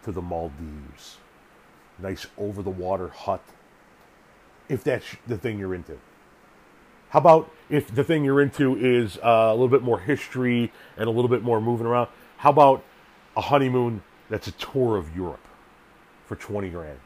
to 0.03 0.11
the 0.11 0.21
Maldives? 0.21 1.17
Nice 1.99 2.27
over 2.37 2.61
the 2.61 2.69
water 2.69 3.09
hut. 3.09 3.43
If 4.69 4.83
that's 4.83 5.05
the 5.27 5.37
thing 5.37 5.59
you're 5.59 5.75
into. 5.75 5.99
How 7.09 7.19
about 7.19 7.51
if 7.69 7.93
the 7.93 8.03
thing 8.03 8.23
you're 8.23 8.41
into 8.41 8.77
is 8.77 9.17
uh, 9.17 9.49
a 9.49 9.51
little 9.51 9.67
bit 9.67 9.83
more 9.83 9.99
history 9.99 10.71
and 10.97 11.07
a 11.07 11.11
little 11.11 11.29
bit 11.29 11.43
more 11.43 11.59
moving 11.59 11.85
around? 11.85 12.07
How 12.37 12.51
about 12.51 12.83
a 13.35 13.41
honeymoon 13.41 14.01
that's 14.29 14.47
a 14.47 14.53
tour 14.53 14.97
of 14.97 15.15
Europe 15.15 15.45
for 16.25 16.35
20 16.35 16.69
grand? 16.69 16.99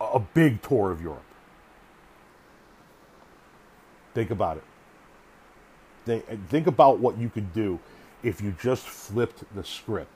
a 0.00 0.18
big 0.18 0.62
tour 0.62 0.90
of 0.90 1.02
Europe. 1.02 1.22
Think 4.14 4.30
about 4.30 4.56
it. 4.56 4.64
Think, 6.04 6.48
think 6.48 6.66
about 6.66 6.98
what 6.98 7.18
you 7.18 7.28
could 7.28 7.52
do 7.52 7.78
if 8.22 8.40
you 8.40 8.54
just 8.60 8.86
flipped 8.86 9.44
the 9.54 9.62
script. 9.62 10.12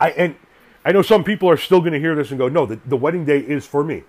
I 0.00 0.10
and 0.10 0.34
I 0.84 0.92
know 0.92 1.02
some 1.02 1.22
people 1.22 1.48
are 1.50 1.56
still 1.56 1.80
going 1.80 1.92
to 1.92 2.00
hear 2.00 2.14
this 2.14 2.30
and 2.30 2.38
go, 2.38 2.48
"No, 2.48 2.66
the, 2.66 2.80
the 2.86 2.96
wedding 2.96 3.24
day 3.24 3.38
is 3.38 3.66
for 3.66 3.84
me." 3.84 4.04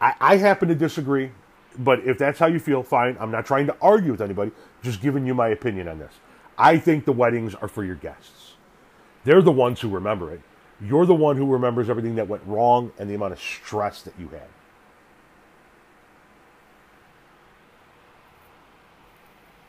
I, 0.00 0.14
I 0.20 0.36
happen 0.36 0.68
to 0.68 0.74
disagree, 0.74 1.30
but 1.78 2.00
if 2.00 2.18
that's 2.18 2.38
how 2.38 2.46
you 2.46 2.58
feel, 2.58 2.82
fine. 2.82 3.16
I'm 3.18 3.30
not 3.30 3.46
trying 3.46 3.66
to 3.66 3.76
argue 3.80 4.12
with 4.12 4.22
anybody. 4.22 4.52
Just 4.82 5.02
giving 5.02 5.26
you 5.26 5.34
my 5.34 5.48
opinion 5.48 5.88
on 5.88 5.98
this. 5.98 6.12
I 6.56 6.78
think 6.78 7.04
the 7.04 7.12
weddings 7.12 7.54
are 7.54 7.68
for 7.68 7.84
your 7.84 7.96
guests. 7.96 8.54
They're 9.24 9.42
the 9.42 9.52
ones 9.52 9.80
who 9.80 9.88
remember 9.88 10.32
it. 10.32 10.40
You're 10.80 11.06
the 11.06 11.14
one 11.14 11.36
who 11.36 11.46
remembers 11.50 11.90
everything 11.90 12.14
that 12.16 12.28
went 12.28 12.42
wrong 12.46 12.92
and 12.98 13.10
the 13.10 13.14
amount 13.14 13.32
of 13.32 13.40
stress 13.40 14.02
that 14.02 14.14
you 14.18 14.28
had. 14.28 14.48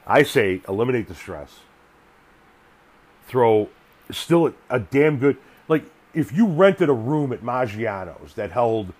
I 0.05 0.23
say 0.23 0.61
eliminate 0.67 1.07
the 1.07 1.15
stress. 1.15 1.59
Throw 3.27 3.69
still 4.11 4.47
a, 4.47 4.53
a 4.69 4.79
damn 4.79 5.17
good 5.17 5.37
like 5.67 5.83
if 6.13 6.31
you 6.31 6.47
rented 6.47 6.89
a 6.89 6.93
room 6.93 7.31
at 7.33 7.41
Maggiano's 7.41 8.33
that 8.33 8.51
held 8.51 8.93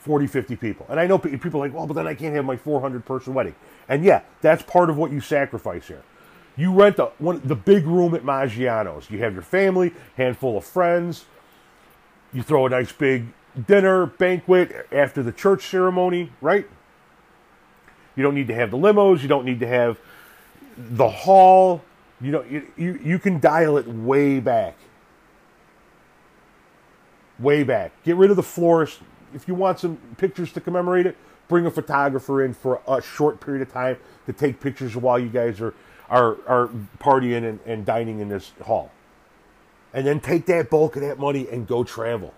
40, 0.00 0.26
50 0.26 0.56
people. 0.56 0.86
And 0.90 1.00
I 1.00 1.06
know 1.06 1.16
people 1.16 1.56
are 1.56 1.66
like, 1.66 1.74
well, 1.74 1.86
but 1.86 1.94
then 1.94 2.06
I 2.06 2.14
can't 2.14 2.34
have 2.34 2.44
my 2.44 2.56
400 2.56 3.06
person 3.06 3.32
wedding. 3.32 3.54
And 3.88 4.04
yeah, 4.04 4.22
that's 4.42 4.62
part 4.62 4.90
of 4.90 4.98
what 4.98 5.10
you 5.10 5.20
sacrifice 5.20 5.88
here. 5.88 6.02
You 6.56 6.72
rent 6.72 6.96
the, 6.96 7.06
one, 7.18 7.40
the 7.42 7.54
big 7.54 7.86
room 7.86 8.14
at 8.14 8.22
Maggiano's. 8.22 9.10
You 9.10 9.18
have 9.20 9.32
your 9.32 9.42
family, 9.42 9.94
handful 10.16 10.58
of 10.58 10.64
friends, 10.64 11.24
you 12.34 12.42
throw 12.42 12.66
a 12.66 12.68
nice 12.68 12.92
big 12.92 13.26
dinner 13.66 14.06
banquet 14.06 14.86
after 14.92 15.22
the 15.22 15.32
church 15.32 15.66
ceremony, 15.66 16.32
right? 16.40 16.68
You 18.16 18.22
don't 18.22 18.34
need 18.34 18.48
to 18.48 18.54
have 18.54 18.70
the 18.70 18.76
limos. 18.76 19.22
You 19.22 19.28
don't 19.28 19.44
need 19.44 19.60
to 19.60 19.66
have 19.66 19.98
the 20.76 21.08
hall. 21.08 21.82
You 22.20 22.32
know, 22.32 22.42
you, 22.42 22.66
you, 22.76 23.00
you 23.02 23.18
can 23.18 23.40
dial 23.40 23.78
it 23.78 23.86
way 23.86 24.40
back. 24.40 24.76
Way 27.38 27.64
back. 27.64 27.92
Get 28.04 28.16
rid 28.16 28.30
of 28.30 28.36
the 28.36 28.42
florist. 28.42 29.00
If 29.34 29.48
you 29.48 29.54
want 29.54 29.80
some 29.80 29.98
pictures 30.16 30.52
to 30.52 30.60
commemorate 30.60 31.06
it, 31.06 31.16
bring 31.48 31.66
a 31.66 31.70
photographer 31.70 32.44
in 32.44 32.54
for 32.54 32.80
a 32.86 33.02
short 33.02 33.40
period 33.40 33.62
of 33.62 33.72
time 33.72 33.98
to 34.26 34.32
take 34.32 34.60
pictures 34.60 34.96
while 34.96 35.18
you 35.18 35.28
guys 35.28 35.60
are, 35.60 35.74
are, 36.08 36.36
are 36.46 36.68
partying 36.98 37.48
and, 37.48 37.58
and 37.66 37.84
dining 37.84 38.20
in 38.20 38.28
this 38.28 38.52
hall 38.62 38.90
and 39.94 40.04
then 40.04 40.20
take 40.20 40.44
that 40.46 40.68
bulk 40.68 40.96
of 40.96 41.02
that 41.02 41.18
money 41.18 41.48
and 41.48 41.66
go 41.66 41.84
travel. 41.84 42.34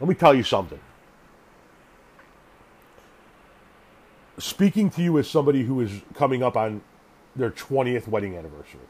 Let 0.00 0.08
me 0.08 0.14
tell 0.14 0.34
you 0.34 0.42
something. 0.42 0.80
Speaking 4.38 4.88
to 4.90 5.02
you 5.02 5.18
as 5.18 5.28
somebody 5.28 5.64
who 5.64 5.80
is 5.80 6.00
coming 6.14 6.42
up 6.42 6.56
on 6.56 6.80
their 7.36 7.50
20th 7.50 8.08
wedding 8.08 8.34
anniversary. 8.34 8.80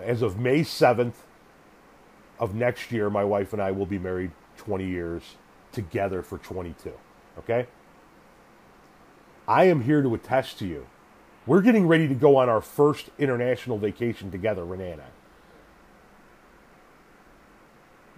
As 0.00 0.20
of 0.20 0.38
May 0.38 0.60
7th 0.60 1.14
of 2.38 2.54
next 2.54 2.92
year, 2.92 3.10
my 3.10 3.24
wife 3.24 3.52
and 3.52 3.62
I 3.62 3.70
will 3.70 3.86
be 3.86 3.98
married 3.98 4.30
20 4.58 4.86
years 4.86 5.22
together 5.72 6.22
for 6.22 6.38
22. 6.38 6.92
Okay? 7.38 7.66
I 9.46 9.64
am 9.64 9.82
here 9.82 10.02
to 10.02 10.14
attest 10.14 10.58
to 10.58 10.66
you. 10.66 10.86
We're 11.46 11.62
getting 11.62 11.88
ready 11.88 12.06
to 12.08 12.14
go 12.14 12.36
on 12.36 12.50
our 12.50 12.60
first 12.60 13.08
international 13.18 13.78
vacation 13.78 14.30
together, 14.30 14.64
Renee 14.64 14.92
and 14.92 15.00
I. 15.00 15.06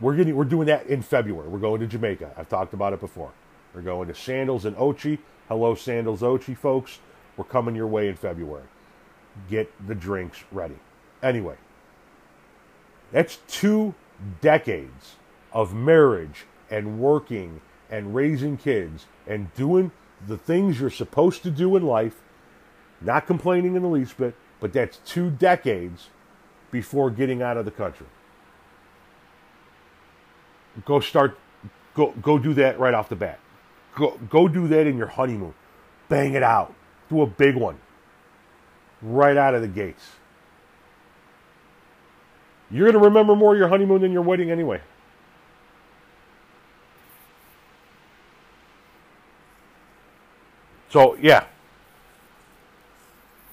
We're 0.01 0.17
getting 0.17 0.35
we're 0.35 0.45
doing 0.45 0.67
that 0.67 0.87
in 0.87 1.03
February. 1.03 1.49
We're 1.49 1.59
going 1.59 1.81
to 1.81 1.87
Jamaica. 1.87 2.33
I've 2.37 2.49
talked 2.49 2.73
about 2.75 2.93
it 2.93 3.01
before. 3.01 3.31
We're 3.75 3.83
going 3.83 4.09
to 4.09 4.15
Sandals 4.15 4.65
and 4.65 4.75
Ochi. 4.77 5.19
Hello, 5.49 5.75
Sandals 5.75 6.23
Ochi 6.23 6.57
folks. 6.57 6.99
We're 7.37 7.45
coming 7.45 7.77
your 7.77 7.87
way 7.87 8.09
in 8.09 8.17
February. 8.17 8.65
Get 9.49 9.71
the 9.87 9.95
drinks 9.95 10.43
ready. 10.51 10.77
Anyway, 11.23 11.57
that's 13.13 13.37
two 13.47 13.95
decades 14.41 15.17
of 15.53 15.75
marriage 15.75 16.47
and 16.71 17.01
working 17.01 17.61
and 17.91 18.15
raising 18.15 18.57
kids 18.57 19.07
and 19.27 19.53
doing 19.55 19.91
the 20.27 20.39
things 20.39 20.81
you're 20.81 20.91
supposed 20.91 21.43
to 21.43 21.51
do 21.51 21.77
in 21.77 21.85
life, 21.85 22.23
not 23.01 23.27
complaining 23.27 23.77
in 23.77 23.83
the 23.83 23.89
least 23.89 24.17
bit, 24.19 24.35
but 24.61 24.73
that's 24.73 24.99
two 24.99 25.31
decades 25.31 26.11
before 26.71 27.11
getting 27.11 27.43
out 27.43 27.57
of 27.57 27.65
the 27.65 27.71
country. 27.71 28.07
Go 30.85 31.01
start. 31.01 31.39
Go 31.95 32.15
go 32.23 32.39
do 32.39 32.55
that 32.55 32.79
right 32.79 32.95
off 32.95 33.09
the 33.09 33.17
bat. 33.17 33.41
Go 33.97 34.19
go 34.31 34.49
do 34.49 34.69
that 34.69 34.87
in 34.87 34.97
your 34.97 35.09
honeymoon. 35.09 35.55
Bang 36.09 36.35
it 36.35 36.43
out. 36.43 36.75
Do 37.09 37.23
a 37.23 37.27
big 37.27 37.57
one. 37.57 37.79
Right 39.03 39.37
out 39.37 39.55
of 39.55 39.63
the 39.63 39.69
gates. 39.69 40.13
You're 42.71 42.91
going 42.91 43.03
to 43.03 43.09
remember 43.09 43.35
more 43.35 43.57
your 43.57 43.69
honeymoon 43.69 44.01
than 44.03 44.13
your 44.13 44.23
wedding 44.23 44.51
anyway. 44.51 44.81
So 50.91 51.17
yeah, 51.17 51.45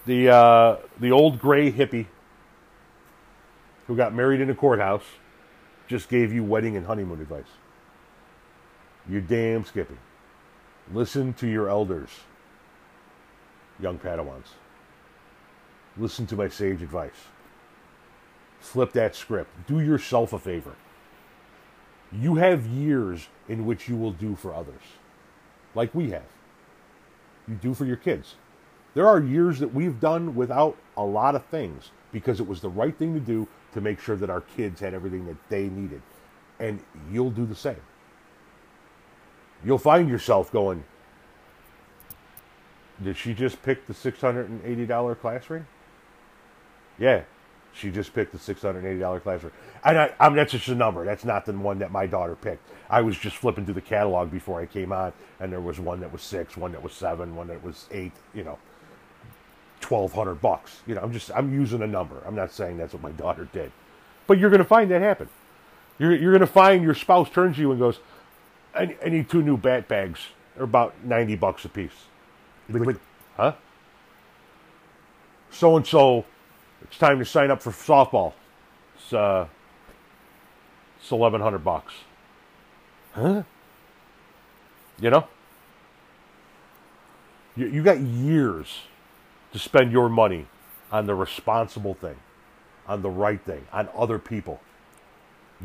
the 0.05 0.30
uh, 0.30 0.78
the 0.99 1.11
old 1.11 1.39
gray 1.39 1.72
hippie 1.72 2.07
who 3.86 3.95
got 3.95 4.13
married 4.13 4.41
in 4.41 4.49
a 4.49 4.55
courthouse 4.55 5.03
just 5.88 6.09
gave 6.09 6.34
you 6.34 6.43
wedding 6.43 6.76
and 6.76 6.86
honeymoon 6.86 7.22
advice. 7.22 7.45
You're 9.07 9.22
damn 9.22 9.65
skipping. 9.65 9.99
Listen 10.93 11.34
to 11.36 11.47
your 11.47 11.70
elders, 11.70 12.09
young 13.80 13.99
Padawans. 13.99 14.47
Listen 15.95 16.26
to 16.28 16.36
my 16.36 16.49
sage 16.49 16.82
advice. 16.82 17.28
Flip 18.60 18.91
that 18.93 19.16
script. 19.16 19.68
Do 19.68 19.80
yourself 19.80 20.34
a 20.34 20.39
favor. 20.39 20.76
You 22.12 22.36
have 22.36 22.66
years 22.66 23.28
in 23.47 23.66
which 23.66 23.89
you 23.89 23.97
will 23.97 24.12
do 24.12 24.36
for 24.36 24.53
others, 24.53 24.82
like 25.76 25.93
we 25.93 26.12
have. 26.12 26.26
You 27.47 27.55
do 27.55 27.74
for 27.74 27.86
your 27.86 27.97
kids. 27.97 28.36
There 28.93 29.08
are 29.08 29.22
years 29.22 29.60
that 29.60 29.74
we've 29.74 29.99
done 29.99 30.36
without 30.36 30.78
a 30.95 31.03
lot 31.03 31.36
of 31.36 31.45
things 31.45 31.91
because 32.12 32.39
it 32.39 32.47
was 32.47 32.62
the 32.62 32.70
right 32.70 32.97
thing 32.97 33.14
to 33.14 33.20
do 33.20 33.47
to 33.74 33.82
make 33.82 33.99
sure 33.99 34.16
that 34.16 34.30
our 34.30 34.41
kids 34.41 34.80
had 34.80 34.93
everything 34.93 35.26
that 35.28 35.38
they 35.49 35.68
needed. 35.70 36.01
And 36.60 36.82
you'll 37.12 37.30
do 37.32 37.45
the 37.45 37.55
same. 37.55 37.82
You'll 39.64 39.78
find 39.78 40.10
yourself 40.10 40.51
going, 40.51 40.84
Did 43.03 43.18
she 43.18 43.34
just 43.34 43.62
pick 43.62 43.86
the 43.86 43.93
$680 43.93 45.20
class 45.20 45.49
ring? 45.49 45.68
Yeah, 46.97 47.24
she 47.78 47.92
just 47.92 48.14
picked 48.14 48.32
the 48.32 48.38
$680 48.38 49.22
class 49.22 49.44
ring. 49.44 49.54
And 49.84 49.98
I, 49.98 50.14
I 50.20 50.30
mean, 50.30 50.38
that's 50.38 50.52
just 50.52 50.68
a 50.68 50.76
number. 50.76 51.06
That's 51.06 51.26
not 51.26 51.46
the 51.46 51.54
one 51.54 51.80
that 51.80 51.92
my 51.92 52.06
daughter 52.06 52.36
picked. 52.36 52.68
I 52.90 53.02
was 53.02 53.18
just 53.18 53.38
flipping 53.38 53.66
through 53.66 53.76
the 53.76 53.82
catalog 53.82 54.32
before 54.32 54.60
I 54.60 54.66
came 54.66 54.92
on, 54.92 55.14
and 55.40 55.52
there 55.52 55.62
was 55.62 55.80
one 55.80 56.00
that 56.02 56.12
was 56.12 56.22
six, 56.22 56.58
one 56.58 56.72
that 56.72 56.82
was 56.82 56.94
seven, 56.94 57.36
one 57.36 57.48
that 57.48 57.64
was 57.64 57.88
eight, 57.92 58.14
you 58.34 58.44
know 58.44 58.58
twelve 59.80 60.14
hundred 60.14 60.36
bucks. 60.42 60.82
You 60.86 60.96
know, 60.96 61.02
I'm 61.02 61.14
just 61.14 61.32
I'm 61.36 61.54
using 61.54 61.82
a 61.82 61.88
number. 61.88 62.22
I'm 62.26 62.36
not 62.36 62.52
saying 62.52 62.78
that's 62.78 62.94
what 62.94 63.04
my 63.04 63.12
daughter 63.24 63.48
did, 63.52 63.72
but 64.26 64.38
you're 64.38 64.50
going 64.50 64.60
to 64.62 64.66
find 64.66 64.90
that 64.92 65.02
happen. 65.02 65.30
You're 66.00 66.16
you're 66.16 66.32
going 66.32 66.42
to 66.42 66.48
find 66.48 66.84
your 66.84 66.96
spouse 66.96 67.30
turns 67.30 67.56
to 67.56 67.62
you 67.62 67.72
and 67.72 67.80
goes, 67.80 68.00
I, 68.76 68.96
I 69.04 69.10
need 69.10 69.30
two 69.30 69.42
new 69.42 69.58
bat 69.58 69.88
bags. 69.88 70.20
They're 70.56 70.64
about 70.64 70.96
ninety 71.04 71.36
bucks 71.36 71.66
a 71.66 71.70
piece. 71.70 72.06
Huh? 73.36 73.54
So 75.52 75.78
and 75.78 75.88
so, 75.88 76.26
it's 76.88 76.98
time 76.98 77.20
to 77.20 77.26
sign 77.26 77.52
up 77.52 77.62
for 77.62 77.72
softball. 77.72 78.34
It's 78.96 79.14
uh, 79.14 79.48
it's 81.00 81.12
eleven 81.12 81.42
hundred 81.42 81.64
bucks. 81.64 81.94
Huh? 83.14 83.44
You 85.00 85.10
know, 85.10 85.28
you 87.56 87.68
you 87.68 87.84
got 87.84 88.00
years 88.00 88.82
to 89.54 89.60
spend 89.60 89.92
your 89.92 90.10
money 90.10 90.48
on 90.92 91.06
the 91.06 91.16
responsible 91.16 91.94
thing, 91.94 92.18
on 92.88 93.02
the 93.02 93.10
right 93.10 93.42
thing, 93.42 93.68
on 93.72 93.90
other 93.96 94.20
people. 94.20 94.60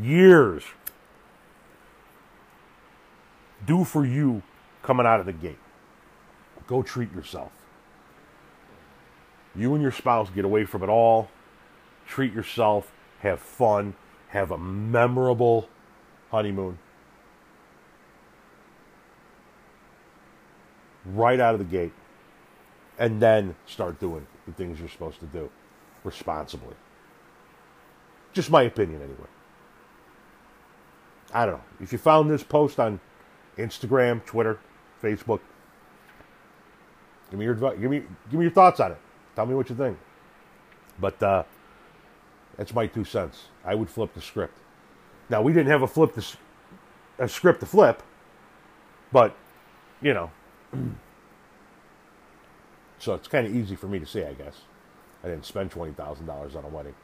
Years. 0.00 0.64
Do 3.64 3.84
for 3.84 4.04
you 4.04 4.42
coming 4.82 5.06
out 5.06 5.20
of 5.20 5.26
the 5.26 5.32
gate. 5.32 5.58
Go 6.66 6.82
treat 6.82 7.12
yourself. 7.12 7.52
You 9.54 9.74
and 9.74 9.82
your 9.82 9.92
spouse 9.92 10.30
get 10.30 10.44
away 10.44 10.64
from 10.64 10.82
it 10.82 10.88
all. 10.88 11.28
Treat 12.06 12.32
yourself. 12.32 12.92
Have 13.20 13.40
fun. 13.40 13.94
Have 14.28 14.50
a 14.50 14.58
memorable 14.58 15.68
honeymoon. 16.30 16.78
Right 21.04 21.40
out 21.40 21.54
of 21.54 21.58
the 21.58 21.64
gate 21.64 21.92
and 22.98 23.20
then 23.20 23.54
start 23.66 23.98
doing 23.98 24.26
the 24.46 24.52
things 24.52 24.78
you're 24.78 24.88
supposed 24.88 25.20
to 25.20 25.26
do 25.26 25.50
responsibly. 26.04 26.74
Just 28.32 28.50
my 28.50 28.62
opinion, 28.62 29.02
anyway. 29.02 29.28
I 31.34 31.46
don't 31.46 31.56
know. 31.56 31.64
If 31.80 31.92
you 31.92 31.98
found 31.98 32.30
this 32.30 32.42
post 32.42 32.78
on 32.78 33.00
Instagram, 33.58 34.24
Twitter, 34.24 34.58
Facebook, 35.02 35.40
give 37.30 37.38
me 37.38 37.44
your 37.44 37.54
give 37.54 37.90
me 37.90 38.02
give 38.30 38.38
me 38.38 38.44
your 38.44 38.52
thoughts 38.52 38.80
on 38.80 38.92
it. 38.92 38.98
Tell 39.36 39.46
me 39.46 39.54
what 39.54 39.68
you 39.70 39.76
think. 39.76 39.98
But 41.00 41.22
uh, 41.22 41.44
that's 42.56 42.74
my 42.74 42.86
two 42.86 43.04
cents. 43.04 43.46
I 43.64 43.74
would 43.74 43.88
flip 43.88 44.14
the 44.14 44.20
script. 44.20 44.58
Now 45.28 45.42
we 45.42 45.52
didn't 45.52 45.70
have 45.70 45.82
a 45.82 45.86
flip 45.88 46.14
the, 46.14 46.26
a 47.18 47.28
script 47.28 47.60
to 47.60 47.66
flip, 47.66 48.02
but 49.12 49.34
you 50.00 50.14
know. 50.14 50.30
So 52.98 53.14
it's 53.14 53.26
kind 53.26 53.46
of 53.48 53.56
easy 53.56 53.74
for 53.74 53.88
me 53.88 53.98
to 53.98 54.06
say, 54.06 54.28
I 54.28 54.34
guess. 54.34 54.60
I 55.24 55.28
didn't 55.28 55.44
spend 55.44 55.72
$20,000 55.72 56.56
on 56.56 56.64
a 56.64 56.68
wedding. 56.68 56.94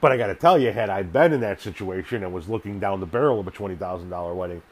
But 0.00 0.10
I 0.10 0.16
got 0.16 0.28
to 0.28 0.34
tell 0.34 0.58
you, 0.58 0.72
had 0.72 0.88
I 0.88 1.02
been 1.02 1.34
in 1.34 1.40
that 1.40 1.60
situation 1.60 2.24
and 2.24 2.32
was 2.32 2.48
looking 2.48 2.80
down 2.80 2.98
the 3.00 3.06
barrel 3.06 3.38
of 3.38 3.46
a 3.46 3.50
$20,000 3.50 4.34
wedding, 4.34 4.62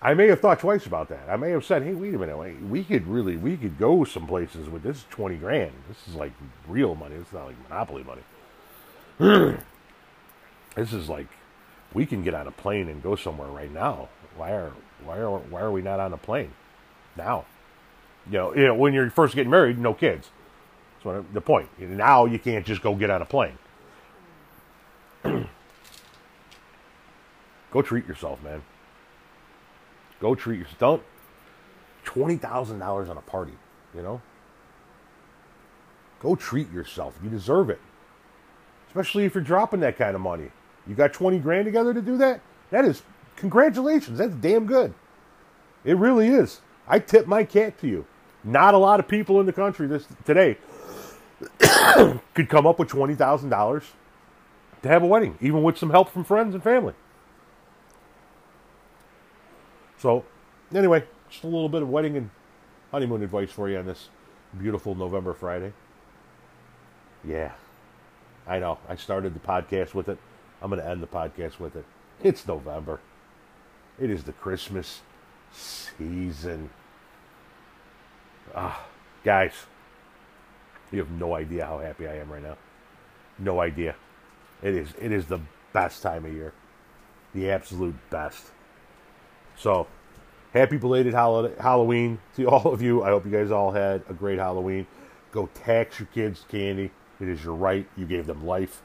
I 0.00 0.14
may 0.14 0.28
have 0.28 0.40
thought 0.40 0.60
twice 0.60 0.86
about 0.86 1.08
that. 1.08 1.28
I 1.28 1.36
may 1.36 1.50
have 1.50 1.64
said, 1.64 1.82
hey, 1.82 1.92
wait 1.92 2.14
a 2.14 2.18
minute, 2.18 2.62
we 2.62 2.84
could 2.84 3.06
really, 3.08 3.36
we 3.36 3.56
could 3.56 3.78
go 3.78 4.04
some 4.04 4.28
places 4.28 4.68
with 4.68 4.84
this 4.84 5.04
20 5.10 5.36
grand. 5.36 5.72
This 5.88 6.06
is 6.06 6.14
like 6.14 6.32
real 6.68 6.94
money. 6.94 7.16
It's 7.16 7.32
not 7.32 7.46
like 7.46 7.56
monopoly 7.68 8.04
money. 8.04 8.22
this 10.76 10.92
is 10.92 11.08
like, 11.08 11.26
we 11.94 12.06
can 12.06 12.22
get 12.22 12.34
on 12.34 12.46
a 12.46 12.52
plane 12.52 12.88
and 12.88 13.02
go 13.02 13.16
somewhere 13.16 13.48
right 13.48 13.72
now. 13.72 14.08
Why 14.36 14.52
are, 14.52 14.72
why 15.04 15.18
are, 15.18 15.38
why 15.38 15.62
are 15.62 15.72
we 15.72 15.82
not 15.82 15.98
on 15.98 16.12
a 16.12 16.16
plane 16.16 16.52
now? 17.16 17.44
You 18.30 18.38
know, 18.38 18.54
you 18.54 18.66
know, 18.66 18.74
when 18.74 18.92
you're 18.92 19.10
first 19.10 19.34
getting 19.34 19.50
married, 19.50 19.78
no 19.78 19.94
kids. 19.94 20.30
That's 21.02 21.24
the 21.32 21.40
point. 21.40 21.68
Now 21.80 22.24
you 22.26 22.38
can't 22.38 22.64
just 22.64 22.82
go 22.82 22.94
get 22.94 23.10
on 23.10 23.22
a 23.22 23.24
plane. 23.24 23.58
go 27.72 27.82
treat 27.82 28.06
yourself, 28.06 28.40
man. 28.44 28.62
Go 30.20 30.34
treat 30.34 30.58
yourself. 30.58 30.78
Don't 30.78 31.02
twenty 32.04 32.36
thousand 32.36 32.78
dollars 32.78 33.08
on 33.08 33.16
a 33.16 33.22
party. 33.22 33.54
You 33.94 34.02
know. 34.02 34.22
Go 36.20 36.34
treat 36.34 36.70
yourself. 36.72 37.18
You 37.22 37.30
deserve 37.30 37.70
it. 37.70 37.80
Especially 38.88 39.24
if 39.24 39.34
you're 39.34 39.44
dropping 39.44 39.80
that 39.80 39.96
kind 39.96 40.14
of 40.14 40.20
money. 40.20 40.50
You 40.86 40.94
got 40.94 41.12
twenty 41.12 41.38
grand 41.38 41.66
together 41.66 41.94
to 41.94 42.02
do 42.02 42.16
that. 42.18 42.40
That 42.70 42.84
is 42.84 43.02
congratulations. 43.36 44.18
That's 44.18 44.34
damn 44.34 44.66
good. 44.66 44.94
It 45.84 45.96
really 45.96 46.28
is. 46.28 46.60
I 46.86 46.98
tip 46.98 47.26
my 47.26 47.44
cat 47.44 47.78
to 47.80 47.86
you. 47.86 48.06
Not 48.42 48.74
a 48.74 48.78
lot 48.78 49.00
of 49.00 49.08
people 49.08 49.40
in 49.40 49.46
the 49.46 49.52
country 49.52 49.86
this 49.86 50.06
today 50.24 50.58
could 52.34 52.48
come 52.48 52.66
up 52.66 52.78
with 52.78 52.88
twenty 52.88 53.14
thousand 53.14 53.50
dollars 53.50 53.84
to 54.82 54.88
have 54.88 55.02
a 55.02 55.06
wedding, 55.06 55.36
even 55.40 55.62
with 55.62 55.76
some 55.76 55.90
help 55.90 56.10
from 56.10 56.24
friends 56.24 56.54
and 56.54 56.62
family. 56.62 56.94
So, 59.98 60.24
anyway, 60.74 61.04
just 61.28 61.44
a 61.44 61.48
little 61.48 61.68
bit 61.68 61.82
of 61.82 61.88
wedding 61.88 62.16
and 62.16 62.30
honeymoon 62.90 63.22
advice 63.22 63.50
for 63.50 63.68
you 63.68 63.78
on 63.78 63.86
this 63.86 64.08
beautiful 64.58 64.94
November 64.94 65.34
Friday. 65.34 65.72
Yeah, 67.24 67.52
I 68.46 68.58
know. 68.60 68.78
I 68.88 68.96
started 68.96 69.34
the 69.34 69.40
podcast 69.40 69.94
with 69.94 70.08
it. 70.08 70.18
I'm 70.62 70.70
going 70.70 70.80
to 70.80 70.88
end 70.88 71.02
the 71.02 71.06
podcast 71.06 71.58
with 71.58 71.76
it. 71.76 71.84
It's 72.22 72.46
November. 72.46 73.00
It 74.00 74.10
is 74.10 74.24
the 74.24 74.32
Christmas 74.32 75.02
season. 75.52 76.70
Ah, 78.54 78.86
guys, 79.24 79.52
you 80.92 81.00
have 81.00 81.10
no 81.10 81.34
idea 81.34 81.66
how 81.66 81.78
happy 81.78 82.06
I 82.06 82.16
am 82.16 82.32
right 82.32 82.42
now. 82.42 82.56
No 83.38 83.60
idea. 83.60 83.94
It 84.62 84.74
is 84.74 84.88
it 85.00 85.12
is 85.12 85.26
the 85.26 85.40
best 85.72 86.02
time 86.02 86.24
of 86.24 86.32
year. 86.32 86.52
The 87.34 87.50
absolute 87.50 87.96
best. 88.10 88.50
So, 89.58 89.88
happy 90.54 90.76
belated 90.76 91.14
Halloween 91.14 92.20
to 92.36 92.44
all 92.48 92.72
of 92.72 92.80
you. 92.80 93.02
I 93.02 93.08
hope 93.08 93.24
you 93.24 93.32
guys 93.32 93.50
all 93.50 93.72
had 93.72 94.02
a 94.08 94.14
great 94.14 94.38
Halloween. 94.38 94.86
Go 95.32 95.48
tax 95.52 95.98
your 95.98 96.06
kids 96.14 96.44
candy. 96.48 96.90
It 97.20 97.28
is 97.28 97.42
your 97.44 97.54
right. 97.54 97.86
You 97.96 98.06
gave 98.06 98.26
them 98.26 98.46
life. 98.46 98.82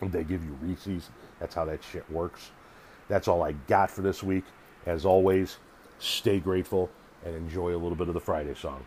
They 0.00 0.22
give 0.22 0.44
you 0.44 0.56
Reese's. 0.60 1.10
That's 1.40 1.54
how 1.54 1.64
that 1.64 1.82
shit 1.82 2.08
works. 2.10 2.50
That's 3.08 3.26
all 3.26 3.42
I 3.42 3.52
got 3.52 3.90
for 3.90 4.02
this 4.02 4.22
week. 4.22 4.44
As 4.86 5.04
always, 5.04 5.56
stay 5.98 6.38
grateful 6.38 6.90
and 7.24 7.34
enjoy 7.34 7.70
a 7.70 7.78
little 7.78 7.96
bit 7.96 8.08
of 8.08 8.14
the 8.14 8.20
Friday 8.20 8.54
song. 8.54 8.84